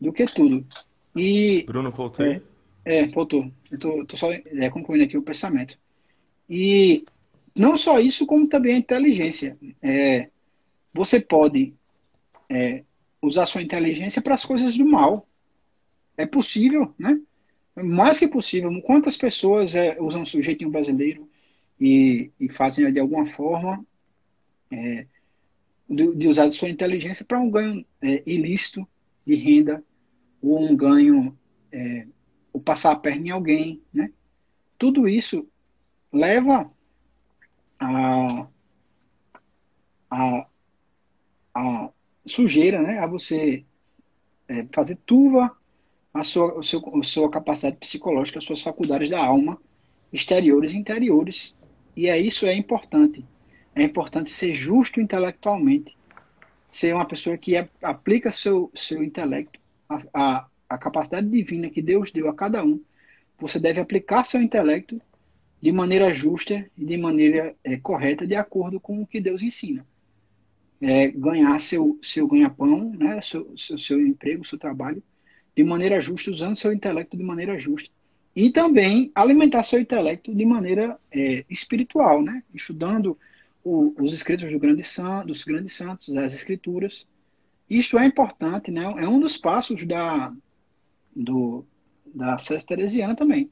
do 0.00 0.12
que 0.12 0.26
tudo. 0.26 0.66
E, 1.14 1.64
Bruno, 1.64 1.90
voltei? 1.90 2.42
É, 2.84 2.98
é 2.98 3.06
voltou. 3.06 3.50
Eu 3.70 3.78
tô, 3.78 4.04
tô 4.04 4.16
só 4.16 4.32
é, 4.32 4.68
concluindo 4.68 5.04
aqui 5.04 5.16
o 5.16 5.22
pensamento. 5.22 5.78
E 6.48 7.04
não 7.56 7.76
só 7.76 7.98
isso, 7.98 8.26
como 8.26 8.46
também 8.46 8.74
a 8.74 8.78
inteligência. 8.78 9.56
É, 9.82 10.30
você 10.92 11.20
pode 11.20 11.74
é, 12.48 12.84
usar 13.20 13.46
sua 13.46 13.62
inteligência 13.62 14.20
para 14.22 14.34
as 14.34 14.44
coisas 14.44 14.76
do 14.76 14.84
mal. 14.84 15.26
É 16.16 16.26
possível, 16.26 16.94
né? 16.98 17.20
Mais 17.74 18.18
que 18.18 18.28
possível. 18.28 18.70
Quantas 18.82 19.16
pessoas 19.16 19.74
é, 19.74 20.00
usam 20.00 20.22
o 20.22 20.26
sujeitinho 20.26 20.70
brasileiro 20.70 21.28
e, 21.80 22.30
e 22.40 22.48
fazem 22.48 22.90
de 22.90 22.98
alguma 22.98 23.26
forma 23.26 23.84
é, 24.70 25.06
de, 25.88 26.14
de, 26.14 26.28
usar 26.28 26.50
sua 26.52 26.70
inteligência 26.70 27.24
para 27.24 27.38
um 27.38 27.50
ganho 27.50 27.84
é, 28.00 28.22
ilícito 28.26 28.86
de 29.26 29.34
renda 29.34 29.84
ou 30.42 30.58
um 30.58 30.74
ganho 30.74 31.36
é, 31.70 32.06
ou 32.52 32.60
passar 32.60 32.92
a 32.92 32.96
perna 32.96 33.26
em 33.26 33.30
alguém, 33.30 33.82
né? 33.92 34.10
Tudo 34.78 35.06
isso 35.06 35.46
leva 36.12 36.70
a, 37.78 38.46
a, 40.10 40.46
a 41.54 41.90
sujeira, 42.24 42.82
né? 42.82 42.98
A 42.98 43.06
você 43.06 43.64
é, 44.48 44.66
fazer 44.72 44.96
turva 45.06 45.56
a 46.12 46.22
sua, 46.22 46.58
a, 46.58 46.62
sua, 46.62 47.00
a 47.00 47.04
sua 47.04 47.30
capacidade 47.30 47.76
psicológica, 47.76 48.38
as 48.38 48.44
suas 48.44 48.62
faculdades 48.62 49.10
da 49.10 49.24
alma, 49.24 49.60
exteriores 50.12 50.72
e 50.72 50.76
interiores. 50.76 51.54
E 51.94 52.08
é 52.08 52.18
isso 52.18 52.46
é 52.46 52.54
importante. 52.54 53.24
É 53.74 53.82
importante 53.82 54.30
ser 54.30 54.54
justo 54.54 55.00
intelectualmente, 55.00 55.96
ser 56.66 56.94
uma 56.94 57.04
pessoa 57.04 57.36
que 57.36 57.56
é, 57.56 57.68
aplica 57.82 58.30
seu, 58.30 58.70
seu 58.74 59.02
intelecto, 59.02 59.60
a, 59.88 59.98
a, 60.14 60.46
a 60.68 60.78
capacidade 60.78 61.28
divina 61.28 61.68
que 61.68 61.82
Deus 61.82 62.10
deu 62.10 62.28
a 62.28 62.34
cada 62.34 62.64
um. 62.64 62.80
Você 63.38 63.60
deve 63.60 63.80
aplicar 63.80 64.24
seu 64.24 64.40
intelecto 64.40 65.00
de 65.66 65.72
maneira 65.72 66.14
justa 66.14 66.64
e 66.78 66.84
de 66.84 66.96
maneira 66.96 67.52
é, 67.64 67.76
correta, 67.76 68.24
de 68.24 68.36
acordo 68.36 68.78
com 68.78 69.02
o 69.02 69.06
que 69.06 69.20
Deus 69.20 69.42
ensina. 69.42 69.84
É, 70.80 71.08
ganhar 71.08 71.60
seu, 71.60 71.98
seu 72.00 72.28
ganha-pão, 72.28 72.90
né, 72.90 73.20
seu, 73.20 73.52
seu, 73.56 73.76
seu 73.76 74.00
emprego, 74.00 74.44
seu 74.44 74.56
trabalho, 74.56 75.02
de 75.56 75.64
maneira 75.64 76.00
justa, 76.00 76.30
usando 76.30 76.54
seu 76.54 76.72
intelecto 76.72 77.16
de 77.16 77.24
maneira 77.24 77.58
justa. 77.58 77.90
E 78.36 78.52
também 78.52 79.10
alimentar 79.12 79.64
seu 79.64 79.80
intelecto 79.80 80.32
de 80.32 80.46
maneira 80.46 81.00
é, 81.10 81.44
espiritual, 81.50 82.22
né? 82.22 82.44
estudando 82.54 83.18
o, 83.64 83.92
os 84.00 84.12
escritos 84.12 84.48
do 84.48 84.60
grande 84.60 84.84
san, 84.84 85.26
dos 85.26 85.42
grandes 85.42 85.72
santos, 85.72 86.16
as 86.16 86.32
escrituras. 86.32 87.08
Isto 87.68 87.98
é 87.98 88.06
importante, 88.06 88.70
né? 88.70 88.84
é 88.84 89.08
um 89.08 89.18
dos 89.18 89.36
passos 89.36 89.84
da, 89.84 90.32
do, 91.12 91.66
da 92.14 92.38
César 92.38 92.64
Teresiana 92.64 93.16
também. 93.16 93.50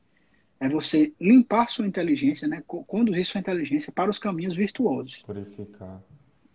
É 0.64 0.68
você 0.68 1.12
limpar 1.20 1.68
sua 1.68 1.86
inteligência, 1.86 2.48
né? 2.48 2.62
conduzir 2.66 3.26
sua 3.26 3.38
inteligência 3.38 3.92
para 3.92 4.10
os 4.10 4.18
caminhos 4.18 4.56
virtuosos. 4.56 5.22
Purificar. 5.22 6.02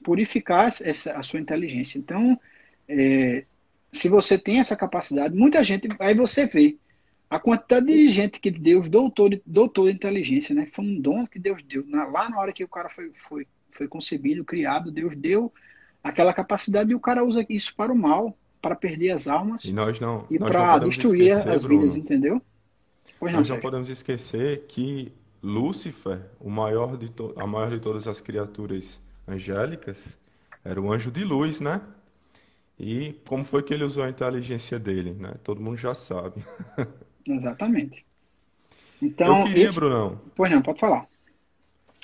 Purificar 0.04 0.68
essa, 0.68 1.14
a 1.14 1.22
sua 1.22 1.40
inteligência. 1.40 2.00
Então, 2.00 2.40
é, 2.88 3.46
se 3.92 4.10
você 4.10 4.36
tem 4.36 4.60
essa 4.60 4.76
capacidade, 4.76 5.36
muita 5.36 5.64
gente, 5.64 5.88
aí 6.00 6.16
você 6.16 6.48
vê 6.48 6.76
a 7.30 7.40
quantidade 7.40 7.86
de 7.86 8.10
gente 8.10 8.40
que 8.40 8.50
Deus 8.50 8.90
doutor 8.90 9.30
de 9.30 9.94
inteligência, 9.94 10.56
né? 10.56 10.68
Foi 10.72 10.84
um 10.84 11.00
dom 11.00 11.28
que 11.28 11.38
Deus 11.38 11.62
deu. 11.62 11.86
Na, 11.86 12.06
lá 12.06 12.28
na 12.28 12.40
hora 12.40 12.52
que 12.52 12.64
o 12.64 12.68
cara 12.68 12.90
foi, 12.90 13.12
foi, 13.14 13.46
foi 13.72 13.88
concebido, 13.88 14.44
criado, 14.44 14.92
Deus 14.92 15.16
deu 15.16 15.54
aquela 16.04 16.34
capacidade 16.34 16.92
e 16.92 16.96
o 16.96 17.00
cara 17.00 17.24
usa 17.24 17.46
isso 17.48 17.76
para 17.76 17.94
o 17.94 17.96
mal, 17.96 18.36
para 18.60 18.76
perder 18.76 19.12
as 19.12 19.28
almas 19.28 19.64
e, 19.66 19.72
nós 19.72 20.00
não, 20.00 20.26
e 20.32 20.40
para 20.40 20.80
destruir 20.80 21.28
esquecer, 21.28 21.50
as 21.52 21.64
vidas, 21.64 21.94
Bruno. 21.94 22.04
entendeu? 22.04 22.42
Pois 23.20 23.32
não, 23.32 23.40
nós 23.40 23.50
não 23.50 23.60
podemos 23.60 23.90
esquecer 23.90 24.66
que 24.68 25.12
Lúcifer, 25.42 26.22
o 26.40 26.50
maior 26.50 26.98
de 26.98 27.12
a 27.36 27.48
maior 27.48 27.70
de 27.70 27.80
todas 27.80 28.08
as 28.08 28.22
criaturas 28.22 29.00
angélicas, 29.28 30.18
era 30.64 30.82
o 30.82 30.92
anjo 30.92 31.12
de 31.12 31.24
luz, 31.24 31.60
né? 31.60 31.82
E 32.80 33.14
como 33.28 33.44
foi 33.44 33.62
que 33.62 33.74
ele 33.74 33.84
usou 33.84 34.04
a 34.04 34.10
inteligência 34.10 34.80
dele, 34.80 35.14
né? 35.14 35.34
Todo 35.44 35.62
mundo 35.62 35.78
já 35.78 35.94
sabe. 35.94 36.44
Exatamente. 37.26 38.06
Então, 39.02 39.40
eu 39.40 39.46
queria, 39.48 39.66
esse... 39.66 39.76
Brunão. 39.76 40.22
Pois 40.36 40.50
não, 40.50 40.62
pode 40.62 40.80
falar. 40.80 41.08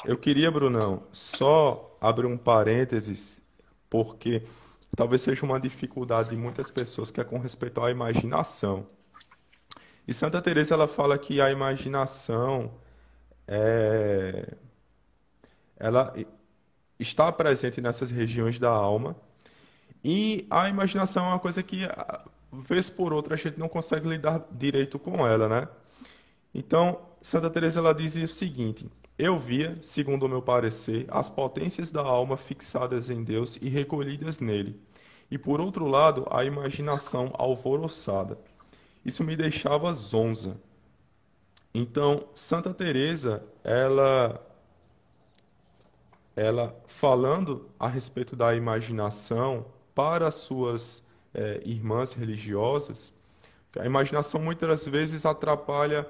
Eu 0.03 0.17
queria, 0.17 0.51
Brunão, 0.51 1.03
só 1.11 1.97
abrir 1.99 2.25
um 2.27 2.37
parênteses, 2.37 3.41
porque 3.89 4.43
talvez 4.95 5.21
seja 5.21 5.45
uma 5.45 5.59
dificuldade 5.59 6.29
de 6.29 6.35
muitas 6.35 6.69
pessoas 6.69 7.09
que 7.09 7.19
é 7.19 7.23
com 7.23 7.39
respeito 7.39 7.81
à 7.81 7.89
imaginação. 7.89 8.85
E 10.07 10.13
Santa 10.13 10.41
Teresa 10.41 10.73
ela 10.75 10.87
fala 10.87 11.17
que 11.17 11.41
a 11.41 11.51
imaginação 11.51 12.71
é... 13.47 14.55
ela 15.77 16.13
está 16.99 17.31
presente 17.31 17.81
nessas 17.81 18.11
regiões 18.11 18.59
da 18.59 18.69
alma 18.69 19.15
e 20.03 20.45
a 20.51 20.69
imaginação 20.69 21.25
é 21.25 21.29
uma 21.29 21.39
coisa 21.39 21.63
que, 21.63 21.79
vez 22.51 22.89
por 22.89 23.13
outra, 23.13 23.33
a 23.35 23.37
gente 23.37 23.59
não 23.59 23.67
consegue 23.67 24.07
lidar 24.07 24.45
direito 24.51 24.99
com 24.99 25.25
ela, 25.27 25.49
né? 25.49 25.67
Então, 26.53 26.99
Santa 27.21 27.49
Teresa 27.49 27.79
ela 27.79 27.93
dizia 27.93 28.25
o 28.25 28.27
seguinte: 28.27 28.89
Eu 29.17 29.39
via, 29.39 29.77
segundo 29.81 30.25
o 30.25 30.29
meu 30.29 30.41
parecer, 30.41 31.05
as 31.09 31.29
potências 31.29 31.91
da 31.91 32.01
alma 32.01 32.37
fixadas 32.37 33.09
em 33.09 33.23
Deus 33.23 33.57
e 33.61 33.69
recolhidas 33.69 34.39
nele, 34.39 34.79
e 35.31 35.37
por 35.37 35.59
outro 35.61 35.87
lado, 35.87 36.27
a 36.31 36.45
imaginação 36.45 37.31
alvoroçada. 37.37 38.37
Isso 39.05 39.23
me 39.23 39.35
deixava 39.35 39.93
zonza. 39.93 40.57
Então, 41.73 42.27
Santa 42.33 42.73
Teresa, 42.73 43.43
ela 43.63 44.41
ela 46.35 46.75
falando 46.87 47.69
a 47.79 47.87
respeito 47.87 48.35
da 48.35 48.53
imaginação, 48.53 49.65
para 49.93 50.27
as 50.27 50.35
suas 50.35 51.01
é, 51.33 51.61
irmãs 51.63 52.11
religiosas, 52.11 53.13
a 53.79 53.85
imaginação 53.85 54.41
muitas 54.41 54.85
vezes 54.85 55.25
atrapalha 55.25 56.05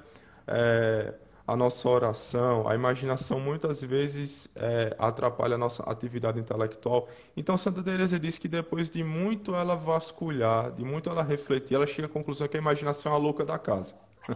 é, 0.46 1.14
a 1.46 1.54
nossa 1.54 1.88
oração, 1.88 2.68
a 2.68 2.74
imaginação 2.74 3.38
muitas 3.38 3.82
vezes 3.82 4.48
é, 4.56 4.96
atrapalha 4.98 5.54
a 5.54 5.58
nossa 5.58 5.82
atividade 5.84 6.40
intelectual. 6.40 7.08
Então, 7.36 7.56
Santa 7.56 7.82
Teresa 7.82 8.18
diz 8.18 8.36
que 8.36 8.48
depois 8.48 8.90
de 8.90 9.04
muito 9.04 9.54
ela 9.54 9.76
vasculhar, 9.76 10.72
de 10.72 10.84
muito 10.84 11.08
ela 11.08 11.22
refletir, 11.22 11.74
ela 11.74 11.86
chega 11.86 12.08
à 12.08 12.10
conclusão 12.10 12.48
que 12.48 12.56
a 12.56 12.60
imaginação 12.60 13.12
é 13.12 13.14
a 13.14 13.18
louca 13.18 13.44
da 13.44 13.58
casa. 13.58 13.94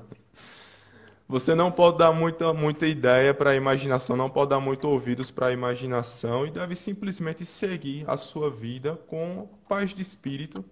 Você 1.28 1.54
não 1.54 1.70
pode 1.70 1.98
dar 1.98 2.12
muita, 2.12 2.52
muita 2.52 2.86
ideia 2.86 3.32
para 3.32 3.50
a 3.50 3.56
imaginação, 3.56 4.16
não 4.16 4.28
pode 4.28 4.50
dar 4.50 4.60
muito 4.60 4.88
ouvidos 4.88 5.30
para 5.30 5.46
a 5.46 5.52
imaginação 5.52 6.44
e 6.44 6.50
deve 6.50 6.74
simplesmente 6.74 7.44
seguir 7.44 8.04
a 8.08 8.16
sua 8.16 8.50
vida 8.50 8.96
com 9.06 9.48
paz 9.68 9.90
de 9.90 10.02
espírito, 10.02 10.64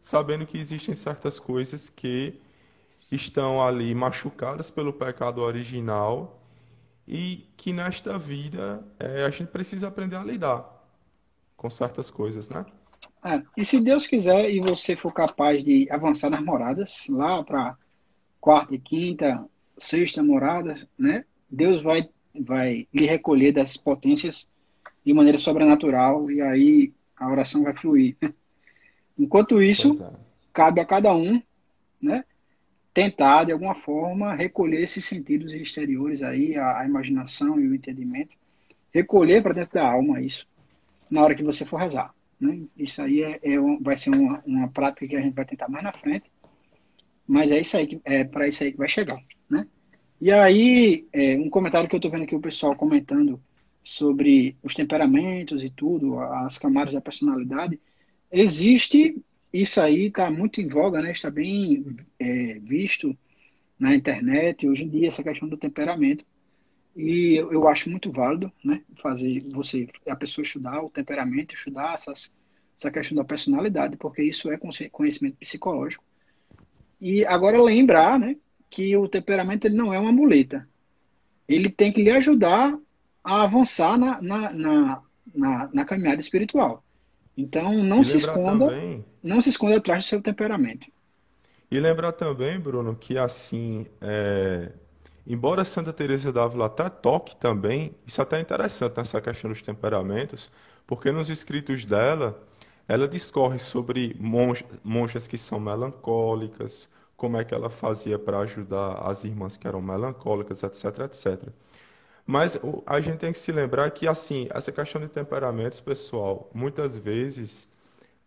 sabendo 0.00 0.46
que 0.46 0.56
existem 0.56 0.94
certas 0.94 1.38
coisas 1.38 1.90
que 1.90 2.40
estão 3.10 3.62
ali 3.62 3.94
machucadas 3.94 4.70
pelo 4.70 4.92
pecado 4.92 5.40
original 5.40 6.42
e 7.06 7.46
que 7.56 7.72
nesta 7.72 8.18
vida 8.18 8.84
é, 8.98 9.24
a 9.24 9.30
gente 9.30 9.48
precisa 9.48 9.88
aprender 9.88 10.16
a 10.16 10.24
lidar 10.24 10.78
com 11.56 11.70
certas 11.70 12.10
coisas, 12.10 12.48
né? 12.48 12.64
É, 13.24 13.42
e 13.56 13.64
se 13.64 13.80
Deus 13.80 14.06
quiser 14.06 14.50
e 14.50 14.60
você 14.60 14.94
for 14.94 15.12
capaz 15.12 15.64
de 15.64 15.90
avançar 15.90 16.30
nas 16.30 16.42
moradas, 16.42 17.06
lá 17.08 17.42
para 17.42 17.76
quarta 18.40 18.74
e 18.74 18.78
quinta, 18.78 19.44
sexta 19.76 20.22
morada, 20.22 20.74
né? 20.98 21.24
Deus 21.50 21.82
vai 21.82 22.08
vai 22.40 22.86
lhe 22.94 23.06
recolher 23.06 23.52
das 23.52 23.76
potências 23.76 24.48
de 25.04 25.12
maneira 25.12 25.38
sobrenatural 25.38 26.30
e 26.30 26.40
aí 26.40 26.92
a 27.16 27.28
oração 27.28 27.64
vai 27.64 27.74
fluir. 27.74 28.16
Enquanto 29.18 29.60
isso, 29.60 30.00
é. 30.02 30.12
cabe 30.52 30.80
a 30.80 30.84
cada 30.84 31.12
um, 31.14 31.42
né? 32.00 32.24
Tentar 32.98 33.44
de 33.44 33.52
alguma 33.52 33.76
forma 33.76 34.34
recolher 34.34 34.82
esses 34.82 35.04
sentidos 35.04 35.52
exteriores 35.52 36.20
aí, 36.20 36.56
a, 36.56 36.80
a 36.80 36.84
imaginação 36.84 37.60
e 37.60 37.68
o 37.68 37.72
entendimento, 37.72 38.36
recolher 38.92 39.40
para 39.40 39.54
dentro 39.54 39.74
da 39.74 39.88
alma 39.88 40.20
isso 40.20 40.48
na 41.08 41.22
hora 41.22 41.36
que 41.36 41.44
você 41.44 41.64
for 41.64 41.76
rezar. 41.76 42.12
Né? 42.40 42.62
Isso 42.76 43.00
aí 43.00 43.22
é, 43.22 43.38
é 43.40 43.56
vai 43.80 43.96
ser 43.96 44.10
uma, 44.10 44.42
uma 44.44 44.66
prática 44.66 45.06
que 45.06 45.14
a 45.14 45.20
gente 45.20 45.32
vai 45.32 45.44
tentar 45.44 45.68
mais 45.68 45.84
na 45.84 45.92
frente, 45.92 46.28
mas 47.24 47.52
é 47.52 47.60
isso 47.60 47.76
aí 47.76 47.86
que 47.86 48.00
é 48.04 48.24
para 48.24 48.48
isso 48.48 48.64
aí 48.64 48.72
que 48.72 48.78
vai 48.78 48.88
chegar. 48.88 49.20
Né? 49.48 49.64
E 50.20 50.32
aí, 50.32 51.06
é, 51.12 51.36
um 51.36 51.48
comentário 51.48 51.88
que 51.88 51.94
eu 51.94 51.98
estou 51.98 52.10
vendo 52.10 52.24
aqui 52.24 52.34
o 52.34 52.40
pessoal 52.40 52.74
comentando 52.74 53.40
sobre 53.84 54.56
os 54.60 54.74
temperamentos 54.74 55.62
e 55.62 55.70
tudo, 55.70 56.18
as 56.18 56.58
camadas 56.58 56.94
da 56.94 57.00
personalidade, 57.00 57.78
existe 58.28 59.22
isso 59.52 59.80
aí 59.80 60.06
está 60.06 60.30
muito 60.30 60.60
em 60.60 60.68
voga, 60.68 61.00
né? 61.00 61.12
Está 61.12 61.30
bem 61.30 61.96
é, 62.18 62.58
visto 62.60 63.16
na 63.78 63.94
internet 63.94 64.68
hoje 64.68 64.84
em 64.84 64.88
dia 64.88 65.08
essa 65.08 65.22
questão 65.22 65.48
do 65.48 65.56
temperamento 65.56 66.24
e 66.98 67.36
eu, 67.36 67.52
eu 67.52 67.68
acho 67.68 67.88
muito 67.88 68.10
válido, 68.10 68.52
né, 68.64 68.82
fazer 69.00 69.44
você, 69.52 69.88
a 70.08 70.16
pessoa 70.16 70.42
estudar 70.42 70.82
o 70.82 70.90
temperamento, 70.90 71.54
estudar 71.54 71.94
essas, 71.94 72.34
essa 72.76 72.90
questão 72.90 73.16
da 73.16 73.22
personalidade, 73.22 73.96
porque 73.96 74.20
isso 74.20 74.50
é 74.50 74.58
conhecimento 74.90 75.36
psicológico. 75.36 76.02
E 77.00 77.24
agora 77.24 77.62
lembrar, 77.62 78.18
né, 78.18 78.36
que 78.68 78.96
o 78.96 79.06
temperamento 79.06 79.66
ele 79.66 79.76
não 79.76 79.94
é 79.94 79.98
uma 80.00 80.10
muleta. 80.10 80.68
Ele 81.46 81.70
tem 81.70 81.92
que 81.92 82.02
lhe 82.02 82.10
ajudar 82.10 82.76
a 83.22 83.44
avançar 83.44 83.96
na, 83.96 84.20
na, 84.20 84.52
na, 84.52 85.02
na, 85.32 85.70
na 85.72 85.84
caminhada 85.84 86.20
espiritual. 86.20 86.84
Então 87.38 87.72
não 87.84 88.02
se 88.02 88.16
esconda, 88.16 88.66
também... 88.66 89.04
não 89.22 89.40
se 89.40 89.50
esconda 89.50 89.76
atrás 89.76 90.04
do 90.04 90.08
seu 90.08 90.20
temperamento. 90.20 90.88
E 91.70 91.78
lembrar 91.78 92.10
também, 92.10 92.58
Bruno, 92.58 92.96
que 92.96 93.16
assim, 93.16 93.86
é... 94.00 94.72
embora 95.24 95.64
Santa 95.64 95.92
Teresa 95.92 96.32
d'Ávila 96.32 96.66
até 96.66 96.88
toque 96.88 97.36
também, 97.36 97.94
isso 98.04 98.20
até 98.20 98.38
é 98.38 98.40
interessante 98.40 98.96
nessa 98.96 99.20
questão 99.20 99.50
dos 99.50 99.62
temperamentos, 99.62 100.50
porque 100.84 101.12
nos 101.12 101.30
escritos 101.30 101.84
dela, 101.84 102.42
ela 102.88 103.06
discorre 103.06 103.60
sobre 103.60 104.16
monjas 104.82 105.28
que 105.28 105.38
são 105.38 105.60
melancólicas, 105.60 106.88
como 107.16 107.36
é 107.36 107.44
que 107.44 107.54
ela 107.54 107.70
fazia 107.70 108.18
para 108.18 108.40
ajudar 108.40 108.94
as 109.08 109.22
irmãs 109.22 109.56
que 109.56 109.68
eram 109.68 109.80
melancólicas, 109.80 110.64
etc, 110.64 111.00
etc. 111.04 111.48
Mas 112.30 112.58
a 112.84 113.00
gente 113.00 113.16
tem 113.16 113.32
que 113.32 113.38
se 113.38 113.50
lembrar 113.50 113.90
que, 113.90 114.06
assim, 114.06 114.48
essa 114.50 114.70
questão 114.70 115.00
de 115.00 115.08
temperamentos, 115.08 115.80
pessoal, 115.80 116.50
muitas 116.52 116.94
vezes 116.94 117.66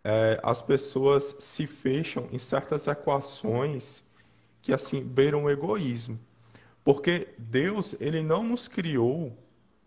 é, 0.03 0.39
as 0.41 0.59
pessoas 0.59 1.35
se 1.39 1.67
fecham 1.67 2.27
em 2.31 2.39
certas 2.39 2.87
equações 2.87 4.03
que, 4.59 4.73
assim, 4.73 5.03
beiram 5.03 5.43
o 5.43 5.51
egoísmo. 5.51 6.19
Porque 6.83 7.27
Deus, 7.37 7.95
ele 7.99 8.23
não 8.23 8.43
nos 8.43 8.67
criou 8.67 9.37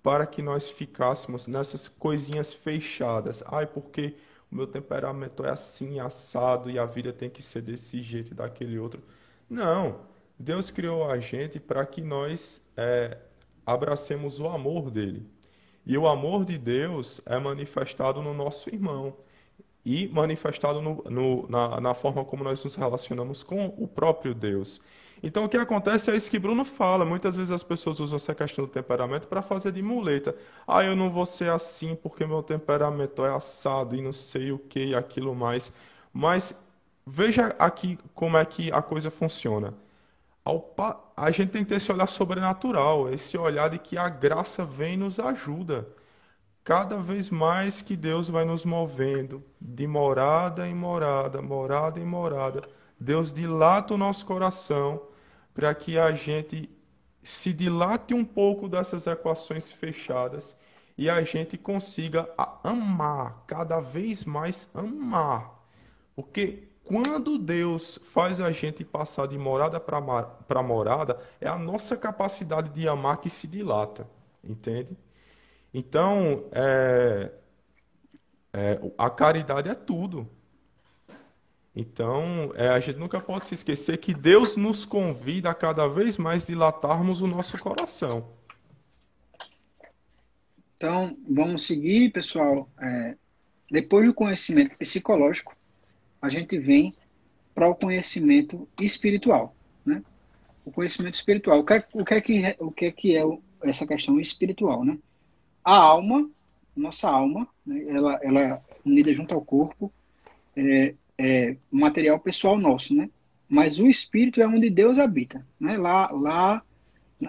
para 0.01 0.27
que 0.27 0.41
nós 0.43 0.71
ficássemos 0.71 1.49
nessas 1.49 1.89
coisinhas 1.89 2.55
fechadas. 2.55 3.43
Ai, 3.49 3.67
porque 3.67 4.15
o 4.49 4.55
meu 4.55 4.69
temperamento 4.69 5.45
é 5.45 5.51
assim, 5.51 5.99
assado, 5.99 6.71
e 6.71 6.79
a 6.79 6.87
vida 6.87 7.13
tem 7.13 7.29
que 7.29 7.43
ser 7.43 7.63
desse 7.63 8.01
jeito 8.01 8.31
e 8.31 8.35
daquele 8.35 8.79
outro. 8.79 9.03
Não. 9.51 10.03
Deus 10.39 10.71
criou 10.71 11.11
a 11.11 11.19
gente 11.19 11.59
para 11.59 11.85
que 11.85 12.01
nós 12.01 12.63
é, 12.77 13.19
abracemos 13.67 14.41
o 14.41 14.49
amor 14.49 14.91
dele. 14.91 15.27
E 15.87 15.99
o 15.99 16.09
amor 16.09 16.45
de 16.45 16.57
Deus 16.57 17.21
é 17.27 17.39
manifestado 17.39 18.23
no 18.23 18.33
nosso 18.33 18.71
irmão 18.71 19.15
e 19.85 20.09
manifestado 20.09 20.81
no, 20.81 21.05
no, 21.11 21.49
na, 21.49 21.81
na, 21.81 21.95
forma 21.95 22.25
como 22.25 22.43
nós 22.43 22.65
nos 22.65 22.75
relacionamos 22.75 23.43
com 23.43 23.67
o 23.67 23.87
próprio 23.87 24.35
Deus. 24.35 24.81
Então, 25.23 25.45
o 25.45 25.49
que 25.49 25.57
acontece 25.57 26.11
é 26.11 26.17
isso 26.17 26.31
que 26.31 26.39
Bruno 26.39 26.65
fala. 26.65 27.05
Muitas 27.05 27.37
vezes 27.37 27.51
as 27.51 27.63
pessoas 27.63 28.01
usam 28.01 28.17
essa 28.17 28.35
questão 28.35 28.65
do 28.65 28.71
temperamento 28.71 29.29
para 29.29 29.43
fazer 29.43 29.73
de 29.73 29.83
muleta. 29.83 30.35
Ah, 30.67 30.83
eu 30.85 30.97
não 30.97 31.11
vou 31.11 31.27
ser 31.27 31.51
assim 31.51 31.95
porque 31.95 32.27
meu 32.27 32.43
temperamento 32.43 33.25
é 33.25 33.31
assado 33.35 33.95
e 33.95 34.03
não 34.03 34.13
sei 34.13 34.53
o 34.53 34.59
que 34.59 34.87
e 34.87 34.95
aquilo 34.95 35.35
mais. 35.35 35.73
Mas 36.13 36.59
veja 37.07 37.55
aqui 37.59 37.99
como 38.15 38.37
é 38.37 38.45
que 38.45 38.73
a 38.73 38.83
coisa 38.83 39.11
funciona 39.11 39.75
a 41.17 41.31
gente 41.31 41.51
tem 41.51 41.63
que 41.65 41.71
ter 41.71 41.77
esse 41.77 41.91
olhar 41.91 42.07
sobrenatural, 42.07 43.13
esse 43.13 43.37
olhar 43.39 43.71
de 43.71 43.79
que 43.79 43.97
a 43.97 44.09
graça 44.09 44.65
vem 44.65 44.95
e 44.95 44.97
nos 44.99 45.19
ajuda. 45.19 45.89
Cada 46.63 46.97
vez 46.99 47.31
mais 47.31 47.83
que 47.83 47.97
Deus 47.97 48.29
vai 48.29 48.45
nos 48.45 48.65
movendo 48.65 49.43
de 49.61 49.87
morada 49.87 50.69
em 50.69 50.75
morada, 50.75 51.41
morada 51.43 52.01
em 52.01 52.05
morada, 52.05 52.63
Deus 52.99 53.33
dilata 53.33 53.95
o 53.95 53.99
nosso 53.99 54.25
coração 54.27 55.03
para 55.55 55.75
que 55.75 55.99
a 55.99 56.13
gente 56.13 56.71
se 57.23 57.53
dilate 57.53 58.13
um 58.15 58.25
pouco 58.25 58.69
dessas 58.69 59.07
equações 59.07 59.73
fechadas 59.73 60.57
e 60.97 61.09
a 61.11 61.23
gente 61.23 61.57
consiga 61.59 62.29
amar, 62.63 63.45
cada 63.47 63.81
vez 63.81 64.25
mais 64.25 64.69
amar. 64.75 65.65
Porque 66.15 66.69
quando 66.85 67.39
Deus 67.39 67.99
faz 68.05 68.41
a 68.41 68.53
gente 68.53 68.85
passar 68.85 69.27
de 69.27 69.39
morada 69.39 69.81
para 69.81 70.63
morada, 70.63 71.19
é 71.41 71.49
a 71.49 71.59
nossa 71.59 71.97
capacidade 71.97 72.69
de 72.71 72.87
amar 72.87 73.17
que 73.19 73.31
se 73.31 73.47
dilata, 73.47 74.07
entende? 74.43 74.97
Então, 75.73 76.45
é, 76.53 77.33
é, 78.53 78.81
a 78.99 79.09
caridade 79.09 79.71
é 79.71 79.75
tudo. 79.75 80.29
Então, 81.75 82.53
é, 82.55 82.69
a 82.69 82.79
gente 82.79 82.99
nunca 82.99 83.19
pode 83.19 83.47
se 83.47 83.55
esquecer 83.55 83.97
que 83.97 84.15
Deus 84.15 84.57
nos 84.57 84.85
convida 84.85 85.51
a 85.51 85.55
cada 85.55 85.89
vez 85.89 86.19
mais 86.19 86.47
dilatarmos 86.47 87.23
o 87.23 87.27
nosso 87.27 87.59
coração. 87.59 88.29
Então, 90.77 91.17
vamos 91.29 91.67
seguir, 91.67 92.13
pessoal. 92.13 92.71
É, 92.79 93.17
depois 93.71 94.07
do 94.07 94.15
conhecimento 94.15 94.77
psicológico, 94.77 95.57
a 96.25 96.31
gente 96.31 96.59
vem 96.59 96.91
para 97.55 97.69
o 97.69 97.75
conhecimento 97.75 98.67
espiritual, 98.81 99.55
né? 99.85 100.03
O 100.65 100.73
conhecimento 100.73 101.15
espiritual. 101.15 101.61
O 101.61 101.65
que 101.65 101.75
é, 101.75 101.85
o 101.93 102.03
que 102.03 102.15
é, 102.15 102.21
que, 102.23 102.57
o 102.59 102.71
que, 102.73 102.85
é, 102.87 102.91
que 102.91 103.17
é 103.17 103.23
essa 103.63 103.87
questão 103.87 104.19
espiritual, 104.19 104.87
né? 104.87 104.99
A 105.63 105.77
alma, 105.77 106.31
nossa 106.75 107.11
alma, 107.11 107.47
né? 107.65 107.85
ela, 107.89 108.19
ela 108.23 108.41
é 108.41 108.63
unida 108.87 109.13
junto 109.13 109.35
ao 109.35 109.45
corpo, 109.45 109.93
é, 110.57 110.95
é 111.19 111.57
material 111.71 112.19
pessoal 112.19 112.57
nosso, 112.57 112.95
né? 112.95 113.11
Mas 113.47 113.79
o 113.79 113.87
espírito 113.87 114.41
é 114.41 114.49
onde 114.49 114.71
Deus 114.71 114.99
habita, 114.99 115.47
né? 115.61 115.77
Lá, 115.77 116.11
lá 116.11 116.63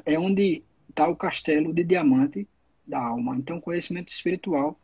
é 0.06 0.18
onde 0.18 0.64
está 0.90 1.06
o 1.10 1.18
castelo 1.18 1.74
de 1.74 1.84
diamante 1.84 2.48
da 2.88 3.00
alma. 3.00 3.36
Então, 3.36 3.60
conhecimento 3.60 4.14
espiritual 4.14 4.80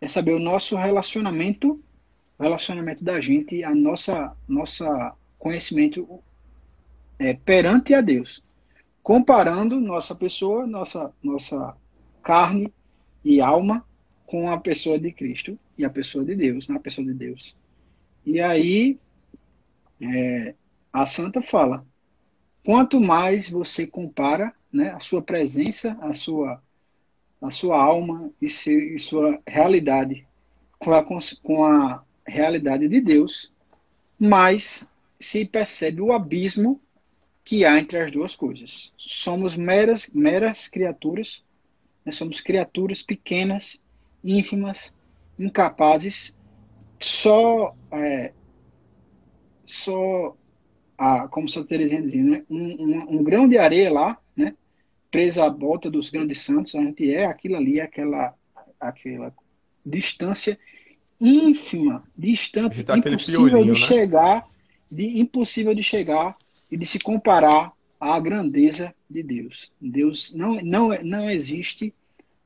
é 0.00 0.08
saber 0.08 0.32
o 0.32 0.40
nosso 0.40 0.74
relacionamento 0.74 1.80
relacionamento 2.38 3.04
da 3.04 3.20
gente, 3.20 3.62
a 3.62 3.74
nossa 3.74 4.36
nossa 4.48 5.14
conhecimento 5.38 6.22
é, 7.18 7.34
perante 7.34 7.94
a 7.94 8.00
Deus, 8.00 8.42
comparando 9.02 9.80
nossa 9.80 10.14
pessoa, 10.14 10.66
nossa 10.66 11.12
nossa 11.22 11.76
carne 12.22 12.72
e 13.24 13.40
alma 13.40 13.84
com 14.26 14.50
a 14.50 14.58
pessoa 14.58 14.98
de 14.98 15.12
Cristo 15.12 15.58
e 15.76 15.84
a 15.84 15.90
pessoa 15.90 16.24
de 16.24 16.34
Deus, 16.34 16.68
na 16.68 16.80
pessoa 16.80 17.06
de 17.06 17.14
Deus. 17.14 17.56
E 18.24 18.40
aí 18.40 18.98
é, 20.00 20.54
a 20.92 21.06
Santa 21.06 21.40
fala: 21.42 21.86
quanto 22.64 23.00
mais 23.00 23.48
você 23.48 23.86
compara, 23.86 24.52
né, 24.72 24.90
a 24.90 25.00
sua 25.00 25.22
presença, 25.22 25.96
a 26.00 26.12
sua 26.12 26.62
a 27.40 27.50
sua 27.50 27.76
alma 27.76 28.30
e, 28.40 28.48
se, 28.48 28.72
e 28.94 28.98
sua 28.98 29.38
realidade 29.46 30.26
com 30.78 30.94
a, 30.94 31.04
com 31.42 31.64
a 31.64 32.03
realidade 32.26 32.88
de 32.88 33.00
Deus, 33.00 33.52
mas 34.18 34.88
se 35.18 35.44
percebe 35.44 36.00
o 36.00 36.12
abismo 36.12 36.80
que 37.44 37.64
há 37.64 37.78
entre 37.78 37.98
as 38.00 38.10
duas 38.10 38.34
coisas. 38.34 38.92
Somos 38.96 39.56
meras, 39.56 40.08
meras 40.12 40.66
criaturas, 40.66 41.44
né? 42.04 42.10
somos 42.10 42.40
criaturas 42.40 43.02
pequenas, 43.02 43.80
ínfimas, 44.22 44.92
incapazes, 45.38 46.34
só, 46.98 47.76
é, 47.90 48.32
só 49.64 50.34
a, 50.96 51.28
como 51.28 51.48
Santa 51.48 51.68
Teresinha 51.68 52.00
dizia, 52.00 52.22
né? 52.22 52.44
um, 52.48 52.56
um, 52.58 53.18
um, 53.18 53.22
grão 53.22 53.46
de 53.46 53.58
areia 53.58 53.92
lá, 53.92 54.18
né? 54.34 54.54
presa 55.10 55.44
à 55.44 55.50
volta 55.50 55.90
dos 55.90 56.08
grandes 56.08 56.40
santos, 56.40 56.74
a 56.74 56.80
gente 56.80 57.14
é 57.14 57.26
aquilo 57.26 57.56
ali, 57.56 57.80
aquela, 57.80 58.34
aquela 58.80 59.34
distância 59.84 60.58
ínfima, 61.24 62.04
distante, 62.16 62.84
tá 62.84 62.98
impossível 62.98 63.62
de 63.62 63.70
né? 63.70 63.74
chegar, 63.74 64.46
de 64.90 65.18
impossível 65.18 65.74
de 65.74 65.82
chegar 65.82 66.36
e 66.70 66.76
de 66.76 66.84
se 66.84 66.98
comparar 66.98 67.72
à 67.98 68.20
grandeza 68.20 68.94
de 69.08 69.22
Deus. 69.22 69.72
Deus 69.80 70.34
não 70.34 70.56
não 70.56 70.88
não 71.02 71.30
existe 71.30 71.94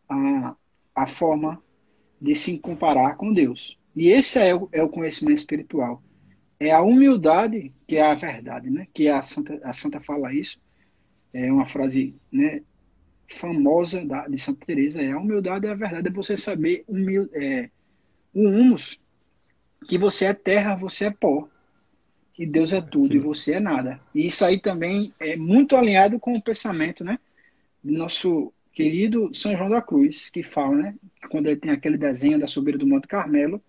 a, 0.09 0.55
a 0.95 1.07
forma 1.07 1.63
de 2.21 2.35
se 2.35 2.59
comparar 2.59 3.17
com 3.17 3.33
Deus. 3.33 3.77
E 3.95 4.09
esse 4.09 4.39
é 4.39 4.55
o, 4.55 4.69
é 4.73 4.83
o 4.83 4.89
conhecimento 4.89 5.39
espiritual. 5.39 6.03
É 6.61 6.71
a 6.71 6.81
humildade 6.81 7.73
que 7.87 7.97
é 7.97 8.03
a 8.03 8.15
verdade, 8.15 8.71
né? 8.71 8.87
Que 8.93 9.09
a 9.09 9.23
Santa 9.23 9.61
a 9.65 9.73
Santa 9.73 9.99
fala 10.01 10.33
isso. 10.33 10.61
É 11.33 11.53
uma 11.53 11.67
frase, 11.67 12.15
né, 12.33 12.63
famosa 13.29 14.05
da, 14.05 14.27
de 14.27 14.39
Santa 14.39 14.65
Teresa, 14.65 15.03
é 15.03 15.13
a 15.13 15.19
humildade 15.19 15.67
é 15.67 15.71
a 15.71 15.75
verdade, 15.75 16.09
é 16.09 16.11
você 16.11 16.37
saber 16.37 16.85
humil, 16.89 17.29
é, 17.35 17.69
o 18.39 18.49
humus, 18.49 19.01
que 19.89 19.99
você 19.99 20.27
é 20.27 20.35
terra, 20.35 20.77
você 20.77 21.07
é 21.07 21.11
pó, 21.11 21.49
que 22.33 22.47
Deus 22.47 22.73
é 22.73 22.81
tudo 22.81 23.17
e 23.17 23.19
você 23.19 23.55
é 23.55 23.61
nada. 23.61 24.01
E 24.15 24.27
isso 24.27 24.45
aí 24.45 24.61
também 24.61 25.13
é 25.19 25.37
muito 25.37 25.77
alinhado 25.77 26.21
com 26.21 26.35
o 26.35 26.43
pensamento, 26.43 27.03
né, 27.03 27.19
do 27.83 27.93
nosso 27.93 28.53
querido 28.73 29.35
São 29.35 29.57
João 29.57 29.71
da 29.71 29.83
Cruz, 29.83 30.31
que 30.31 30.45
fala, 30.45 30.77
né, 30.77 30.95
quando 31.31 31.49
ele 31.49 31.57
tem 31.57 31.73
aquele 31.73 31.99
desenho 31.99 32.39
da 32.39 32.47
subida 32.47 32.79
do 32.79 32.87
Monte 32.87 33.09
Carmelo, 33.09 33.61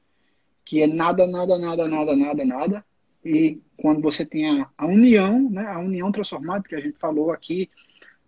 que 0.63 0.83
é 0.83 0.87
nada, 0.87 1.25
nada, 1.25 1.57
nada, 1.57 1.87
nada, 1.87 2.15
nada, 2.15 2.45
nada, 2.45 2.85
e 3.25 3.59
quando 3.75 4.01
você 4.01 4.23
tem 4.23 4.61
a, 4.61 4.69
a 4.77 4.85
união, 4.85 5.49
né, 5.49 5.65
a 5.65 5.79
união 5.79 6.11
transformada 6.11 6.67
que 6.67 6.75
a 6.75 6.79
gente 6.79 6.97
falou 6.99 7.31
aqui 7.31 7.69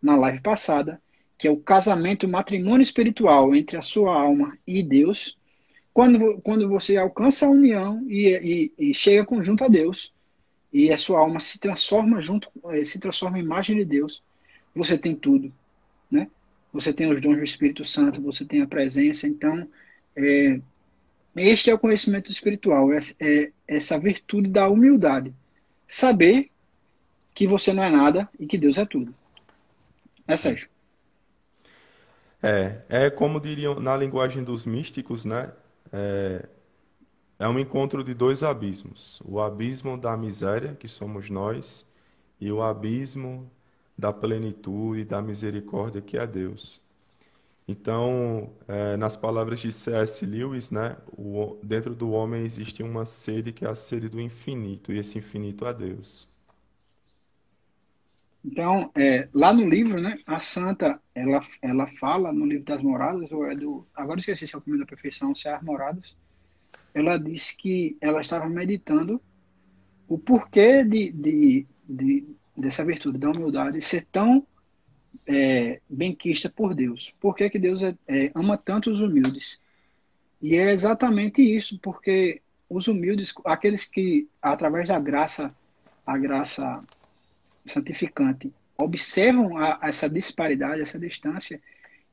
na 0.01 0.15
live 0.15 0.41
passada, 0.41 0.99
que 1.37 1.47
é 1.47 1.51
o 1.51 1.57
casamento, 1.57 2.25
o 2.25 2.29
matrimônio 2.29 2.81
espiritual 2.81 3.53
entre 3.53 3.77
a 3.77 3.81
sua 3.81 4.19
alma 4.19 4.57
e 4.65 4.81
Deus, 4.81 5.37
quando, 5.93 6.39
quando 6.41 6.67
você 6.69 6.97
alcança 6.97 7.45
a 7.45 7.49
união 7.49 8.03
e, 8.07 8.71
e, 8.77 8.89
e 8.89 8.93
chega 8.93 9.25
junto 9.43 9.63
a 9.63 9.67
Deus, 9.67 10.13
e 10.71 10.91
a 10.91 10.97
sua 10.97 11.19
alma 11.19 11.39
se 11.39 11.59
transforma 11.59 12.21
junto, 12.21 12.49
eh, 12.69 12.83
se 12.83 12.97
transforma 12.97 13.37
em 13.37 13.43
imagem 13.43 13.75
de 13.77 13.85
Deus, 13.85 14.23
você 14.73 14.97
tem 14.97 15.13
tudo, 15.13 15.51
né? 16.09 16.29
Você 16.71 16.93
tem 16.93 17.11
os 17.11 17.19
dons 17.19 17.37
do 17.37 17.43
Espírito 17.43 17.83
Santo, 17.83 18.21
você 18.21 18.45
tem 18.45 18.61
a 18.61 18.67
presença, 18.67 19.27
então 19.27 19.67
é, 20.15 20.61
este 21.35 21.69
é 21.69 21.73
o 21.73 21.79
conhecimento 21.79 22.31
espiritual, 22.31 22.93
é, 22.93 22.99
é 23.19 23.51
essa 23.67 23.99
virtude 23.99 24.49
da 24.49 24.69
humildade, 24.69 25.33
saber 25.85 26.49
que 27.35 27.45
você 27.45 27.73
não 27.73 27.83
é 27.83 27.89
nada 27.89 28.29
e 28.39 28.45
que 28.45 28.57
Deus 28.57 28.77
é 28.77 28.85
tudo. 28.85 29.13
É 30.25 30.37
Sérgio. 30.37 30.69
É, 32.41 32.81
é 32.89 33.09
como 33.09 33.41
diriam 33.41 33.79
na 33.79 33.95
linguagem 33.95 34.43
dos 34.43 34.65
místicos, 34.65 35.25
né? 35.25 35.51
É, 35.91 36.47
é 37.39 37.47
um 37.47 37.59
encontro 37.59 38.03
de 38.03 38.13
dois 38.13 38.43
abismos: 38.43 39.21
o 39.25 39.39
abismo 39.41 39.97
da 39.97 40.15
miséria, 40.17 40.75
que 40.75 40.87
somos 40.87 41.29
nós, 41.29 41.85
e 42.39 42.51
o 42.51 42.61
abismo 42.63 43.49
da 43.97 44.13
plenitude, 44.13 45.05
da 45.05 45.21
misericórdia, 45.21 46.01
que 46.01 46.17
é 46.17 46.27
Deus. 46.27 46.81
Então, 47.67 48.51
é, 48.67 48.97
nas 48.97 49.15
palavras 49.17 49.59
de 49.61 49.71
C.S. 49.71 50.25
Lewis, 50.25 50.71
né, 50.71 50.97
o, 51.17 51.57
dentro 51.63 51.95
do 51.95 52.11
homem 52.11 52.43
existe 52.45 52.83
uma 52.83 53.05
sede 53.05 53.53
que 53.53 53.65
é 53.65 53.69
a 53.69 53.75
sede 53.75 54.09
do 54.09 54.21
infinito, 54.21 54.91
e 54.93 54.99
esse 54.99 55.17
infinito 55.19 55.65
é 55.67 55.73
Deus. 55.73 56.27
Então, 58.43 58.91
é, 58.95 59.29
lá 59.33 59.53
no 59.53 59.69
livro, 59.69 60.01
né, 60.01 60.17
a 60.25 60.39
santa, 60.39 60.99
ela, 61.13 61.41
ela 61.61 61.87
fala 61.87 62.33
no 62.33 62.45
livro 62.45 62.65
das 62.65 62.81
moradas, 62.81 63.31
ou 63.31 63.45
é 63.45 63.55
do, 63.55 63.85
agora 63.93 64.19
esqueci 64.19 64.47
se 64.47 64.55
é 64.55 64.57
o 64.57 64.61
caminho 64.61 64.83
da 64.83 64.89
perfeição, 64.89 65.35
se 65.35 65.47
é 65.47 65.53
as 65.53 65.61
moradas, 65.61 66.17
ela 66.93 67.17
disse 67.17 67.55
que 67.55 67.97
ela 68.01 68.21
estava 68.21 68.49
meditando 68.49 69.21
o 70.07 70.17
porquê 70.17 70.83
de, 70.83 71.11
de, 71.11 71.67
de 71.87 72.27
dessa 72.57 72.83
virtude 72.83 73.17
da 73.17 73.29
humildade 73.29 73.81
ser 73.81 74.05
tão 74.11 74.45
é, 75.25 75.79
benquista 75.89 76.49
por 76.49 76.73
Deus. 76.73 77.13
Por 77.19 77.35
que, 77.35 77.49
que 77.49 77.59
Deus 77.59 77.81
é, 77.81 77.95
é, 78.07 78.31
ama 78.35 78.57
tanto 78.57 78.91
os 78.91 78.99
humildes? 78.99 79.61
E 80.41 80.55
é 80.55 80.71
exatamente 80.71 81.41
isso, 81.41 81.79
porque 81.79 82.41
os 82.67 82.87
humildes, 82.87 83.33
aqueles 83.45 83.85
que, 83.85 84.27
através 84.41 84.89
da 84.89 84.99
graça, 84.99 85.55
a 86.05 86.17
graça 86.17 86.79
santificante 87.65 88.51
observam 88.77 89.57
a, 89.57 89.79
essa 89.83 90.09
disparidade, 90.09 90.81
essa 90.81 90.99
distância 90.99 91.61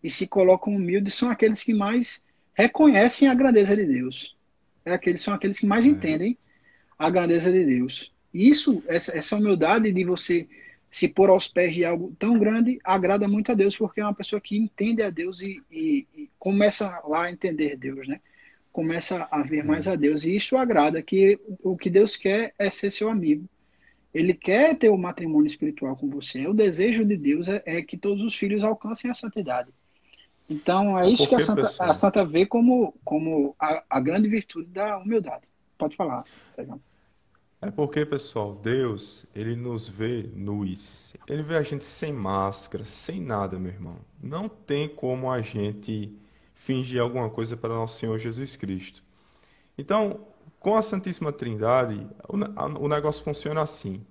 e 0.03 0.11
se 0.11 0.27
colocam 0.27 0.75
humildes 0.75 1.15
são 1.15 1.31
aqueles 1.31 1.63
que 1.63 1.75
mais 1.75 2.23
reconhecem 2.55 3.29
a 3.29 3.35
grandeza 3.35 3.75
de 3.75 3.85
Deus. 3.85 4.37
É 4.85 4.93
aqueles 4.93 5.21
são 5.21 5.35
aqueles 5.35 5.59
que 5.59 5.67
mais 5.67 5.85
é. 5.87 5.89
entendem 5.89 6.37
a 6.99 7.11
grandeza 7.11 7.51
de 7.51 7.65
Deus. 7.65 8.13
Isso, 8.33 8.83
essa, 8.87 9.17
essa 9.17 9.37
humildade 9.37 9.91
de 9.93 10.05
você 10.05 10.49
se 10.91 11.09
pôr 11.09 11.29
aos 11.29 11.47
pés 11.49 11.75
de 11.75 11.85
algo 11.85 12.15
tão 12.19 12.39
grande, 12.39 12.79
agrada 12.83 13.29
muito 13.29 13.53
a 13.53 13.55
Deus, 13.55 13.77
porque 13.77 14.01
é 14.01 14.05
uma 14.05 14.15
pessoa 14.15 14.41
que 14.41 14.57
entende 14.57 15.03
a 15.03 15.11
Deus 15.11 15.41
e, 15.41 15.63
e, 15.71 16.07
e 16.17 16.31
começa 16.39 17.01
lá 17.07 17.25
a 17.25 17.31
entender 17.31 17.77
Deus, 17.77 18.09
né? 18.09 18.21
Começa 18.73 19.29
a 19.31 19.43
ver 19.43 19.65
mais 19.65 19.87
a 19.87 19.97
Deus. 19.97 20.25
E 20.25 20.35
isso 20.35 20.57
agrada, 20.57 21.03
que 21.03 21.39
o 21.63 21.77
que 21.77 21.91
Deus 21.91 22.17
quer 22.17 22.55
é 22.59 22.71
ser 22.71 22.91
seu 22.91 23.09
amigo. 23.09 23.47
Ele 24.13 24.33
quer 24.33 24.77
ter 24.77 24.89
o 24.89 24.95
um 24.95 24.99
matrimônio 24.99 25.47
espiritual 25.47 25.95
com 25.97 26.09
você. 26.09 26.47
O 26.47 26.55
desejo 26.55 27.05
de 27.05 27.17
Deus 27.17 27.47
é, 27.49 27.63
é 27.67 27.83
que 27.83 27.97
todos 27.97 28.25
os 28.25 28.35
filhos 28.35 28.65
alcancem 28.65 29.11
a 29.11 29.15
santidade. 29.15 29.71
Então, 30.49 30.99
é 30.99 31.09
isso 31.11 31.25
Porque, 31.25 31.37
que 31.37 31.43
a 31.43 31.45
Santa, 31.45 31.85
a 31.85 31.95
Santa 31.95 32.25
vê 32.25 32.47
como, 32.47 32.95
como 33.05 33.55
a, 33.61 33.83
a, 33.89 34.01
grande 34.01 34.29
virtude 34.29 34.69
da 34.69 34.97
humildade. 34.97 35.43
Pode 35.77 35.95
falar, 35.95 36.25
Sérgio. 36.57 36.81
É 37.61 37.71
porque, 37.71 38.07
pessoal, 38.07 38.55
Deus, 38.55 39.27
ele 39.35 39.55
nos 39.55 39.89
vê 39.89 40.31
nus. 40.35 41.15
Ele 41.27 41.43
vê 41.43 41.57
a 41.57 41.63
gente 41.63 41.85
sem 41.85 42.13
máscara, 42.13 42.85
sem 42.85 43.21
nada, 43.21 43.59
meu 43.59 43.73
irmão. 43.73 43.97
Não 44.23 44.49
tem 44.49 44.89
como 44.89 45.31
a 45.31 45.41
gente 45.43 46.17
fingir 46.55 47.01
alguma 47.01 47.29
coisa 47.29 47.57
para 47.57 47.75
nosso 47.75 47.99
Senhor 47.99 48.19
Jesus 48.19 48.57
Cristo. 48.57 49.03
Então, 49.77 50.21
com 50.61 50.77
a 50.77 50.83
Santíssima 50.83 51.33
Trindade, 51.33 52.07
o 52.29 52.89
negócio 52.89 53.23
funciona 53.23 53.63
assim. 53.63 54.05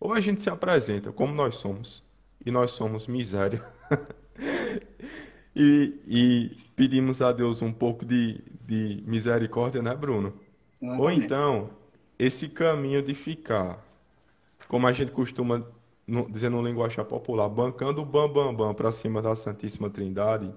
Ou 0.00 0.12
a 0.12 0.20
gente 0.20 0.40
se 0.40 0.50
apresenta 0.50 1.12
como 1.12 1.34
nós 1.34 1.56
somos, 1.56 2.02
e 2.44 2.50
nós 2.50 2.72
somos 2.72 3.06
miséria, 3.06 3.64
e, 5.54 5.94
e, 6.06 6.56
pedimos 6.76 7.22
a 7.22 7.32
Deus 7.32 7.62
um 7.62 7.72
pouco 7.72 8.04
de, 8.04 8.40
de 8.66 9.02
misericórdia, 9.06 9.82
né, 9.82 9.94
Bruno? 9.94 10.34
Ou 10.82 11.10
então, 11.10 11.70
esse 12.18 12.48
caminho 12.48 13.02
de 13.02 13.14
ficar, 13.14 13.82
como 14.68 14.86
a 14.86 14.92
gente 14.92 15.12
costuma 15.12 15.64
dizer 16.30 16.50
no 16.50 16.62
linguagem 16.62 17.02
popular, 17.04 17.48
bancando 17.48 18.02
o 18.02 18.04
bam 18.04 18.30
bam 18.30 18.54
bam 18.54 18.74
para 18.74 18.92
cima 18.92 19.22
da 19.22 19.34
Santíssima 19.34 19.88
Trindade, 19.88 20.52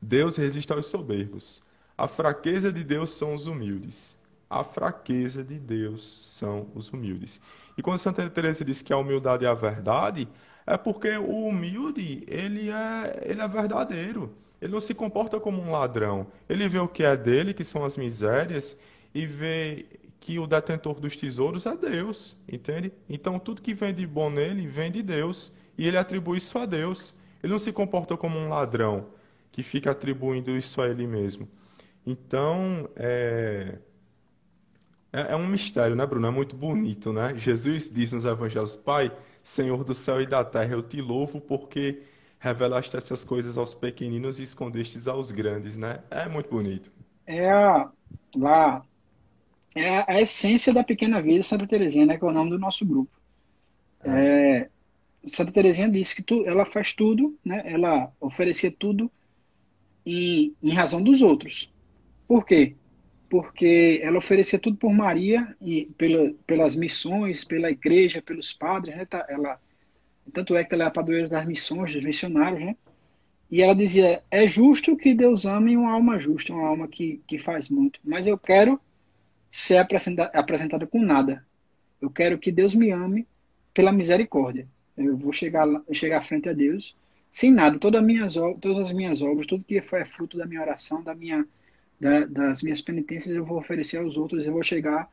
Deus 0.00 0.36
resiste 0.36 0.72
aos 0.72 0.86
soberbos. 0.86 1.62
A 1.96 2.08
fraqueza 2.08 2.72
de 2.72 2.82
Deus 2.82 3.10
são 3.12 3.34
os 3.34 3.46
humildes. 3.46 4.16
A 4.48 4.62
fraqueza 4.64 5.42
de 5.42 5.58
Deus 5.58 6.36
são 6.36 6.68
os 6.74 6.90
humildes. 6.90 7.40
E 7.76 7.82
quando 7.82 7.98
Santa 7.98 8.28
Teresa 8.28 8.64
diz 8.64 8.82
que 8.82 8.92
a 8.92 8.98
humildade 8.98 9.44
é 9.44 9.48
a 9.48 9.54
verdade, 9.54 10.28
é 10.66 10.76
porque 10.76 11.16
o 11.16 11.46
humilde, 11.46 12.24
ele 12.26 12.70
é, 12.70 13.22
ele 13.24 13.40
é 13.40 13.48
verdadeiro. 13.48 14.34
Ele 14.60 14.72
não 14.72 14.80
se 14.80 14.94
comporta 14.94 15.40
como 15.40 15.60
um 15.60 15.72
ladrão. 15.72 16.26
Ele 16.48 16.68
vê 16.68 16.78
o 16.78 16.86
que 16.86 17.02
é 17.02 17.16
dele, 17.16 17.52
que 17.52 17.64
são 17.64 17.84
as 17.84 17.96
misérias, 17.96 18.76
e 19.14 19.26
vê 19.26 19.86
que 20.20 20.38
o 20.38 20.46
detentor 20.46 21.00
dos 21.00 21.16
tesouros 21.16 21.66
é 21.66 21.76
Deus, 21.76 22.36
entende? 22.48 22.92
Então 23.08 23.40
tudo 23.40 23.60
que 23.60 23.74
vem 23.74 23.92
de 23.92 24.06
bom 24.06 24.30
nele 24.30 24.68
vem 24.68 24.90
de 24.90 25.02
Deus, 25.02 25.52
e 25.76 25.88
ele 25.88 25.96
atribui 25.96 26.38
isso 26.38 26.56
a 26.58 26.64
Deus. 26.64 27.14
Ele 27.42 27.52
não 27.52 27.58
se 27.58 27.72
comporta 27.72 28.16
como 28.16 28.38
um 28.38 28.48
ladrão 28.48 29.06
que 29.50 29.64
fica 29.64 29.90
atribuindo 29.90 30.56
isso 30.56 30.80
a 30.80 30.88
ele 30.88 31.06
mesmo. 31.08 31.48
Então, 32.06 32.88
é, 32.96 33.78
é, 35.12 35.32
é, 35.32 35.36
um 35.36 35.46
mistério, 35.46 35.94
né, 35.94 36.06
Bruno? 36.06 36.26
É 36.26 36.30
muito 36.30 36.56
bonito, 36.56 37.12
né? 37.12 37.34
Jesus 37.36 37.90
diz 37.90 38.12
nos 38.12 38.24
evangelhos, 38.24 38.76
Pai, 38.76 39.12
Senhor 39.42 39.84
do 39.84 39.94
céu 39.94 40.20
e 40.20 40.26
da 40.26 40.44
terra, 40.44 40.72
eu 40.72 40.82
te 40.82 41.00
louvo 41.00 41.40
porque 41.40 42.02
revelaste 42.38 42.96
essas 42.96 43.22
coisas 43.22 43.56
aos 43.56 43.72
pequeninos 43.72 44.40
e 44.40 44.42
escondestes 44.42 45.06
aos 45.06 45.30
grandes, 45.30 45.76
né? 45.76 46.00
É 46.10 46.28
muito 46.28 46.50
bonito. 46.50 46.90
É 47.24 47.48
a, 47.48 47.88
lá, 48.36 48.84
é 49.76 49.98
a, 49.98 50.04
a 50.08 50.20
essência 50.20 50.72
da 50.72 50.82
pequena 50.82 51.22
vida 51.22 51.42
Santa 51.42 51.66
Teresinha, 51.66 52.04
né? 52.04 52.18
Que 52.18 52.24
é 52.24 52.28
o 52.28 52.32
nome 52.32 52.50
do 52.50 52.58
nosso 52.58 52.84
grupo. 52.84 53.10
É. 54.02 54.62
É, 54.62 54.70
Santa 55.24 55.52
Teresinha 55.52 55.88
disse 55.88 56.16
que 56.16 56.22
tu, 56.22 56.44
ela 56.46 56.64
faz 56.64 56.92
tudo, 56.92 57.38
né? 57.44 57.62
Ela 57.64 58.12
oferecia 58.20 58.72
tudo 58.72 59.10
em, 60.04 60.54
em 60.62 60.74
razão 60.74 61.00
dos 61.02 61.22
outros. 61.22 61.71
Por 62.32 62.46
quê? 62.46 62.74
Porque 63.28 64.00
ela 64.02 64.16
oferecia 64.16 64.58
tudo 64.58 64.78
por 64.78 64.90
Maria 64.90 65.54
e 65.60 65.84
pela, 65.98 66.32
pelas 66.46 66.74
missões, 66.74 67.44
pela 67.44 67.70
igreja, 67.70 68.22
pelos 68.22 68.54
padres, 68.54 68.96
né? 68.96 69.04
Tá, 69.04 69.26
ela, 69.28 69.60
tanto 70.32 70.56
é 70.56 70.64
que 70.64 70.72
ela 70.72 70.84
é 70.84 70.86
a 70.86 70.90
padroeira 70.90 71.28
das 71.28 71.44
missões, 71.44 71.92
dos 71.92 72.02
missionários, 72.02 72.64
né? 72.64 72.74
E 73.50 73.60
ela 73.60 73.74
dizia: 73.74 74.22
é 74.30 74.48
justo 74.48 74.96
que 74.96 75.12
Deus 75.12 75.44
ame 75.44 75.76
uma 75.76 75.92
alma 75.92 76.18
justa, 76.18 76.54
uma 76.54 76.66
alma 76.66 76.88
que, 76.88 77.20
que 77.26 77.38
faz 77.38 77.68
muito, 77.68 78.00
mas 78.02 78.26
eu 78.26 78.38
quero 78.38 78.80
ser 79.50 79.76
apresentada, 79.76 80.86
com 80.86 81.02
nada. 81.02 81.44
Eu 82.00 82.08
quero 82.08 82.38
que 82.38 82.50
Deus 82.50 82.74
me 82.74 82.90
ame 82.90 83.28
pela 83.74 83.92
misericórdia. 83.92 84.66
Eu 84.96 85.18
vou 85.18 85.34
chegar, 85.34 85.68
chegar 85.92 86.24
frente 86.24 86.48
a 86.48 86.54
Deus 86.54 86.96
sem 87.30 87.52
nada. 87.52 87.78
Todas, 87.78 88.02
minhas, 88.02 88.36
todas 88.58 88.86
as 88.86 88.92
minhas 88.94 89.20
obras, 89.20 89.46
tudo 89.46 89.64
que 89.64 89.82
foi 89.82 90.02
fruto 90.06 90.38
da 90.38 90.46
minha 90.46 90.62
oração, 90.62 91.02
da 91.02 91.14
minha 91.14 91.46
da, 92.02 92.24
das 92.24 92.62
minhas 92.62 92.80
penitências 92.80 93.34
eu 93.34 93.44
vou 93.44 93.58
oferecer 93.58 93.98
aos 93.98 94.16
outros, 94.16 94.44
eu 94.44 94.52
vou 94.52 94.62
chegar 94.64 95.08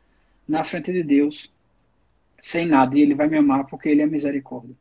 na 0.48 0.64
frente 0.64 0.92
de 0.92 1.04
Deus 1.04 1.54
sem 2.40 2.66
nada, 2.66 2.98
e 2.98 3.02
Ele 3.02 3.14
vai 3.14 3.28
me 3.28 3.38
amar 3.38 3.68
porque 3.68 3.90
Ele 3.90 4.02
é 4.02 4.08
misericórdia. 4.08 4.76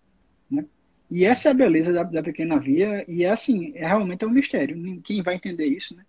Né? 0.50 0.64
E 1.10 1.24
essa 1.26 1.48
é 1.48 1.50
a 1.50 1.54
beleza 1.54 1.92
da, 1.92 2.02
da 2.02 2.22
pequena 2.22 2.58
via, 2.58 3.04
e 3.06 3.24
é 3.24 3.30
assim, 3.30 3.72
é 3.74 3.86
realmente 3.86 4.24
é 4.24 4.26
um 4.26 4.30
mistério. 4.30 5.00
Quem 5.02 5.22
vai 5.22 5.34
entender 5.34 5.66
isso, 5.66 5.94
né? 5.94 6.04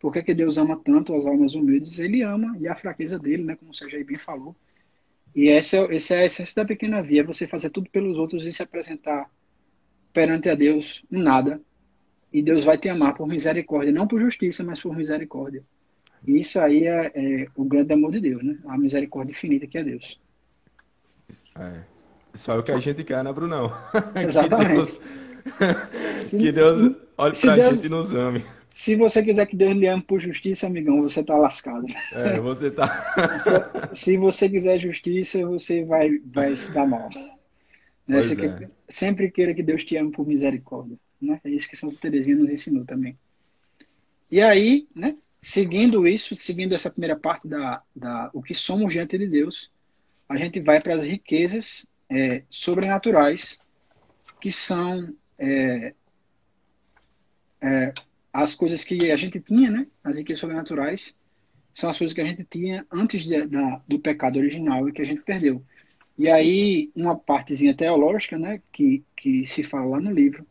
Por 0.00 0.12
que, 0.12 0.22
que 0.22 0.34
Deus 0.34 0.56
ama 0.56 0.80
tanto 0.82 1.14
as 1.14 1.26
almas 1.26 1.54
humildes? 1.54 1.98
Ele 1.98 2.22
ama, 2.22 2.56
e 2.58 2.66
a 2.66 2.74
fraqueza 2.74 3.18
dele, 3.18 3.42
né? 3.42 3.56
Como 3.56 3.70
o 3.70 3.74
Sérgio 3.74 4.04
bem 4.04 4.16
falou. 4.16 4.56
E 5.34 5.48
essa, 5.48 5.76
essa 5.90 6.14
é 6.14 6.18
a 6.20 6.24
essência 6.26 6.54
da 6.56 6.64
pequena 6.66 7.02
via, 7.02 7.20
é 7.20 7.24
você 7.24 7.46
fazer 7.46 7.68
tudo 7.68 7.90
pelos 7.90 8.16
outros 8.16 8.44
e 8.46 8.52
se 8.52 8.62
apresentar 8.62 9.28
perante 10.12 10.48
a 10.48 10.54
Deus 10.54 11.04
nada, 11.10 11.60
e 12.34 12.42
Deus 12.42 12.64
vai 12.64 12.76
te 12.76 12.88
amar 12.88 13.14
por 13.14 13.28
misericórdia, 13.28 13.92
não 13.92 14.08
por 14.08 14.20
justiça, 14.20 14.64
mas 14.64 14.80
por 14.80 14.96
misericórdia. 14.96 15.62
E 16.26 16.40
isso 16.40 16.58
aí 16.58 16.84
é, 16.84 17.12
é, 17.14 17.46
o 17.54 17.64
grande 17.64 17.92
amor 17.92 18.10
de 18.10 18.20
Deus, 18.20 18.42
né? 18.42 18.58
A 18.66 18.76
misericórdia 18.76 19.30
infinita 19.30 19.68
que 19.68 19.78
é 19.78 19.84
Deus. 19.84 20.20
É. 21.56 21.82
Só 22.34 22.54
é 22.54 22.58
o 22.58 22.62
que 22.64 22.72
a 22.72 22.80
gente 22.80 23.04
quer, 23.04 23.22
né, 23.22 23.32
Brunão? 23.32 23.72
Exatamente. 24.20 25.00
Que 25.44 25.58
Deus 26.16 26.30
que 26.30 26.52
Deus 26.52 26.96
olhe 27.18 27.36
pra 27.38 27.54
Deus, 27.54 27.76
gente 27.76 27.86
e 27.86 27.90
nos 27.90 28.14
ame. 28.14 28.42
Se 28.70 28.96
você 28.96 29.22
quiser 29.22 29.44
que 29.44 29.54
Deus 29.54 29.76
lhe 29.76 29.86
ame 29.86 30.02
por 30.02 30.18
justiça, 30.18 30.66
amigão, 30.66 31.02
você 31.02 31.22
tá 31.22 31.36
lascado. 31.36 31.84
É, 32.12 32.40
você 32.40 32.70
tá. 32.70 33.14
se 33.92 34.16
você 34.16 34.48
quiser 34.48 34.80
justiça, 34.80 35.46
você 35.46 35.84
vai, 35.84 36.18
vai 36.24 36.56
se 36.56 36.72
dar 36.72 36.86
mal. 36.86 37.10
Né? 38.08 38.20
É. 38.20 38.68
sempre 38.88 39.30
queira 39.30 39.52
que 39.52 39.62
Deus 39.62 39.84
te 39.84 39.98
ame 39.98 40.10
por 40.10 40.26
misericórdia. 40.26 40.96
Né? 41.24 41.40
É 41.44 41.50
isso 41.50 41.68
que 41.68 41.76
Santa 41.76 41.96
Teresinha 41.96 42.36
nos 42.36 42.50
ensinou 42.50 42.84
também. 42.84 43.18
E 44.30 44.40
aí, 44.40 44.88
né, 44.94 45.16
seguindo 45.40 46.06
isso, 46.06 46.34
seguindo 46.34 46.74
essa 46.74 46.90
primeira 46.90 47.16
parte 47.16 47.46
da, 47.46 47.82
da 47.94 48.30
o 48.32 48.42
que 48.42 48.54
somos 48.54 48.92
diante 48.92 49.18
de 49.18 49.26
Deus, 49.26 49.70
a 50.28 50.36
gente 50.36 50.60
vai 50.60 50.80
para 50.80 50.94
as 50.94 51.04
riquezas 51.04 51.86
é, 52.10 52.42
sobrenaturais, 52.48 53.60
que 54.40 54.50
são 54.50 55.14
é, 55.38 55.94
é, 57.60 57.92
as 58.32 58.54
coisas 58.54 58.82
que 58.84 59.10
a 59.10 59.16
gente 59.16 59.40
tinha, 59.40 59.70
né? 59.70 59.86
As 60.02 60.18
riquezas 60.18 60.40
sobrenaturais 60.40 61.14
são 61.72 61.90
as 61.90 61.98
coisas 61.98 62.14
que 62.14 62.20
a 62.20 62.26
gente 62.26 62.44
tinha 62.44 62.86
antes 62.90 63.24
de, 63.24 63.46
da, 63.46 63.82
do 63.86 63.98
pecado 63.98 64.38
original 64.38 64.88
e 64.88 64.92
que 64.92 65.02
a 65.02 65.04
gente 65.04 65.22
perdeu. 65.22 65.62
E 66.16 66.30
aí, 66.30 66.90
uma 66.94 67.16
partezinha 67.16 67.74
teológica, 67.74 68.38
né, 68.38 68.62
que, 68.72 69.04
que 69.16 69.44
se 69.46 69.64
fala 69.64 69.86
lá 69.86 70.00
no 70.00 70.12
livro, 70.12 70.46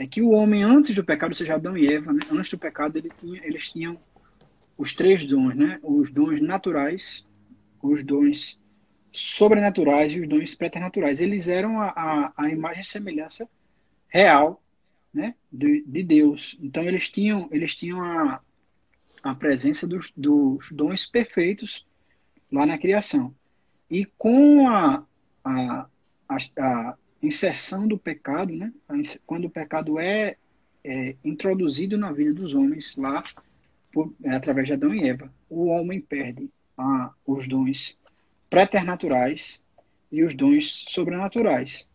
é 0.00 0.06
que 0.06 0.22
o 0.22 0.30
homem, 0.30 0.62
antes 0.62 0.94
do 0.94 1.04
pecado, 1.04 1.32
ou 1.32 1.36
seja, 1.36 1.56
Adão 1.56 1.76
e 1.76 1.86
Eva, 1.86 2.10
né, 2.10 2.20
antes 2.32 2.50
do 2.50 2.56
pecado, 2.56 2.96
ele 2.96 3.10
tinha, 3.20 3.44
eles 3.44 3.68
tinham 3.68 4.00
os 4.76 4.94
três 4.94 5.26
dons, 5.26 5.54
né? 5.54 5.78
Os 5.82 6.10
dons 6.10 6.40
naturais, 6.40 7.26
os 7.82 8.02
dons 8.02 8.58
sobrenaturais 9.12 10.12
e 10.14 10.20
os 10.20 10.26
dons 10.26 10.54
preternaturais. 10.54 11.20
Eles 11.20 11.48
eram 11.48 11.82
a, 11.82 11.88
a, 11.90 12.32
a 12.34 12.48
imagem 12.48 12.80
e 12.80 12.84
semelhança 12.84 13.46
real 14.08 14.62
né, 15.12 15.34
de, 15.52 15.84
de, 15.86 16.02
Deus. 16.02 16.56
Então 16.62 16.82
eles 16.84 17.10
tinham, 17.10 17.46
eles 17.52 17.76
tinham 17.76 18.02
a, 18.02 18.40
a 19.22 19.34
presença 19.34 19.86
dos, 19.86 20.10
dos 20.16 20.72
dons 20.72 21.04
perfeitos 21.04 21.86
lá 22.50 22.64
na 22.64 22.78
criação. 22.78 23.34
E 23.90 24.06
com 24.06 24.66
a, 24.66 25.04
a, 25.44 25.86
a, 26.26 26.36
a 26.58 26.96
inserção 27.22 27.86
do 27.86 27.98
pecado, 27.98 28.54
né, 28.54 28.72
quando 29.26 29.46
o 29.46 29.50
pecado 29.50 29.98
é, 29.98 30.36
é 30.82 31.16
introduzido 31.24 31.98
na 31.98 32.12
vida 32.12 32.34
dos 32.34 32.54
homens 32.54 32.96
lá 32.96 33.22
por, 33.92 34.12
é, 34.22 34.30
através 34.30 34.66
de 34.66 34.72
Adão 34.72 34.94
e 34.94 35.08
Eva, 35.08 35.32
o 35.48 35.66
homem 35.66 36.00
perde 36.00 36.48
a, 36.76 37.12
os 37.26 37.46
dons 37.46 37.98
preternaturais 38.48 39.62
e 40.10 40.22
os 40.22 40.34
dons 40.34 40.86
sobrenaturais. 40.88 41.88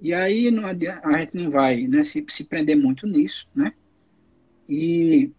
E 0.00 0.12
aí 0.12 0.50
não 0.50 0.66
adianta, 0.66 1.06
a 1.06 1.18
gente 1.18 1.36
não 1.36 1.50
vai 1.50 1.86
né, 1.86 2.04
se, 2.04 2.24
se 2.28 2.44
prender 2.44 2.76
muito 2.76 3.06
nisso, 3.06 3.48
né? 3.54 3.72
E 4.68 5.30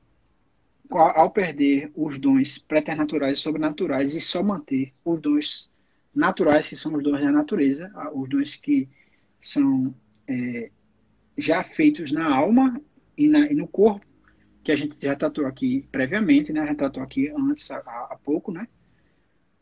ao 0.89 1.29
perder 1.29 1.91
os 1.95 2.17
dons 2.17 2.57
preternaturais 2.57 3.37
e 3.37 3.41
sobrenaturais 3.41 4.15
e 4.15 4.21
só 4.21 4.41
manter 4.41 4.93
os 5.03 5.19
dons 5.19 5.71
naturais, 6.15 6.69
que 6.69 6.75
são 6.75 6.93
os 6.95 7.03
dons 7.03 7.19
da 7.19 7.31
natureza, 7.31 7.91
os 8.13 8.29
dons 8.29 8.55
que 8.55 8.87
são 9.41 9.93
é, 10.27 10.69
já 11.37 11.63
feitos 11.63 12.11
na 12.11 12.33
alma 12.33 12.81
e, 13.17 13.27
na, 13.27 13.51
e, 13.51 13.53
no 13.53 13.67
corpo, 13.67 14.05
que 14.63 14.71
a 14.71 14.75
gente 14.75 14.95
já 15.01 15.15
tratou 15.15 15.45
aqui 15.45 15.87
previamente, 15.91 16.51
né? 16.51 16.65
Gente 16.65 16.77
tratou 16.77 17.01
aqui 17.01 17.29
antes, 17.29 17.69
há, 17.71 17.77
há 17.77 18.17
pouco, 18.23 18.51
né? 18.51 18.67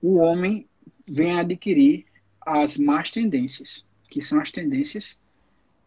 O 0.02 0.16
homem 0.16 0.68
vem 1.08 1.40
adquirir 1.40 2.06
as 2.42 2.78
más 2.78 3.12
tendências, 3.12 3.86
que 4.10 4.22
são 4.22 4.40
as 4.40 4.52
tendências 4.52 5.20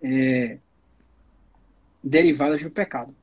é, 0.03 0.59
derivadas 2.03 2.63
do 2.63 2.71
pecado. 2.71 3.15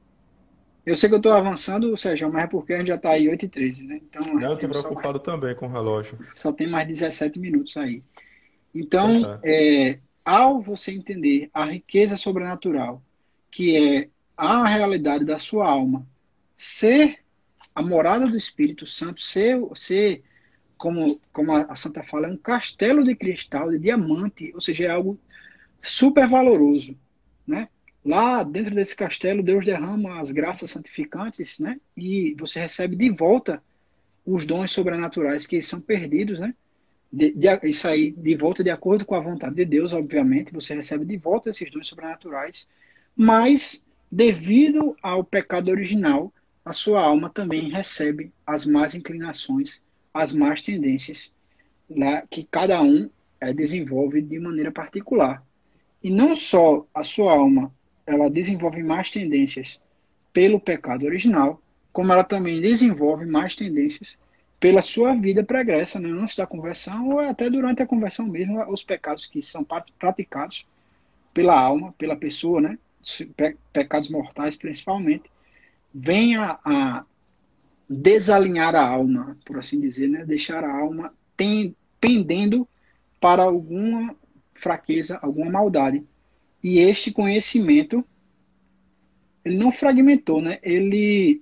Eu 0.85 0.95
sei 0.95 1.09
que 1.09 1.15
eu 1.15 1.17
estou 1.17 1.31
avançando, 1.31 1.97
Sérgio, 1.97 2.31
mas 2.31 2.43
é 2.43 2.47
porque 2.47 2.73
a 2.73 2.77
gente 2.77 2.89
já 2.89 2.95
está 2.95 3.09
aí 3.09 3.27
8 3.27 3.45
e 3.45 3.49
13, 3.49 3.87
né? 3.87 4.01
Então, 4.03 4.21
Não, 4.35 4.41
eu 4.41 4.53
estou 4.53 4.69
preocupado 4.69 5.19
também 5.19 5.55
com 5.55 5.65
o 5.65 5.71
relógio. 5.71 6.19
Só 6.35 6.53
tem 6.53 6.69
mais 6.69 6.87
17 6.87 7.39
minutos 7.39 7.75
aí. 7.75 8.03
Então, 8.73 9.21
tá 9.21 9.39
é, 9.43 9.99
ao 10.25 10.59
você 10.61 10.91
entender 10.91 11.49
a 11.53 11.65
riqueza 11.65 12.17
sobrenatural, 12.17 13.01
que 13.51 13.77
é 13.77 14.09
a 14.35 14.65
realidade 14.67 15.23
da 15.23 15.39
sua 15.39 15.69
alma, 15.69 16.05
ser 16.57 17.19
a 17.73 17.81
morada 17.81 18.25
do 18.27 18.35
Espírito 18.35 18.87
Santo, 18.87 19.21
ser, 19.21 19.61
ser 19.75 20.23
como, 20.77 21.21
como 21.31 21.53
a 21.53 21.75
Santa 21.75 22.01
fala, 22.03 22.27
um 22.27 22.37
castelo 22.37 23.03
de 23.03 23.15
cristal, 23.15 23.69
de 23.69 23.79
diamante, 23.79 24.51
ou 24.53 24.61
seja, 24.61 24.85
é 24.85 24.89
algo 24.89 25.19
super 25.81 26.27
valoroso, 26.27 26.97
né? 27.45 27.69
Lá 28.03 28.43
dentro 28.43 28.73
desse 28.75 28.95
castelo, 28.95 29.41
Deus 29.41 29.65
derrama 29.65 30.19
as 30.19 30.31
graças 30.31 30.69
santificantes, 30.69 31.59
né? 31.59 31.79
E 31.97 32.35
você 32.39 32.59
recebe 32.59 32.95
de 32.95 33.09
volta 33.09 33.61
os 34.25 34.45
dons 34.45 34.71
sobrenaturais 34.71 35.45
que 35.45 35.61
são 35.61 35.79
perdidos, 35.79 36.39
né? 36.39 36.53
De, 37.11 37.31
de, 37.31 37.47
isso 37.69 37.87
aí 37.87 38.11
de 38.11 38.35
volta 38.35 38.63
de 38.63 38.69
acordo 38.69 39.05
com 39.05 39.15
a 39.15 39.19
vontade 39.19 39.55
de 39.55 39.65
Deus, 39.65 39.93
obviamente, 39.93 40.53
você 40.53 40.75
recebe 40.75 41.05
de 41.05 41.17
volta 41.17 41.49
esses 41.49 41.71
dons 41.71 41.87
sobrenaturais, 41.87 42.67
mas 43.15 43.83
devido 44.11 44.95
ao 45.01 45.23
pecado 45.23 45.69
original, 45.69 46.33
a 46.63 46.73
sua 46.73 47.01
alma 47.01 47.29
também 47.29 47.69
recebe 47.69 48.31
as 48.45 48.65
más 48.65 48.95
inclinações 48.95 49.83
as 50.15 50.31
más 50.31 50.61
tendências 50.61 51.33
né, 51.89 52.23
que 52.29 52.47
cada 52.49 52.81
um 52.81 53.09
é, 53.41 53.53
desenvolve 53.53 54.21
de 54.21 54.39
maneira 54.39 54.71
particular. 54.71 55.43
E 56.01 56.09
não 56.09 56.33
só 56.33 56.87
a 56.93 57.03
sua 57.03 57.33
alma 57.33 57.69
ela 58.07 58.29
desenvolve 58.29 58.81
mais 58.81 59.09
tendências 59.09 59.81
pelo 60.31 60.57
pecado 60.57 61.05
original, 61.05 61.61
como 61.91 62.13
ela 62.13 62.23
também 62.23 62.61
desenvolve 62.61 63.25
mais 63.25 63.57
tendências 63.57 64.17
pela 64.59 64.81
sua 64.81 65.13
vida 65.13 65.43
pregressa, 65.43 65.99
né, 65.99 66.09
antes 66.09 66.35
da 66.35 66.47
conversão 66.47 67.09
ou 67.09 67.19
até 67.19 67.49
durante 67.49 67.81
a 67.81 67.87
conversão 67.87 68.25
mesmo, 68.25 68.63
os 68.71 68.83
pecados 68.83 69.27
que 69.27 69.41
são 69.41 69.65
praticados 69.99 70.65
pela 71.33 71.59
alma, 71.59 71.93
pela 71.97 72.15
pessoa, 72.15 72.61
né, 72.61 72.77
pecados 73.71 74.09
mortais 74.09 74.55
principalmente, 74.55 75.29
vem 75.93 76.35
a, 76.35 77.05
desalinhar 77.89 78.75
a 78.75 78.87
alma, 78.87 79.37
por 79.45 79.59
assim 79.59 79.79
dizer, 79.79 80.09
né? 80.09 80.25
deixar 80.25 80.63
a 80.63 80.75
alma 80.75 81.13
pendendo 81.99 82.67
para 83.19 83.43
alguma 83.43 84.15
fraqueza, 84.55 85.19
alguma 85.21 85.51
maldade. 85.51 86.03
E 86.63 86.79
este 86.79 87.11
conhecimento, 87.11 88.03
ele 89.43 89.57
não 89.57 89.71
fragmentou, 89.71 90.41
né? 90.41 90.59
ele, 90.63 91.41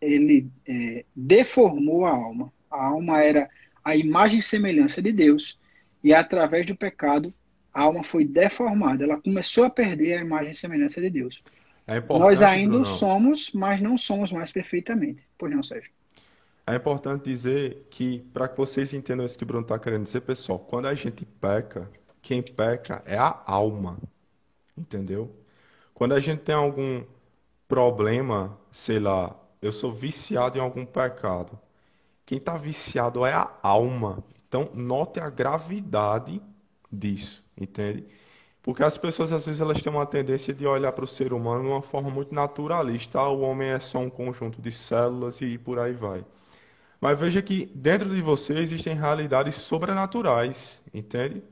ele 0.00 0.50
é, 0.66 1.04
deformou 1.14 2.04
a 2.06 2.10
alma. 2.10 2.52
A 2.70 2.86
alma 2.86 3.22
era 3.22 3.48
a 3.84 3.96
imagem 3.96 4.38
e 4.38 4.42
semelhança 4.42 5.02
de 5.02 5.12
Deus, 5.12 5.58
e 6.02 6.14
através 6.14 6.66
do 6.66 6.76
pecado, 6.76 7.32
a 7.72 7.82
alma 7.82 8.04
foi 8.04 8.24
deformada. 8.24 9.04
Ela 9.04 9.20
começou 9.20 9.64
a 9.64 9.70
perder 9.70 10.18
a 10.18 10.20
imagem 10.20 10.52
e 10.52 10.56
semelhança 10.56 11.00
de 11.00 11.10
Deus. 11.10 11.40
É 11.86 12.00
Nós 12.00 12.42
ainda 12.42 12.78
Bruno. 12.78 12.84
somos, 12.84 13.50
mas 13.52 13.80
não 13.80 13.98
somos 13.98 14.30
mais 14.30 14.52
perfeitamente. 14.52 15.26
Pois 15.36 15.52
não, 15.52 15.62
Sérgio? 15.62 15.90
É 16.66 16.76
importante 16.76 17.24
dizer 17.24 17.86
que, 17.90 18.20
para 18.32 18.46
que 18.46 18.56
vocês 18.56 18.94
entendam 18.94 19.26
isso 19.26 19.36
que 19.36 19.42
o 19.42 19.46
Bruno 19.46 19.62
está 19.62 19.78
querendo 19.78 20.04
dizer, 20.04 20.20
pessoal, 20.20 20.58
quando 20.58 20.86
a 20.86 20.94
gente 20.94 21.24
peca, 21.24 21.90
quem 22.20 22.40
peca 22.40 23.02
é 23.04 23.16
a 23.16 23.42
alma. 23.46 23.98
Entendeu? 24.78 25.34
Quando 25.92 26.14
a 26.14 26.20
gente 26.20 26.40
tem 26.40 26.54
algum 26.54 27.02
problema, 27.66 28.58
sei 28.70 29.00
lá, 29.00 29.36
eu 29.62 29.72
sou 29.72 29.92
viciado 29.92 30.58
em 30.58 30.60
algum 30.60 30.84
pecado. 30.84 31.58
Quem 32.26 32.38
está 32.38 32.56
viciado 32.58 33.24
é 33.24 33.32
a 33.32 33.50
alma. 33.62 34.24
Então, 34.48 34.68
note 34.74 35.20
a 35.20 35.30
gravidade 35.30 36.42
disso, 36.90 37.44
entende? 37.56 38.04
Porque 38.62 38.82
as 38.82 38.98
pessoas, 38.98 39.32
às 39.32 39.46
vezes, 39.46 39.60
elas 39.60 39.80
têm 39.82 39.92
uma 39.92 40.06
tendência 40.06 40.52
de 40.54 40.66
olhar 40.66 40.92
para 40.92 41.04
o 41.04 41.08
ser 41.08 41.32
humano 41.32 41.62
de 41.62 41.68
uma 41.68 41.82
forma 41.82 42.10
muito 42.10 42.34
naturalista. 42.34 43.18
Ah, 43.20 43.28
o 43.30 43.40
homem 43.40 43.68
é 43.70 43.80
só 43.80 43.98
um 43.98 44.10
conjunto 44.10 44.60
de 44.62 44.70
células 44.72 45.40
e 45.40 45.58
por 45.58 45.78
aí 45.78 45.92
vai. 45.94 46.24
Mas 47.00 47.18
veja 47.18 47.42
que 47.42 47.66
dentro 47.74 48.14
de 48.14 48.22
você 48.22 48.54
existem 48.58 48.94
realidades 48.94 49.56
sobrenaturais, 49.56 50.80
entende? 50.94 51.42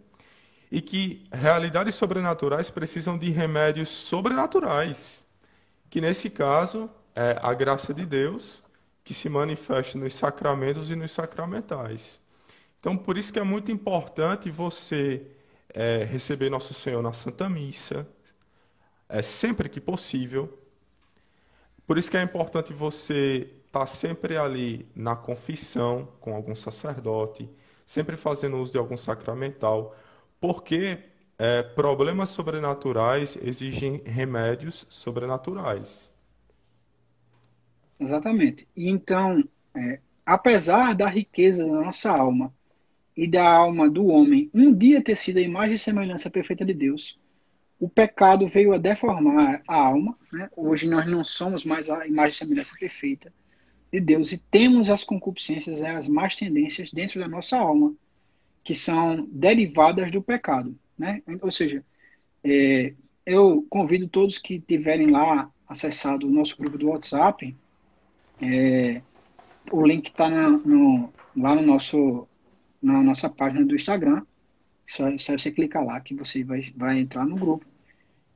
E 0.70 0.80
que 0.80 1.26
realidades 1.32 1.94
sobrenaturais 1.96 2.70
precisam 2.70 3.18
de 3.18 3.30
remédios 3.30 3.88
sobrenaturais. 3.88 5.24
Que 5.90 6.00
nesse 6.00 6.30
caso 6.30 6.88
é 7.14 7.38
a 7.40 7.52
graça 7.54 7.92
de 7.92 8.04
Deus 8.04 8.62
que 9.04 9.14
se 9.14 9.28
manifesta 9.28 9.98
nos 9.98 10.14
sacramentos 10.14 10.90
e 10.90 10.96
nos 10.96 11.12
sacramentais. 11.12 12.20
Então, 12.78 12.96
por 12.96 13.18
isso 13.18 13.32
que 13.32 13.38
é 13.38 13.42
muito 13.42 13.70
importante 13.70 14.50
você 14.50 15.26
é, 15.74 16.04
receber 16.04 16.50
Nosso 16.50 16.74
Senhor 16.74 17.02
na 17.02 17.12
Santa 17.12 17.48
Missa, 17.48 18.06
é, 19.08 19.22
sempre 19.22 19.68
que 19.68 19.80
possível. 19.80 20.58
Por 21.86 21.98
isso 21.98 22.10
que 22.10 22.16
é 22.16 22.22
importante 22.22 22.72
você 22.72 23.50
estar 23.66 23.80
tá 23.80 23.86
sempre 23.86 24.36
ali 24.36 24.88
na 24.94 25.14
confissão 25.16 26.08
com 26.20 26.34
algum 26.34 26.54
sacerdote, 26.54 27.48
sempre 27.84 28.16
fazendo 28.16 28.56
uso 28.58 28.72
de 28.72 28.78
algum 28.78 28.96
sacramental, 28.96 29.96
porque 30.40 30.98
é, 31.38 31.62
problemas 31.62 32.30
sobrenaturais 32.30 33.36
exigem 33.42 34.02
remédios 34.04 34.86
sobrenaturais. 34.88 36.09
Exatamente. 38.00 38.66
Então, 38.74 39.44
é, 39.76 40.00
apesar 40.24 40.94
da 40.94 41.06
riqueza 41.06 41.64
da 41.64 41.72
nossa 41.72 42.10
alma 42.10 42.52
e 43.14 43.28
da 43.28 43.46
alma 43.46 43.90
do 43.90 44.06
homem 44.06 44.50
um 44.54 44.72
dia 44.72 45.02
ter 45.02 45.16
sido 45.16 45.36
a 45.36 45.42
imagem 45.42 45.74
e 45.74 45.78
semelhança 45.78 46.30
perfeita 46.30 46.64
de 46.64 46.72
Deus, 46.72 47.18
o 47.78 47.88
pecado 47.88 48.48
veio 48.48 48.72
a 48.72 48.78
deformar 48.78 49.62
a 49.68 49.76
alma. 49.76 50.16
Né? 50.32 50.48
Hoje 50.56 50.88
nós 50.88 51.06
não 51.06 51.22
somos 51.22 51.64
mais 51.64 51.90
a 51.90 52.06
imagem 52.06 52.30
e 52.30 52.32
semelhança 52.32 52.76
perfeita 52.78 53.32
de 53.92 54.00
Deus 54.00 54.32
e 54.32 54.38
temos 54.38 54.88
as 54.88 55.04
concupiscências, 55.04 55.82
as 55.82 56.08
más 56.08 56.36
tendências 56.36 56.92
dentro 56.92 57.20
da 57.20 57.28
nossa 57.28 57.58
alma, 57.58 57.94
que 58.64 58.74
são 58.74 59.26
derivadas 59.30 60.10
do 60.10 60.22
pecado. 60.22 60.74
Né? 60.96 61.22
Ou 61.42 61.50
seja, 61.50 61.84
é, 62.44 62.94
eu 63.26 63.66
convido 63.68 64.08
todos 64.08 64.38
que 64.38 64.58
tiverem 64.58 65.10
lá 65.10 65.50
acessado 65.68 66.26
o 66.26 66.30
nosso 66.30 66.56
grupo 66.56 66.78
do 66.78 66.88
WhatsApp, 66.88 67.54
é, 68.42 69.02
o 69.70 69.86
link 69.86 70.06
está 70.06 70.28
no, 70.28 71.12
lá 71.36 71.54
no 71.54 71.62
nosso, 71.62 72.26
na 72.82 73.02
nossa 73.02 73.28
página 73.28 73.64
do 73.64 73.74
Instagram. 73.74 74.22
Só, 74.88 75.04
só 75.18 75.32
você 75.38 75.52
clicar 75.52 75.84
lá 75.84 76.00
que 76.00 76.14
você 76.14 76.42
vai, 76.42 76.62
vai 76.76 76.98
entrar 76.98 77.24
no 77.24 77.36
grupo 77.36 77.64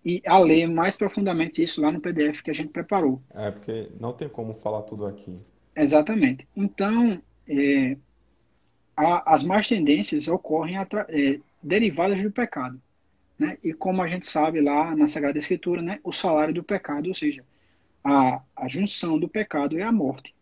e 0.05 0.23
a 0.27 0.39
ler 0.39 0.67
mais 0.67 0.97
profundamente 0.97 1.63
isso 1.63 1.81
lá 1.81 1.91
no 1.91 2.01
PDF 2.01 2.43
que 2.43 2.51
a 2.51 2.55
gente 2.55 2.69
preparou. 2.69 3.23
É, 3.35 3.51
porque 3.51 3.89
não 3.99 4.13
tem 4.13 4.29
como 4.29 4.53
falar 4.55 4.83
tudo 4.83 5.07
aqui. 5.07 5.35
Exatamente. 5.75 6.47
Então, 6.55 7.21
é, 7.49 7.97
a, 8.95 9.35
as 9.35 9.43
más 9.43 9.67
tendências 9.67 10.29
ocorrem 10.29 10.77
é, 10.77 11.41
derivadas 11.63 12.23
do 12.23 12.31
pecado. 12.31 12.81
Né? 13.39 13.57
E 13.65 13.73
como 13.73 14.03
a 14.03 14.07
gente 14.07 14.27
sabe 14.27 14.61
lá 14.61 14.95
na 14.95 15.09
Sagrada 15.09 15.39
Escritura, 15.39 15.81
né, 15.81 15.99
o 16.05 16.13
salário 16.13 16.55
do 16.55 16.63
pecado, 16.63 17.09
ou 17.09 17.15
seja, 17.15 17.43
a, 18.05 18.43
a 18.55 18.69
junção 18.69 19.19
do 19.19 19.29
pecado 19.29 19.79
é 19.79 19.83
a 19.83 19.91
morte. 19.91 20.35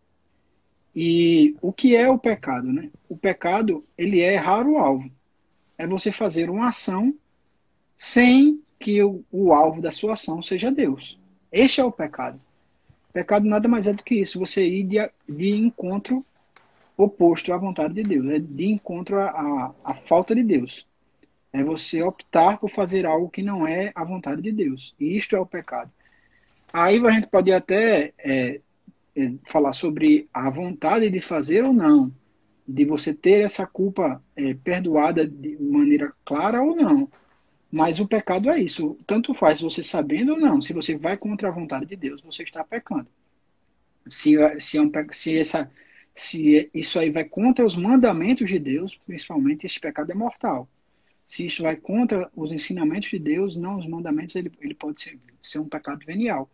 E 0.94 1.56
o 1.62 1.72
que 1.72 1.96
é 1.96 2.10
o 2.10 2.18
pecado? 2.18 2.70
Né? 2.70 2.90
O 3.08 3.16
pecado 3.16 3.84
ele 3.96 4.20
é 4.20 4.34
errar 4.34 4.66
o 4.66 4.76
alvo. 4.76 5.10
É 5.78 5.86
você 5.86 6.12
fazer 6.12 6.50
uma 6.50 6.68
ação 6.68 7.14
sem 7.96 8.60
que 8.78 9.02
o, 9.02 9.24
o 9.30 9.52
alvo 9.52 9.80
da 9.80 9.92
sua 9.92 10.14
ação 10.14 10.42
seja 10.42 10.70
Deus. 10.70 11.18
Este 11.50 11.80
é 11.80 11.84
o 11.84 11.92
pecado. 11.92 12.40
Pecado 13.12 13.46
nada 13.46 13.68
mais 13.68 13.86
é 13.86 13.92
do 13.92 14.02
que 14.02 14.16
isso, 14.16 14.38
você 14.38 14.66
ir 14.66 14.84
de, 14.84 15.10
de 15.28 15.50
encontro 15.50 16.24
oposto 16.96 17.52
à 17.52 17.56
vontade 17.56 17.94
de 17.94 18.02
Deus, 18.02 18.26
é 18.28 18.38
de 18.38 18.66
encontro 18.66 19.18
à, 19.20 19.74
à 19.84 19.94
falta 19.94 20.34
de 20.34 20.42
Deus. 20.42 20.86
É 21.52 21.62
você 21.62 22.02
optar 22.02 22.58
por 22.58 22.70
fazer 22.70 23.04
algo 23.04 23.28
que 23.28 23.42
não 23.42 23.66
é 23.66 23.92
a 23.94 24.02
vontade 24.02 24.40
de 24.40 24.50
Deus. 24.50 24.94
E 24.98 25.16
isto 25.16 25.36
é 25.36 25.40
o 25.40 25.46
pecado. 25.46 25.90
Aí 26.72 27.04
a 27.04 27.10
gente 27.10 27.26
pode 27.26 27.52
até 27.52 28.12
é, 28.18 28.60
é, 29.16 29.32
falar 29.44 29.72
sobre 29.72 30.28
a 30.32 30.48
vontade 30.50 31.10
de 31.10 31.20
fazer 31.20 31.64
ou 31.64 31.72
não, 31.72 32.12
de 32.66 32.84
você 32.84 33.12
ter 33.12 33.44
essa 33.44 33.66
culpa 33.66 34.22
é, 34.36 34.54
perdoada 34.54 35.26
de 35.26 35.56
maneira 35.60 36.12
clara 36.24 36.62
ou 36.62 36.74
não. 36.74 37.10
Mas 37.70 38.00
o 38.00 38.06
pecado 38.06 38.50
é 38.50 38.60
isso. 38.60 38.96
Tanto 39.06 39.34
faz 39.34 39.60
você 39.60 39.82
sabendo 39.82 40.32
ou 40.32 40.40
não. 40.40 40.60
Se 40.60 40.72
você 40.72 40.96
vai 40.96 41.16
contra 41.16 41.48
a 41.48 41.52
vontade 41.52 41.86
de 41.86 41.96
Deus, 41.96 42.20
você 42.20 42.42
está 42.42 42.62
pecando. 42.62 43.08
Se, 44.08 44.36
se, 44.60 44.78
é 44.78 44.82
um, 44.82 44.90
se, 45.12 45.38
essa, 45.38 45.70
se 46.14 46.70
isso 46.74 46.98
aí 46.98 47.10
vai 47.10 47.24
contra 47.24 47.64
os 47.64 47.76
mandamentos 47.76 48.48
de 48.48 48.58
Deus, 48.58 48.96
principalmente, 49.06 49.66
esse 49.66 49.80
pecado 49.80 50.12
é 50.12 50.14
mortal 50.14 50.68
se 51.32 51.46
isso 51.46 51.62
vai 51.62 51.76
contra 51.76 52.30
os 52.36 52.52
ensinamentos 52.52 53.08
de 53.08 53.18
Deus, 53.18 53.56
não 53.56 53.78
os 53.78 53.86
mandamentos, 53.86 54.36
ele, 54.36 54.52
ele 54.60 54.74
pode 54.74 55.00
ser, 55.00 55.18
ser 55.42 55.60
um 55.60 55.68
pecado 55.68 56.04
venial, 56.04 56.50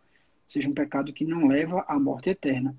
seja 0.49 0.67
um 0.67 0.73
pecado 0.73 1.13
que 1.13 1.23
não 1.23 1.47
leva 1.47 1.85
à 1.87 1.99
morte 1.99 2.31
eterna. 2.31 2.75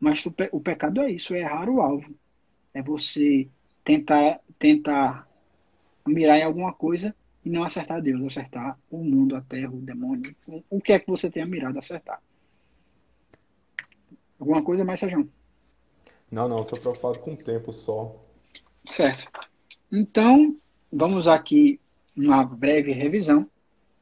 Mas 0.00 0.24
o, 0.24 0.34
o 0.50 0.60
pecado 0.60 1.02
é 1.02 1.10
isso, 1.10 1.34
é 1.34 1.40
errar 1.40 1.68
o 1.68 1.80
alvo. 1.80 2.12
É 2.72 2.82
você 2.82 3.48
tentar, 3.84 4.40
tentar 4.58 5.28
mirar 6.06 6.38
em 6.38 6.42
alguma 6.42 6.72
coisa 6.72 7.14
e 7.44 7.50
não 7.50 7.64
acertar 7.64 8.00
Deus, 8.00 8.22
acertar 8.24 8.78
o 8.90 8.96
mundo, 9.04 9.36
a 9.36 9.42
terra, 9.42 9.70
o 9.70 9.82
demônio, 9.82 10.34
o, 10.46 10.64
o 10.70 10.80
que 10.80 10.94
é 10.94 10.98
que 10.98 11.06
você 11.06 11.30
tenha 11.30 11.44
mirado 11.44 11.78
acertar. 11.78 12.20
Alguma 14.40 14.64
coisa 14.64 14.82
mais, 14.82 14.98
Sérgio? 14.98 15.30
Não, 16.30 16.48
não, 16.48 16.62
estou 16.62 16.80
preocupado 16.80 17.18
com 17.18 17.34
o 17.34 17.36
tempo 17.36 17.74
só. 17.74 18.16
Certo. 18.86 19.30
Então, 19.92 20.56
vamos 20.90 21.28
aqui 21.28 21.78
uma 22.16 22.42
breve 22.42 22.92
revisão, 22.92 23.46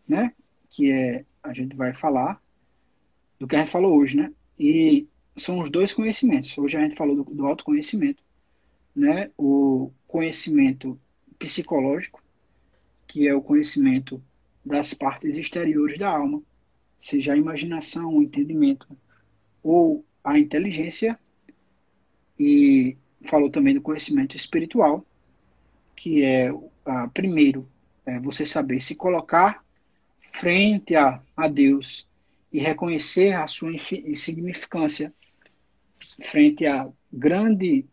né? 0.08 0.32
Que 0.70 0.92
é 0.92 1.24
a 1.42 1.52
gente 1.52 1.74
vai 1.74 1.92
falar 1.92 2.40
do 3.40 3.48
que 3.48 3.56
a 3.56 3.60
gente 3.60 3.70
falou 3.70 3.96
hoje, 3.96 4.18
né? 4.18 4.30
E 4.58 5.08
são 5.34 5.60
os 5.60 5.70
dois 5.70 5.94
conhecimentos. 5.94 6.56
Hoje 6.58 6.76
a 6.76 6.82
gente 6.82 6.94
falou 6.94 7.16
do, 7.16 7.24
do 7.24 7.46
autoconhecimento, 7.46 8.22
né? 8.94 9.30
O 9.38 9.90
conhecimento 10.06 11.00
psicológico, 11.38 12.22
que 13.08 13.26
é 13.26 13.34
o 13.34 13.40
conhecimento 13.40 14.22
das 14.64 14.92
partes 14.92 15.36
exteriores 15.36 15.98
da 15.98 16.10
alma, 16.10 16.42
seja 16.98 17.32
a 17.32 17.36
imaginação, 17.36 18.14
o 18.14 18.22
entendimento 18.22 18.86
ou 19.62 20.04
a 20.22 20.38
inteligência, 20.38 21.18
e 22.38 22.96
falou 23.24 23.50
também 23.50 23.74
do 23.74 23.80
conhecimento 23.80 24.36
espiritual, 24.36 25.04
que 25.96 26.22
é 26.22 26.52
ah, 26.84 27.08
primeiro, 27.08 27.66
é 28.04 28.20
você 28.20 28.44
saber 28.44 28.82
se 28.82 28.94
colocar 28.94 29.64
frente 30.32 30.94
a, 30.94 31.22
a 31.36 31.48
Deus 31.48 32.06
e 32.52 32.58
reconhecer 32.58 33.32
a 33.32 33.46
sua 33.46 33.72
insignificância 33.72 35.12
frente 36.22 36.66
à 36.66 36.88
grande 37.12 37.86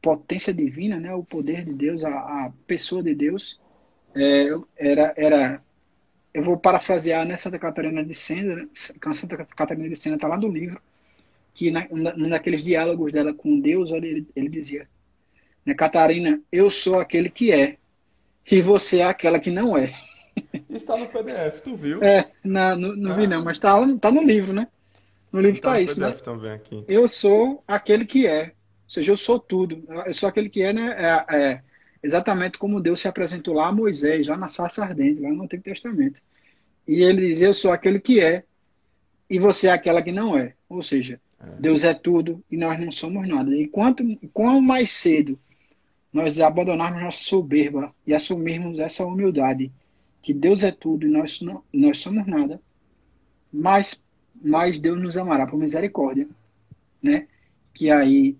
potência 0.00 0.52
divina, 0.52 0.98
né, 1.00 1.14
o 1.14 1.24
poder 1.24 1.64
de 1.64 1.72
Deus, 1.72 2.04
a, 2.04 2.10
a 2.10 2.52
pessoa 2.66 3.02
de 3.02 3.14
Deus, 3.14 3.60
é, 4.14 4.48
era, 4.76 5.14
era, 5.16 5.62
eu 6.32 6.42
vou 6.42 6.58
parafrasear 6.58 7.26
né, 7.26 7.36
Santa 7.36 7.58
Catarina 7.58 8.04
de 8.04 8.14
Sena, 8.14 8.56
né, 8.56 8.68
Santa 9.12 9.44
Catarina 9.44 9.88
de 9.88 9.96
Sena 9.96 10.16
está 10.16 10.28
lá 10.28 10.36
no 10.36 10.48
livro, 10.48 10.80
que 11.54 11.70
na, 11.70 11.86
um 11.90 12.28
daqueles 12.28 12.64
diálogos 12.64 13.12
dela 13.12 13.32
com 13.32 13.60
Deus, 13.60 13.92
ele, 13.92 14.26
ele 14.36 14.48
dizia, 14.48 14.88
né, 15.64 15.74
Catarina, 15.74 16.40
eu 16.52 16.70
sou 16.70 16.96
aquele 16.96 17.30
que 17.30 17.50
é, 17.50 17.78
e 18.50 18.60
você 18.60 18.98
é 18.98 19.04
aquela 19.04 19.40
que 19.40 19.50
não 19.50 19.76
é. 19.76 19.90
Está 20.68 20.96
no 20.96 21.06
PDF, 21.06 21.60
tu 21.62 21.76
viu? 21.76 22.02
É, 22.02 22.30
não, 22.42 22.76
não, 22.76 22.96
não 22.96 23.12
ah. 23.12 23.16
vi 23.16 23.26
não, 23.26 23.44
mas 23.44 23.56
está 23.56 23.74
tá 23.98 24.10
no 24.10 24.22
livro, 24.22 24.52
né? 24.52 24.68
No 25.32 25.40
livro 25.40 25.56
está 25.56 25.72
tá 25.72 25.80
isso, 25.80 26.00
né? 26.00 26.12
Também 26.12 26.52
aqui. 26.52 26.84
Eu 26.88 27.06
sou 27.08 27.62
aquele 27.66 28.04
que 28.04 28.26
é. 28.26 28.52
Ou 28.86 28.90
seja, 28.90 29.12
eu 29.12 29.16
sou 29.16 29.38
tudo. 29.38 29.84
Eu 30.06 30.14
sou 30.14 30.28
aquele 30.28 30.48
que 30.48 30.62
é, 30.62 30.72
né? 30.72 30.94
É, 30.96 31.36
é 31.36 31.60
exatamente 32.02 32.58
como 32.58 32.80
Deus 32.80 33.00
se 33.00 33.08
apresentou 33.08 33.54
lá 33.54 33.68
a 33.68 33.72
Moisés, 33.72 34.26
lá 34.26 34.36
na 34.36 34.46
sarça 34.46 34.84
ardente, 34.84 35.20
lá 35.20 35.30
no 35.30 35.44
Antigo 35.44 35.62
Testamento. 35.62 36.20
E 36.86 37.02
ele 37.02 37.28
diz, 37.28 37.40
eu 37.40 37.54
sou 37.54 37.72
aquele 37.72 37.98
que 37.98 38.20
é, 38.20 38.44
e 39.28 39.38
você 39.38 39.68
é 39.68 39.72
aquela 39.72 40.02
que 40.02 40.12
não 40.12 40.36
é. 40.36 40.54
Ou 40.68 40.82
seja, 40.82 41.18
é. 41.40 41.60
Deus 41.60 41.82
é 41.82 41.94
tudo 41.94 42.44
e 42.50 42.56
nós 42.56 42.78
não 42.78 42.92
somos 42.92 43.26
nada. 43.26 43.56
E 43.56 43.66
quanto, 43.66 44.04
quanto 44.32 44.60
mais 44.60 44.90
cedo 44.90 45.38
nós 46.12 46.38
abandonarmos 46.40 47.02
nossa 47.02 47.22
soberba 47.22 47.92
e 48.06 48.14
assumirmos 48.14 48.78
essa 48.78 49.04
humildade, 49.04 49.72
que 50.24 50.32
Deus 50.32 50.64
é 50.64 50.72
tudo 50.72 51.06
e 51.06 51.10
nós, 51.10 51.42
não, 51.42 51.62
nós 51.70 51.98
somos 51.98 52.26
nada, 52.26 52.58
mais, 53.52 54.02
mais 54.42 54.78
Deus 54.78 54.98
nos 54.98 55.18
amará 55.18 55.46
por 55.46 55.58
misericórdia, 55.58 56.26
né? 57.02 57.28
Que 57.74 57.90
aí 57.90 58.34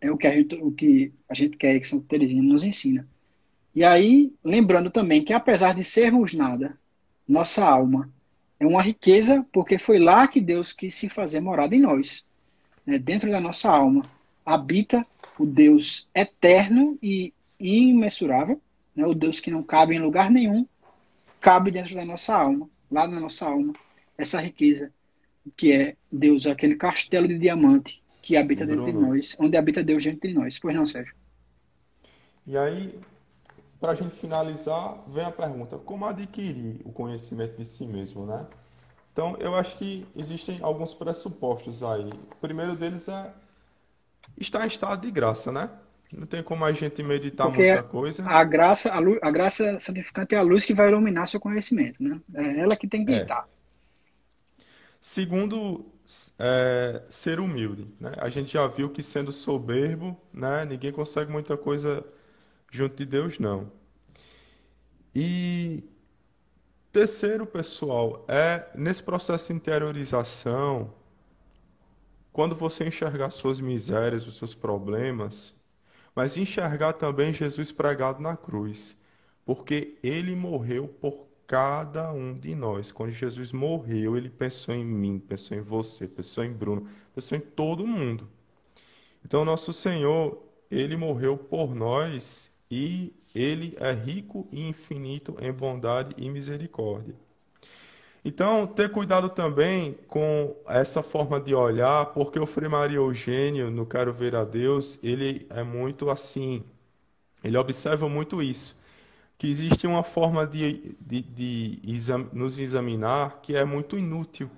é 0.00 0.10
o 0.10 0.16
que 0.16 0.26
a 0.26 0.34
gente, 0.34 0.54
o 0.54 0.72
que 0.72 1.12
a 1.28 1.34
gente 1.34 1.58
quer 1.58 1.78
que 1.78 1.86
Santa 1.86 2.06
Teresinha 2.08 2.42
nos 2.42 2.64
ensina. 2.64 3.06
E 3.74 3.84
aí, 3.84 4.32
lembrando 4.42 4.90
também 4.90 5.22
que 5.22 5.34
apesar 5.34 5.74
de 5.74 5.84
sermos 5.84 6.32
nada, 6.32 6.78
nossa 7.28 7.62
alma 7.62 8.10
é 8.58 8.66
uma 8.66 8.80
riqueza, 8.80 9.46
porque 9.52 9.78
foi 9.78 9.98
lá 9.98 10.26
que 10.26 10.40
Deus 10.40 10.72
quis 10.72 10.94
se 10.94 11.10
fazer 11.10 11.40
morada 11.40 11.76
em 11.76 11.80
nós. 11.80 12.24
Né? 12.86 12.98
Dentro 12.98 13.30
da 13.30 13.38
nossa 13.38 13.70
alma 13.70 14.02
habita 14.46 15.06
o 15.38 15.44
Deus 15.44 16.08
eterno 16.14 16.98
e 17.02 17.34
imensurável, 17.60 18.58
né? 18.96 19.06
o 19.06 19.14
Deus 19.14 19.40
que 19.40 19.50
não 19.50 19.62
cabe 19.62 19.94
em 19.94 20.00
lugar 20.00 20.30
nenhum, 20.30 20.66
cabe 21.40 21.70
dentro 21.70 21.94
da 21.94 22.04
nossa 22.04 22.34
alma, 22.34 22.68
lá 22.90 23.06
na 23.06 23.20
nossa 23.20 23.46
alma, 23.46 23.72
essa 24.16 24.40
riqueza 24.40 24.92
que 25.56 25.72
é 25.72 25.96
Deus, 26.10 26.46
aquele 26.46 26.76
castelo 26.76 27.26
de 27.26 27.38
diamante 27.38 28.02
que 28.20 28.36
habita 28.36 28.66
Bruno. 28.66 28.84
dentro 28.84 29.00
de 29.00 29.06
nós, 29.06 29.36
onde 29.38 29.56
habita 29.56 29.82
Deus 29.82 30.04
dentro 30.04 30.28
de 30.28 30.34
nós. 30.34 30.58
Pois 30.58 30.74
não, 30.74 30.84
Sérgio? 30.84 31.14
E 32.46 32.56
aí, 32.56 32.98
para 33.80 33.92
a 33.92 33.94
gente 33.94 34.14
finalizar, 34.16 35.02
vem 35.08 35.24
a 35.24 35.30
pergunta: 35.30 35.78
como 35.78 36.04
adquirir 36.04 36.80
o 36.84 36.92
conhecimento 36.92 37.56
de 37.56 37.64
si 37.64 37.86
mesmo, 37.86 38.26
né? 38.26 38.46
Então, 39.12 39.36
eu 39.38 39.54
acho 39.54 39.76
que 39.76 40.06
existem 40.14 40.58
alguns 40.62 40.94
pressupostos 40.94 41.82
aí. 41.82 42.08
O 42.08 42.36
primeiro 42.40 42.76
deles 42.76 43.08
é 43.08 43.32
está 44.36 44.64
em 44.64 44.68
estado 44.68 45.00
de 45.00 45.10
graça, 45.10 45.50
né? 45.50 45.70
Não 46.12 46.26
tem 46.26 46.42
como 46.42 46.64
a 46.64 46.72
gente 46.72 47.02
meditar 47.02 47.46
Porque 47.46 47.66
muita 47.66 47.82
coisa. 47.82 48.24
A 48.24 48.42
graça, 48.42 48.90
a, 48.90 48.98
luz, 48.98 49.18
a, 49.22 49.30
graça 49.30 49.78
santificante 49.78 50.34
é 50.34 50.38
a 50.38 50.42
luz 50.42 50.64
que 50.64 50.72
vai 50.72 50.88
iluminar 50.88 51.28
seu 51.28 51.38
conhecimento, 51.38 52.02
né? 52.02 52.18
É 52.34 52.60
ela 52.60 52.76
que 52.76 52.88
tem 52.88 53.04
que 53.04 53.12
é. 53.12 53.26
Segundo, 55.00 55.86
é, 56.38 57.02
ser 57.10 57.40
humilde. 57.40 57.86
Né? 58.00 58.12
A 58.16 58.28
gente 58.28 58.52
já 58.52 58.66
viu 58.66 58.90
que 58.90 59.02
sendo 59.02 59.30
soberbo, 59.32 60.18
né, 60.32 60.64
ninguém 60.64 60.90
consegue 60.90 61.30
muita 61.30 61.56
coisa 61.56 62.04
junto 62.70 62.96
de 62.96 63.04
Deus, 63.04 63.38
não. 63.38 63.70
E 65.14 65.84
terceiro, 66.92 67.46
pessoal, 67.46 68.24
é 68.28 68.66
nesse 68.74 69.02
processo 69.02 69.48
de 69.48 69.52
interiorização, 69.54 70.94
quando 72.32 72.54
você 72.54 72.86
enxergar 72.86 73.30
suas 73.30 73.60
misérias, 73.60 74.26
os 74.26 74.36
seus 74.36 74.54
problemas, 74.54 75.54
mas 76.18 76.36
enxergar 76.36 76.94
também 76.94 77.32
Jesus 77.32 77.70
pregado 77.70 78.20
na 78.20 78.36
cruz, 78.36 78.96
porque 79.44 79.96
ele 80.02 80.34
morreu 80.34 80.88
por 80.88 81.28
cada 81.46 82.10
um 82.10 82.36
de 82.36 82.56
nós. 82.56 82.90
Quando 82.90 83.12
Jesus 83.12 83.52
morreu, 83.52 84.16
ele 84.16 84.28
pensou 84.28 84.74
em 84.74 84.84
mim, 84.84 85.20
pensou 85.20 85.56
em 85.56 85.60
você, 85.60 86.08
pensou 86.08 86.42
em 86.42 86.52
Bruno, 86.52 86.88
pensou 87.14 87.38
em 87.38 87.40
todo 87.40 87.86
mundo. 87.86 88.28
Então, 89.24 89.44
nosso 89.44 89.72
Senhor, 89.72 90.42
ele 90.68 90.96
morreu 90.96 91.38
por 91.38 91.72
nós 91.72 92.50
e 92.68 93.14
ele 93.32 93.76
é 93.78 93.92
rico 93.92 94.48
e 94.50 94.68
infinito 94.68 95.36
em 95.40 95.52
bondade 95.52 96.16
e 96.18 96.28
misericórdia. 96.28 97.14
Então, 98.24 98.66
ter 98.66 98.90
cuidado 98.90 99.30
também 99.30 99.94
com 100.08 100.54
essa 100.68 101.02
forma 101.02 101.40
de 101.40 101.54
olhar, 101.54 102.06
porque 102.06 102.38
o 102.38 102.46
Frei 102.46 102.68
Maria 102.68 102.96
Eugênio, 102.98 103.70
no 103.70 103.86
Quero 103.86 104.12
Ver 104.12 104.34
a 104.36 104.44
Deus, 104.44 104.98
ele 105.02 105.46
é 105.50 105.62
muito 105.62 106.10
assim, 106.10 106.64
ele 107.42 107.56
observa 107.56 108.08
muito 108.08 108.42
isso 108.42 108.76
que 109.38 109.48
existe 109.50 109.86
uma 109.86 110.02
forma 110.02 110.46
de, 110.46 110.96
de, 111.00 111.22
de 111.22 111.80
exam 111.84 112.28
nos 112.32 112.58
examinar 112.58 113.40
que 113.42 113.54
é 113.56 113.64
muito 113.64 113.98
inútil, 113.98 114.50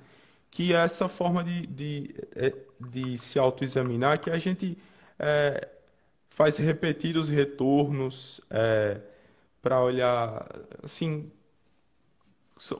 que 0.50 0.72
é 0.74 0.78
essa 0.78 1.08
forma 1.08 1.44
de, 1.44 1.66
de, 1.66 2.14
é, 2.36 2.54
de 2.80 3.18
se 3.18 3.38
autoexaminar, 3.38 4.20
que 4.20 4.30
a 4.30 4.38
gente 4.38 4.78
é, 5.18 5.68
faz 6.30 6.58
repetir 6.58 7.16
os 7.16 7.28
retornos 7.28 8.40
é, 8.50 9.00
para 9.62 9.80
olhar, 9.82 10.46
assim, 10.82 11.30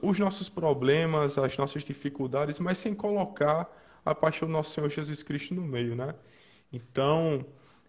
os 0.01 0.19
nossos 0.19 0.49
problemas, 0.49 1.37
as 1.37 1.57
nossas 1.57 1.83
dificuldades, 1.83 2.59
mas 2.59 2.77
sem 2.77 2.93
colocar 2.93 3.69
a 4.05 4.13
paixão 4.13 4.47
do 4.47 4.51
nosso 4.51 4.71
Senhor 4.73 4.89
Jesus 4.89 5.23
Cristo 5.23 5.53
no 5.55 5.61
meio, 5.61 5.95
né? 5.95 6.15
Então, 6.71 7.45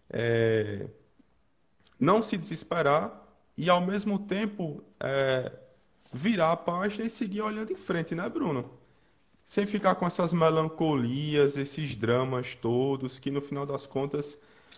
é, 0.09 0.87
não 1.99 2.21
se 2.21 2.37
desesperar, 2.37 3.21
e 3.57 3.69
ao 3.69 3.81
mesmo 3.81 4.17
tempo 4.19 4.83
é, 4.99 5.51
virar 6.11 6.51
a 6.51 6.57
página 6.57 7.05
e 7.05 7.09
seguir 7.09 7.41
olhando 7.41 7.71
em 7.71 7.75
frente, 7.75 8.15
né, 8.15 8.27
Bruno? 8.27 8.69
Sem 9.45 9.65
ficar 9.65 9.95
com 9.95 10.07
essas 10.07 10.33
melancolias, 10.33 11.57
esses 11.57 11.95
dramas 11.95 12.55
todos, 12.55 13.19
que 13.19 13.29
no 13.29 13.41
final 13.41 13.65
das 13.65 13.85
contas 13.85 14.37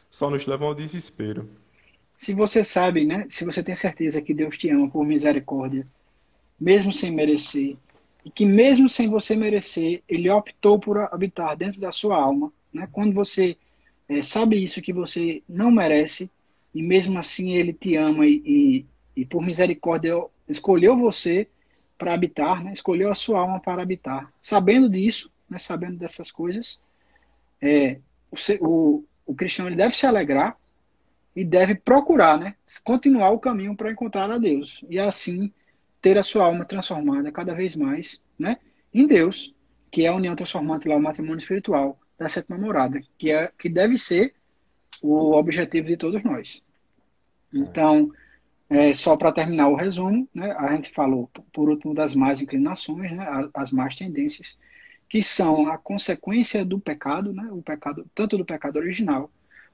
só 0.10 0.30
nos 0.30 0.46
levam 0.46 0.68
ao 0.68 0.76
desespero. 0.76 1.50
Se 2.14 2.34
você 2.34 2.64
sabe, 2.64 3.06
né? 3.06 3.26
Se 3.30 3.46
você 3.46 3.62
tem 3.64 3.76
certeza 3.76 4.22
que 4.22 4.34
Deus 4.34 4.58
te 4.58 4.70
ama 4.70 4.90
por 4.90 5.06
misericórdia, 5.06 5.88
mesmo 6.60 6.92
sem 6.94 7.12
merecer, 7.12 7.78
e 8.24 8.32
que 8.32 8.46
mesmo 8.46 8.90
sem 8.90 9.08
você 9.08 9.36
merecer, 9.36 10.02
Ele 10.08 10.30
optou 10.30 10.80
por 10.80 10.98
habitar 10.98 11.56
dentro 11.56 11.80
da 11.80 11.92
sua 11.92 12.18
alma, 12.18 12.52
né? 12.74 12.88
Quando 12.92 13.14
você 13.14 13.58
é, 14.10 14.22
sabe 14.22 14.64
isso 14.64 14.82
que 14.82 14.94
você 14.94 15.44
não 15.48 15.72
merece, 15.72 16.30
e 16.74 16.82
mesmo 16.82 17.18
assim 17.18 17.54
ele 17.54 17.72
te 17.72 17.96
ama 17.96 18.28
e, 18.28 18.42
e, 18.46 18.86
e 19.16 19.26
por 19.26 19.42
misericórdia 19.42 20.14
escolheu 20.48 20.98
você 20.98 21.48
para 21.98 22.14
habitar, 22.14 22.62
né? 22.62 22.74
escolheu 22.74 23.10
a 23.10 23.16
sua 23.16 23.40
alma 23.40 23.62
para 23.62 23.82
habitar. 23.82 24.32
Sabendo 24.42 24.90
disso, 24.90 25.32
né? 25.50 25.58
sabendo 25.58 25.98
dessas 25.98 26.32
coisas, 26.32 26.80
é, 27.62 28.00
o, 28.30 28.36
o, 28.60 29.06
o 29.26 29.34
cristão 29.34 29.68
ele 29.68 29.78
deve 29.78 29.96
se 29.96 30.06
alegrar 30.06 30.58
e 31.34 31.46
deve 31.46 31.76
procurar 31.76 32.38
né? 32.38 32.56
continuar 32.84 33.30
o 33.30 33.40
caminho 33.40 33.76
para 33.76 33.92
encontrar 33.92 34.30
a 34.30 34.38
Deus 34.38 34.84
e 34.90 35.00
assim 35.00 35.52
ter 36.06 36.20
a 36.20 36.24
sua 36.24 36.46
alma 36.46 36.64
transformada 36.64 37.32
cada 37.32 37.56
vez 37.56 37.76
mais 37.76 38.22
né? 38.38 38.58
em 38.94 39.08
Deus, 39.08 39.56
que 39.90 40.06
é 40.06 40.08
a 40.08 40.16
união 40.16 40.36
transformante 40.36 40.88
lá, 40.88 40.96
o 40.96 41.02
matrimônio 41.02 41.40
espiritual 41.40 42.00
da 42.16 42.30
sétima 42.30 42.60
morada, 42.60 43.02
que, 43.18 43.32
é, 43.32 43.52
que 43.58 43.68
deve 43.68 43.98
ser 43.98 44.36
o 45.02 45.32
objetivo 45.32 45.88
de 45.88 45.98
todos 45.98 46.24
nós. 46.24 46.62
Então, 47.52 48.12
é, 48.70 48.94
só 48.94 49.18
para 49.18 49.32
terminar 49.32 49.68
o 49.70 49.76
resumo, 49.76 50.30
né, 50.32 50.52
a 50.52 50.76
gente 50.76 50.92
falou, 50.92 51.28
por 51.52 51.70
último, 51.72 51.96
das 51.96 52.14
más 52.14 52.40
inclinações, 52.40 53.12
né, 53.12 53.50
as 53.52 53.72
más 53.72 53.96
tendências, 53.96 54.60
que 55.10 55.24
são 55.24 55.72
a 55.72 55.78
consequência 55.80 56.64
do 56.64 56.80
pecado, 56.80 57.34
né, 57.34 57.50
o 57.52 57.64
pecado 57.64 58.06
tanto 58.14 58.38
do 58.38 58.46
pecado 58.46 58.78
original 58.78 59.32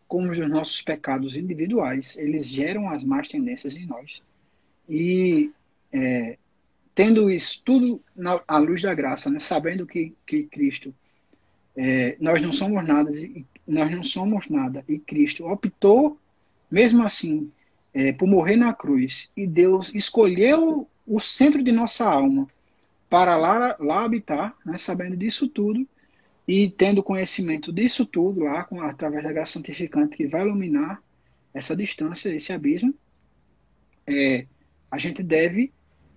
como 0.07 0.29
dos 0.29 0.49
nossos 0.49 0.81
pecados 0.81 1.35
individuais, 1.35 2.15
eles 2.15 2.47
geram 2.47 2.89
as 2.89 3.03
más 3.03 3.27
tendências 3.27 3.75
em 3.75 3.85
nós. 3.85 4.23
E 4.87 5.51
é, 5.91 6.37
tendo 6.93 7.29
isso 7.29 7.61
tudo 7.63 8.01
na, 8.15 8.41
à 8.47 8.57
luz 8.57 8.81
da 8.81 8.93
graça, 8.93 9.29
né, 9.29 9.39
sabendo 9.39 9.85
que, 9.85 10.13
que 10.25 10.43
Cristo, 10.43 10.93
é, 11.75 12.17
nós 12.19 12.41
não 12.41 12.51
somos 12.51 12.85
nada, 12.85 13.11
nós 13.67 13.91
não 13.91 14.03
somos 14.03 14.49
nada, 14.49 14.83
e 14.87 14.99
Cristo 14.99 15.47
optou, 15.47 16.19
mesmo 16.69 17.03
assim, 17.03 17.51
é, 17.93 18.11
por 18.11 18.27
morrer 18.27 18.55
na 18.55 18.73
cruz 18.73 19.31
e 19.35 19.45
Deus 19.45 19.93
escolheu 19.93 20.87
o 21.05 21.19
centro 21.19 21.63
de 21.63 21.71
nossa 21.71 22.05
alma 22.05 22.47
para 23.09 23.35
lá, 23.35 23.75
lá 23.79 24.05
habitar, 24.05 24.55
né, 24.65 24.77
sabendo 24.77 25.17
disso 25.17 25.47
tudo 25.47 25.85
e 26.47 26.69
tendo 26.69 27.03
conhecimento 27.03 27.71
disso 27.71 28.05
tudo 28.05 28.41
lá, 28.41 28.63
com, 28.63 28.81
através 28.81 29.23
da 29.23 29.33
graça 29.33 29.53
santificante 29.53 30.15
que 30.15 30.27
vai 30.27 30.41
iluminar 30.41 31.01
essa 31.53 31.75
distância, 31.75 32.33
esse 32.33 32.53
abismo, 32.53 32.93
é, 34.07 34.45
a 34.89 34.97
gente 34.97 35.21
deve 35.21 35.71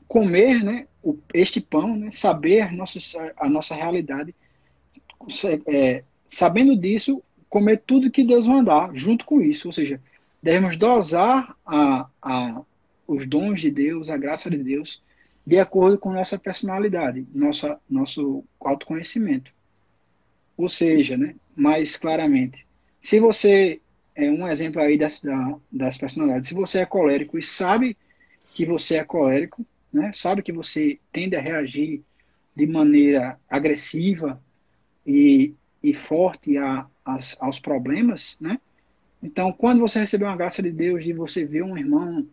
comer 0.06 0.62
né, 0.62 0.86
o, 1.02 1.18
este 1.32 1.60
pão, 1.60 1.96
né, 1.96 2.10
saber 2.10 2.62
a 2.62 2.72
nossa, 2.72 2.98
a 3.36 3.48
nossa 3.48 3.74
realidade, 3.74 4.34
é, 5.66 6.04
sabendo 6.26 6.76
disso, 6.76 7.22
comer 7.48 7.82
tudo 7.86 8.10
que 8.10 8.24
Deus 8.24 8.46
mandar 8.46 8.90
junto 8.94 9.24
com 9.24 9.40
isso, 9.40 9.68
ou 9.68 9.72
seja, 9.72 10.00
devemos 10.42 10.76
dosar 10.76 11.56
a, 11.64 12.06
a, 12.20 12.62
os 13.06 13.26
dons 13.26 13.60
de 13.60 13.70
Deus, 13.70 14.10
a 14.10 14.16
graça 14.16 14.50
de 14.50 14.58
Deus, 14.58 15.02
de 15.46 15.58
acordo 15.58 15.98
com 15.98 16.12
nossa 16.12 16.38
personalidade, 16.38 17.26
nossa, 17.34 17.78
nosso 17.88 18.44
autoconhecimento. 18.60 19.52
Ou 20.56 20.68
seja, 20.68 21.16
né, 21.16 21.34
mais 21.54 21.96
claramente, 21.96 22.66
se 23.02 23.20
você 23.20 23.80
é 24.14 24.30
um 24.30 24.46
exemplo 24.48 24.80
aí 24.80 24.96
das, 24.96 25.20
das 25.70 25.98
personalidades, 25.98 26.48
se 26.48 26.54
você 26.54 26.80
é 26.80 26.86
colérico 26.86 27.38
e 27.38 27.42
sabe 27.42 27.96
que 28.54 28.64
você 28.64 28.96
é 28.96 29.04
colérico, 29.04 29.66
né, 29.94 30.10
sabe 30.12 30.42
que 30.42 30.52
você 30.52 30.98
tende 31.12 31.36
a 31.36 31.40
reagir 31.40 32.02
de 32.54 32.66
maneira 32.66 33.38
agressiva 33.48 34.40
e, 35.06 35.54
e 35.82 35.94
forte 35.94 36.56
a, 36.58 36.86
a, 37.04 37.18
aos 37.40 37.58
problemas, 37.58 38.36
né, 38.40 38.58
então, 39.24 39.50
quando 39.50 39.80
você 39.80 39.98
receber 39.98 40.26
uma 40.26 40.36
graça 40.36 40.62
de 40.62 40.70
Deus, 40.70 41.02
de 41.02 41.14
você 41.14 41.46
ver 41.46 41.64
um 41.64 41.78
irmão, 41.78 42.28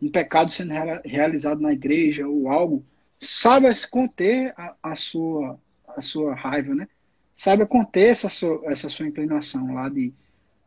um 0.00 0.10
pecado 0.10 0.50
sendo 0.50 0.72
realizado 1.04 1.60
na 1.60 1.70
igreja 1.70 2.26
ou 2.26 2.48
algo, 2.48 2.82
saiba 3.18 3.68
conter 3.90 4.54
a, 4.56 4.74
a, 4.82 4.96
sua, 4.96 5.60
a 5.86 6.00
sua 6.00 6.34
raiva, 6.34 6.74
né? 6.74 6.88
Saiba 7.34 7.66
conter 7.66 8.08
essa 8.08 8.30
sua, 8.30 8.62
essa 8.64 8.88
sua 8.88 9.06
inclinação 9.06 9.74
lá 9.74 9.90
de, 9.90 10.14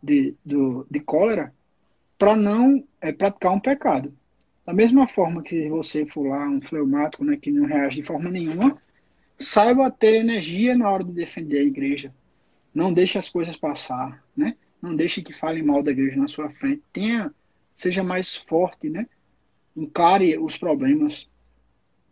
de, 0.01 0.35
do, 0.45 0.85
de 0.91 0.99
cólera 0.99 1.51
para 2.19 2.35
não 2.35 2.83
é, 3.01 3.11
praticar 3.11 3.51
um 3.51 3.59
pecado. 3.59 4.13
Da 4.65 4.73
mesma 4.73 5.07
forma 5.07 5.43
que 5.43 5.67
você 5.69 6.05
for 6.05 6.27
lá 6.27 6.47
um 6.47 6.61
fleumático 6.61 7.23
né, 7.23 7.37
que 7.37 7.51
não 7.51 7.65
reage 7.65 7.97
de 7.97 8.07
forma 8.07 8.29
nenhuma, 8.29 8.81
saiba 9.37 9.91
ter 9.91 10.15
energia 10.15 10.75
na 10.75 10.89
hora 10.89 11.03
de 11.03 11.11
defender 11.11 11.59
a 11.59 11.63
igreja. 11.63 12.13
Não 12.73 12.93
deixe 12.93 13.17
as 13.17 13.29
coisas 13.29 13.57
passar, 13.57 14.23
né? 14.35 14.55
Não 14.81 14.95
deixe 14.95 15.21
que 15.21 15.33
falem 15.33 15.63
mal 15.63 15.83
da 15.83 15.91
igreja 15.91 16.17
na 16.17 16.27
sua 16.27 16.49
frente. 16.49 16.81
Tenha, 16.91 17.33
seja 17.75 18.03
mais 18.03 18.35
forte, 18.35 18.89
né? 18.89 19.07
Encare 19.75 20.37
os 20.37 20.57
problemas. 20.57 21.29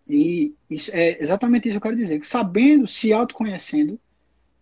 E 0.08 0.54
isso, 0.70 0.91
é 0.93 1.22
exatamente 1.22 1.70
isso 1.70 1.74
que 1.74 1.78
eu 1.78 1.89
quero 1.89 1.97
dizer. 1.97 2.20
Que 2.20 2.28
sabendo, 2.28 2.88
se 2.88 3.14
autoconhecendo, 3.14 3.99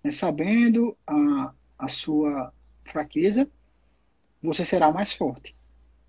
né, 0.04 0.12
sabendo 0.12 0.96
a, 1.06 1.54
a 1.78 1.88
sua 1.88 2.54
fraqueza, 2.86 3.50
você 4.42 4.64
será 4.64 4.92
mais 4.92 5.14
forte. 5.14 5.56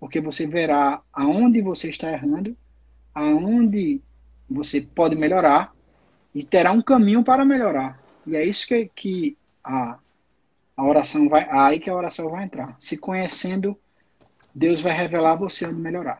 Porque 0.01 0.19
você 0.19 0.47
verá 0.47 0.99
aonde 1.13 1.61
você 1.61 1.91
está 1.91 2.11
errando, 2.11 2.57
aonde 3.13 4.01
você 4.49 4.81
pode 4.81 5.15
melhorar 5.15 5.71
e 6.33 6.43
terá 6.43 6.71
um 6.71 6.81
caminho 6.81 7.23
para 7.23 7.45
melhorar. 7.45 8.01
E 8.25 8.35
é 8.35 8.43
isso 8.43 8.65
que, 8.65 8.89
que 8.95 9.37
a, 9.63 9.99
a 10.75 10.83
oração 10.83 11.29
vai. 11.29 11.47
Aí 11.51 11.79
que 11.79 11.87
a 11.87 11.95
oração 11.95 12.31
vai 12.31 12.45
entrar. 12.45 12.75
Se 12.79 12.97
conhecendo, 12.97 13.77
Deus 14.55 14.81
vai 14.81 14.91
revelar 14.91 15.35
você 15.35 15.67
onde 15.67 15.79
melhorar. 15.79 16.19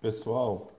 Pessoal, 0.00 0.72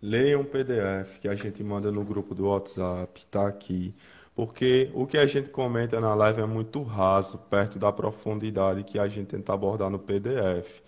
leiam 0.00 0.42
um 0.42 0.44
PDF 0.44 1.18
que 1.18 1.26
a 1.26 1.34
gente 1.34 1.64
manda 1.64 1.90
no 1.90 2.04
grupo 2.04 2.32
do 2.32 2.46
WhatsApp, 2.46 3.26
tá 3.26 3.48
aqui. 3.48 3.92
Porque 4.36 4.88
o 4.94 5.04
que 5.04 5.18
a 5.18 5.26
gente 5.26 5.50
comenta 5.50 6.00
na 6.00 6.14
live 6.14 6.42
é 6.42 6.46
muito 6.46 6.80
raso, 6.84 7.38
perto 7.38 7.76
da 7.76 7.90
profundidade 7.90 8.84
que 8.84 9.00
a 9.00 9.08
gente 9.08 9.26
tenta 9.26 9.52
abordar 9.52 9.90
no 9.90 9.98
PDF. 9.98 10.80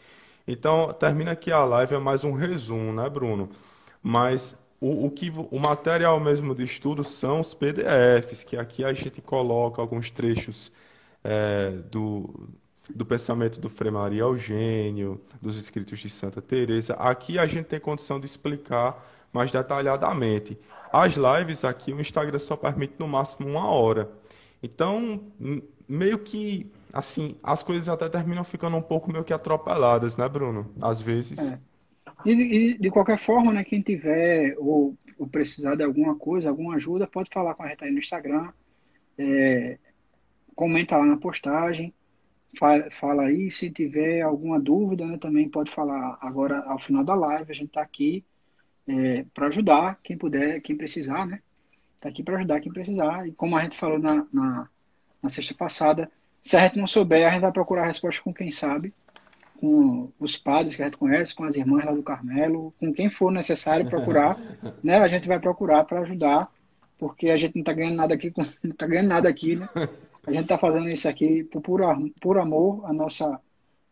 Então, 0.46 0.92
termina 0.92 1.32
aqui 1.32 1.50
a 1.50 1.64
live, 1.64 1.94
é 1.94 1.98
mais 1.98 2.22
um 2.24 2.32
resumo, 2.32 2.92
né, 2.92 3.08
Bruno? 3.08 3.50
Mas 4.02 4.56
o, 4.80 5.06
o, 5.06 5.10
que, 5.10 5.30
o 5.30 5.58
material 5.58 6.20
mesmo 6.20 6.54
de 6.54 6.62
estudo 6.62 7.02
são 7.02 7.40
os 7.40 7.52
PDFs, 7.54 8.44
que 8.44 8.56
aqui 8.56 8.84
a 8.84 8.92
gente 8.92 9.20
coloca 9.20 9.80
alguns 9.82 10.10
trechos 10.10 10.70
é, 11.24 11.70
do, 11.90 12.48
do 12.94 13.04
pensamento 13.04 13.58
do 13.58 13.68
Frei 13.68 13.90
Maria 13.90 14.22
Eugênio, 14.22 15.20
dos 15.42 15.56
escritos 15.56 15.98
de 15.98 16.08
Santa 16.08 16.40
Teresa. 16.40 16.94
Aqui 16.94 17.38
a 17.38 17.46
gente 17.46 17.66
tem 17.66 17.80
condição 17.80 18.20
de 18.20 18.26
explicar 18.26 19.04
mais 19.32 19.50
detalhadamente. 19.50 20.58
As 20.92 21.14
lives 21.14 21.64
aqui, 21.64 21.92
o 21.92 22.00
Instagram 22.00 22.38
só 22.38 22.56
permite 22.56 22.94
no 22.98 23.08
máximo 23.08 23.48
uma 23.48 23.68
hora. 23.68 24.08
Então, 24.62 25.20
meio 25.88 26.18
que, 26.18 26.70
assim, 26.92 27.36
as 27.42 27.62
coisas 27.62 27.88
até 27.88 28.08
terminam 28.08 28.44
ficando 28.44 28.76
um 28.76 28.82
pouco 28.82 29.10
meio 29.10 29.24
que 29.24 29.32
atropeladas, 29.32 30.16
né, 30.16 30.28
Bruno? 30.28 30.72
Às 30.80 31.00
vezes. 31.00 31.38
É. 31.38 31.58
E, 32.24 32.32
e, 32.32 32.78
de 32.78 32.90
qualquer 32.90 33.18
forma, 33.18 33.52
né, 33.52 33.64
quem 33.64 33.80
tiver 33.80 34.56
ou, 34.58 34.96
ou, 35.18 35.26
precisar 35.26 35.74
de 35.74 35.84
alguma 35.84 36.16
coisa, 36.16 36.48
alguma 36.48 36.76
ajuda, 36.76 37.06
pode 37.06 37.30
falar 37.32 37.54
com 37.54 37.62
a 37.62 37.68
gente 37.68 37.84
aí 37.84 37.90
no 37.90 37.98
Instagram. 37.98 38.50
É, 39.18 39.78
comenta 40.54 40.96
lá 40.96 41.04
na 41.04 41.16
postagem 41.16 41.94
fala, 42.58 42.90
fala 42.90 43.22
aí. 43.24 43.50
Se 43.50 43.70
tiver 43.70 44.22
alguma 44.22 44.58
dúvida, 44.58 45.06
né, 45.06 45.18
também 45.18 45.48
pode 45.48 45.70
falar 45.70 46.18
agora 46.20 46.60
ao 46.66 46.78
final 46.78 47.04
da 47.04 47.14
live. 47.14 47.50
A 47.50 47.54
gente 47.54 47.68
está 47.68 47.82
aqui 47.82 48.24
é, 48.86 49.24
para 49.34 49.48
ajudar 49.48 50.00
quem 50.02 50.16
puder, 50.16 50.60
quem 50.60 50.76
precisar, 50.76 51.26
né? 51.26 51.40
Está 51.94 52.08
aqui 52.08 52.22
para 52.22 52.36
ajudar 52.38 52.60
quem 52.60 52.72
precisar. 52.72 53.26
E 53.28 53.32
como 53.32 53.56
a 53.56 53.62
gente 53.62 53.76
falou 53.76 53.98
na, 53.98 54.26
na, 54.32 54.68
na, 55.22 55.28
sexta 55.28 55.54
passada, 55.54 56.10
se 56.46 56.56
a 56.56 56.60
gente 56.60 56.78
não 56.78 56.86
souber, 56.86 57.26
a 57.26 57.30
gente 57.30 57.40
vai 57.40 57.50
procurar 57.50 57.82
a 57.82 57.86
resposta 57.86 58.22
com 58.22 58.32
quem 58.32 58.52
sabe, 58.52 58.94
com 59.58 60.12
os 60.20 60.36
padres 60.36 60.76
que 60.76 60.82
a 60.82 60.84
gente 60.84 60.96
conhece, 60.96 61.34
com 61.34 61.42
as 61.42 61.56
irmãs 61.56 61.84
lá 61.84 61.92
do 61.92 62.04
Carmelo, 62.04 62.72
com 62.78 62.92
quem 62.92 63.08
for 63.08 63.32
necessário 63.32 63.84
procurar, 63.90 64.38
né? 64.80 64.98
A 64.98 65.08
gente 65.08 65.26
vai 65.26 65.40
procurar 65.40 65.82
para 65.82 66.02
ajudar, 66.02 66.48
porque 66.96 67.30
a 67.30 67.36
gente 67.36 67.56
não 67.56 67.62
está 67.62 67.72
ganhando 67.72 67.96
nada 67.96 68.14
aqui, 68.14 68.32
não 68.62 68.70
está 68.70 68.86
ganhando 68.86 69.08
nada 69.08 69.28
aqui, 69.28 69.56
né? 69.56 69.68
A 70.24 70.30
gente 70.30 70.42
está 70.42 70.56
fazendo 70.56 70.88
isso 70.88 71.08
aqui 71.08 71.42
por, 71.44 71.60
por, 71.62 71.80
por 72.20 72.38
amor 72.38 72.84
à 72.84 72.92
nossa 72.92 73.40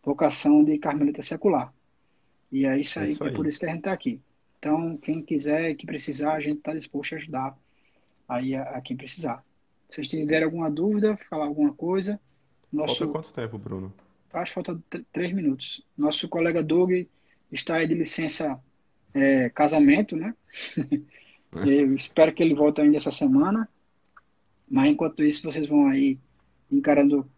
vocação 0.05 0.63
de 0.63 0.79
carmelita 0.79 1.23
secular. 1.23 1.73
E 2.53 2.67
é 2.67 2.79
isso 2.79 3.01
aí, 3.01 3.11
isso 3.11 3.25
aí. 3.25 3.31
é 3.31 3.33
por 3.33 3.49
isso 3.49 3.59
que 3.59 3.67
a 3.67 3.69
gente 3.69 3.79
está 3.79 3.93
aqui. 3.93 4.21
Então, 4.61 4.97
quem 4.97 5.21
quiser 5.21 5.71
e 5.71 5.75
que 5.75 5.87
precisar, 5.87 6.35
a 6.35 6.41
gente 6.41 6.59
está 6.59 6.73
disposto 6.73 7.15
a 7.15 7.19
ajudar 7.19 7.59
aí 8.29 8.55
a, 8.55 8.63
a, 8.63 8.81
quem 8.81 8.97
precisar. 8.97 9.45
Se 9.89 9.97
vocês 9.97 10.07
tiverem 10.07 10.45
alguma 10.45 10.71
dúvida, 10.71 11.19
falar 11.29 11.47
alguma 11.47 11.73
coisa. 11.73 12.21
Nosso... 12.75 12.97
Falta 12.97 13.13
quanto 13.13 13.33
tempo, 13.33 13.57
Bruno? 13.57 13.95
Acho 14.33 14.51
que 14.51 14.55
falta 14.55 14.83
três 15.13 15.33
minutos. 15.33 15.87
Nosso 15.97 16.29
colega 16.29 16.61
Doug 16.63 16.91
está 17.53 17.77
aí 17.77 17.87
de 17.87 17.95
licença 17.95 18.61
é, 19.15 19.49
casamento, 19.51 20.17
né? 20.17 20.35
Eu 21.55 21.95
espero 21.95 22.35
que 22.35 22.43
ele 22.43 22.53
volte 22.53 22.81
ainda 22.81 22.97
essa 22.97 23.13
semana. 23.13 23.69
Mas 24.69 24.89
enquanto 24.89 25.23
isso, 25.23 25.45
vocês 25.45 25.69
vão 25.69 25.87
aí 25.87 26.19
encarando 26.69 27.31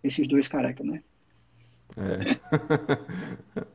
esses 0.00 0.28
dois 0.28 0.46
carecas, 0.46 0.86
né? 0.86 1.02
É. 1.96 2.38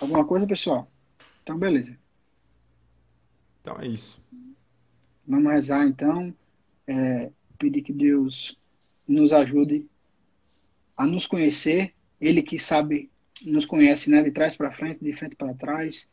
Alguma 0.00 0.24
coisa, 0.24 0.46
pessoal? 0.46 0.90
Então, 1.42 1.58
beleza. 1.58 1.98
Então 3.60 3.78
é 3.78 3.86
isso. 3.86 4.18
Vamos 5.26 5.52
rezar, 5.52 5.86
então. 5.86 6.34
É, 6.86 7.30
pedir 7.58 7.82
que 7.82 7.92
Deus 7.92 8.58
nos 9.06 9.32
ajude 9.32 9.86
a 10.96 11.06
nos 11.06 11.26
conhecer. 11.26 11.92
Ele 12.20 12.42
que 12.42 12.58
sabe, 12.58 13.10
nos 13.44 13.66
conhece, 13.66 14.10
né? 14.10 14.22
De 14.22 14.30
trás 14.30 14.56
para 14.56 14.72
frente, 14.72 15.02
de 15.02 15.12
frente 15.12 15.36
para 15.36 15.54
trás, 15.54 16.08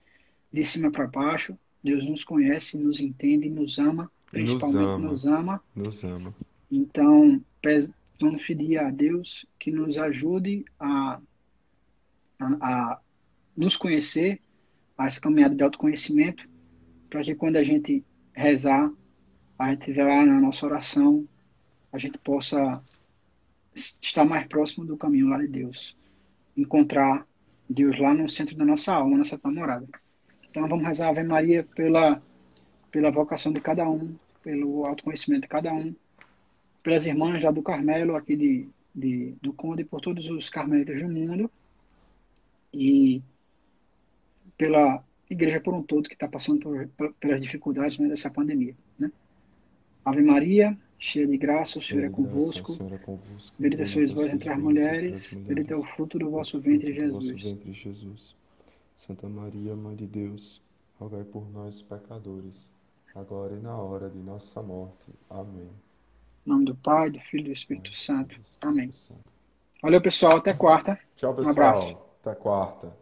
de 0.51 0.63
cima 0.65 0.91
para 0.91 1.07
baixo. 1.07 1.57
Deus 1.83 2.07
nos 2.07 2.23
conhece, 2.23 2.77
nos 2.77 2.99
entende, 2.99 3.49
nos 3.49 3.79
ama 3.79 4.11
principalmente 4.31 5.03
nos 5.03 5.25
ama. 5.25 5.61
Nos 5.75 6.03
ama. 6.03 6.15
Nos 6.15 6.25
ama. 6.25 6.35
Então, 6.71 7.41
vamos 8.19 8.45
pedir 8.45 8.79
a 8.79 8.89
Deus 8.89 9.45
que 9.59 9.71
nos 9.71 9.97
ajude 9.97 10.65
a, 10.79 11.19
a, 12.39 12.45
a 12.45 13.01
nos 13.55 13.75
conhecer, 13.75 14.39
a 14.97 15.05
essa 15.05 15.19
caminhada 15.19 15.53
de 15.53 15.63
autoconhecimento, 15.63 16.47
para 17.09 17.23
que 17.23 17.35
quando 17.35 17.57
a 17.57 17.63
gente 17.63 18.03
rezar, 18.33 18.89
a 19.59 19.69
gente 19.69 19.79
estiver 19.79 20.05
lá 20.05 20.25
na 20.25 20.39
nossa 20.39 20.65
oração, 20.65 21.27
a 21.91 21.97
gente 21.97 22.17
possa 22.19 22.81
estar 23.73 24.25
mais 24.25 24.47
próximo 24.47 24.85
do 24.85 24.97
caminho 24.97 25.27
lá 25.27 25.37
de 25.37 25.47
Deus. 25.47 25.95
Encontrar 26.55 27.25
Deus 27.69 27.99
lá 27.99 28.13
no 28.13 28.27
centro 28.29 28.55
da 28.55 28.65
nossa 28.65 28.93
alma, 28.93 29.17
nessa 29.17 29.39
namorada. 29.43 29.87
Então 30.49 30.67
vamos 30.67 30.85
rezar 30.85 31.07
a 31.07 31.09
Ave 31.11 31.23
Maria 31.23 31.63
pela 31.75 32.21
pela 32.91 33.09
vocação 33.09 33.53
de 33.53 33.61
cada 33.61 33.89
um, 33.89 34.15
pelo 34.43 34.85
autoconhecimento 34.85 35.43
de 35.43 35.47
cada 35.47 35.73
um, 35.73 35.95
pelas 36.83 37.05
irmãs 37.05 37.41
lá 37.41 37.51
do 37.51 37.63
Carmelo, 37.63 38.15
aqui 38.15 38.35
de, 38.35 38.69
de, 38.93 39.33
do 39.41 39.53
Conde, 39.53 39.85
por 39.85 40.01
todos 40.01 40.27
os 40.27 40.49
carmelitas 40.49 41.01
do 41.01 41.07
mundo, 41.07 41.49
e 42.73 43.21
pela 44.57 45.03
igreja 45.29 45.61
por 45.61 45.73
um 45.73 45.81
todo 45.81 46.09
que 46.09 46.15
está 46.15 46.27
passando 46.27 46.59
por, 46.59 47.13
pelas 47.13 47.41
dificuldades 47.41 47.97
né, 47.97 48.09
dessa 48.09 48.29
pandemia. 48.29 48.75
Né? 48.99 49.09
Ave 50.03 50.21
Maria, 50.21 50.77
cheia 51.01 51.27
de 51.27 51.35
graça, 51.35 51.79
o 51.79 51.81
Senhor 51.81 52.05
é 52.05 52.09
convosco. 52.09 52.77
É. 52.79 52.99
Bendita 53.57 53.85
sois 53.85 54.13
vós 54.13 54.31
entre 54.31 54.49
as 54.49 54.59
mulheres, 54.59 55.33
bendito 55.33 55.73
é 55.73 55.75
o 55.75 55.83
fruto 55.83 56.19
do 56.19 56.29
vosso 56.29 56.61
ventre, 56.61 56.93
Jesus. 56.93 58.35
Santa 58.97 59.27
Maria, 59.27 59.75
Mãe 59.75 59.95
de 59.95 60.05
Deus, 60.05 60.61
rogai 60.99 61.23
por 61.23 61.51
nós, 61.51 61.81
pecadores 61.81 62.71
agora 63.15 63.55
e 63.55 63.59
na 63.59 63.75
hora 63.75 64.09
de 64.09 64.19
nossa 64.19 64.61
morte. 64.61 65.11
Amém. 65.27 65.69
Em 66.45 66.49
nome 66.49 66.65
do 66.65 66.75
Pai, 66.75 67.09
do 67.09 67.19
Filho 67.19 67.41
e 67.41 67.45
do 67.45 67.51
Espírito 67.51 67.93
Santo. 67.93 68.39
Amém. 68.61 68.91
Valeu, 69.81 70.01
pessoal. 70.01 70.37
Até 70.37 70.53
quarta. 70.53 70.97
Tchau, 71.15 71.33
pessoal. 71.33 71.47
Um 71.47 71.51
abraço. 71.51 71.97
Até 72.21 72.35
quarta. 72.35 72.95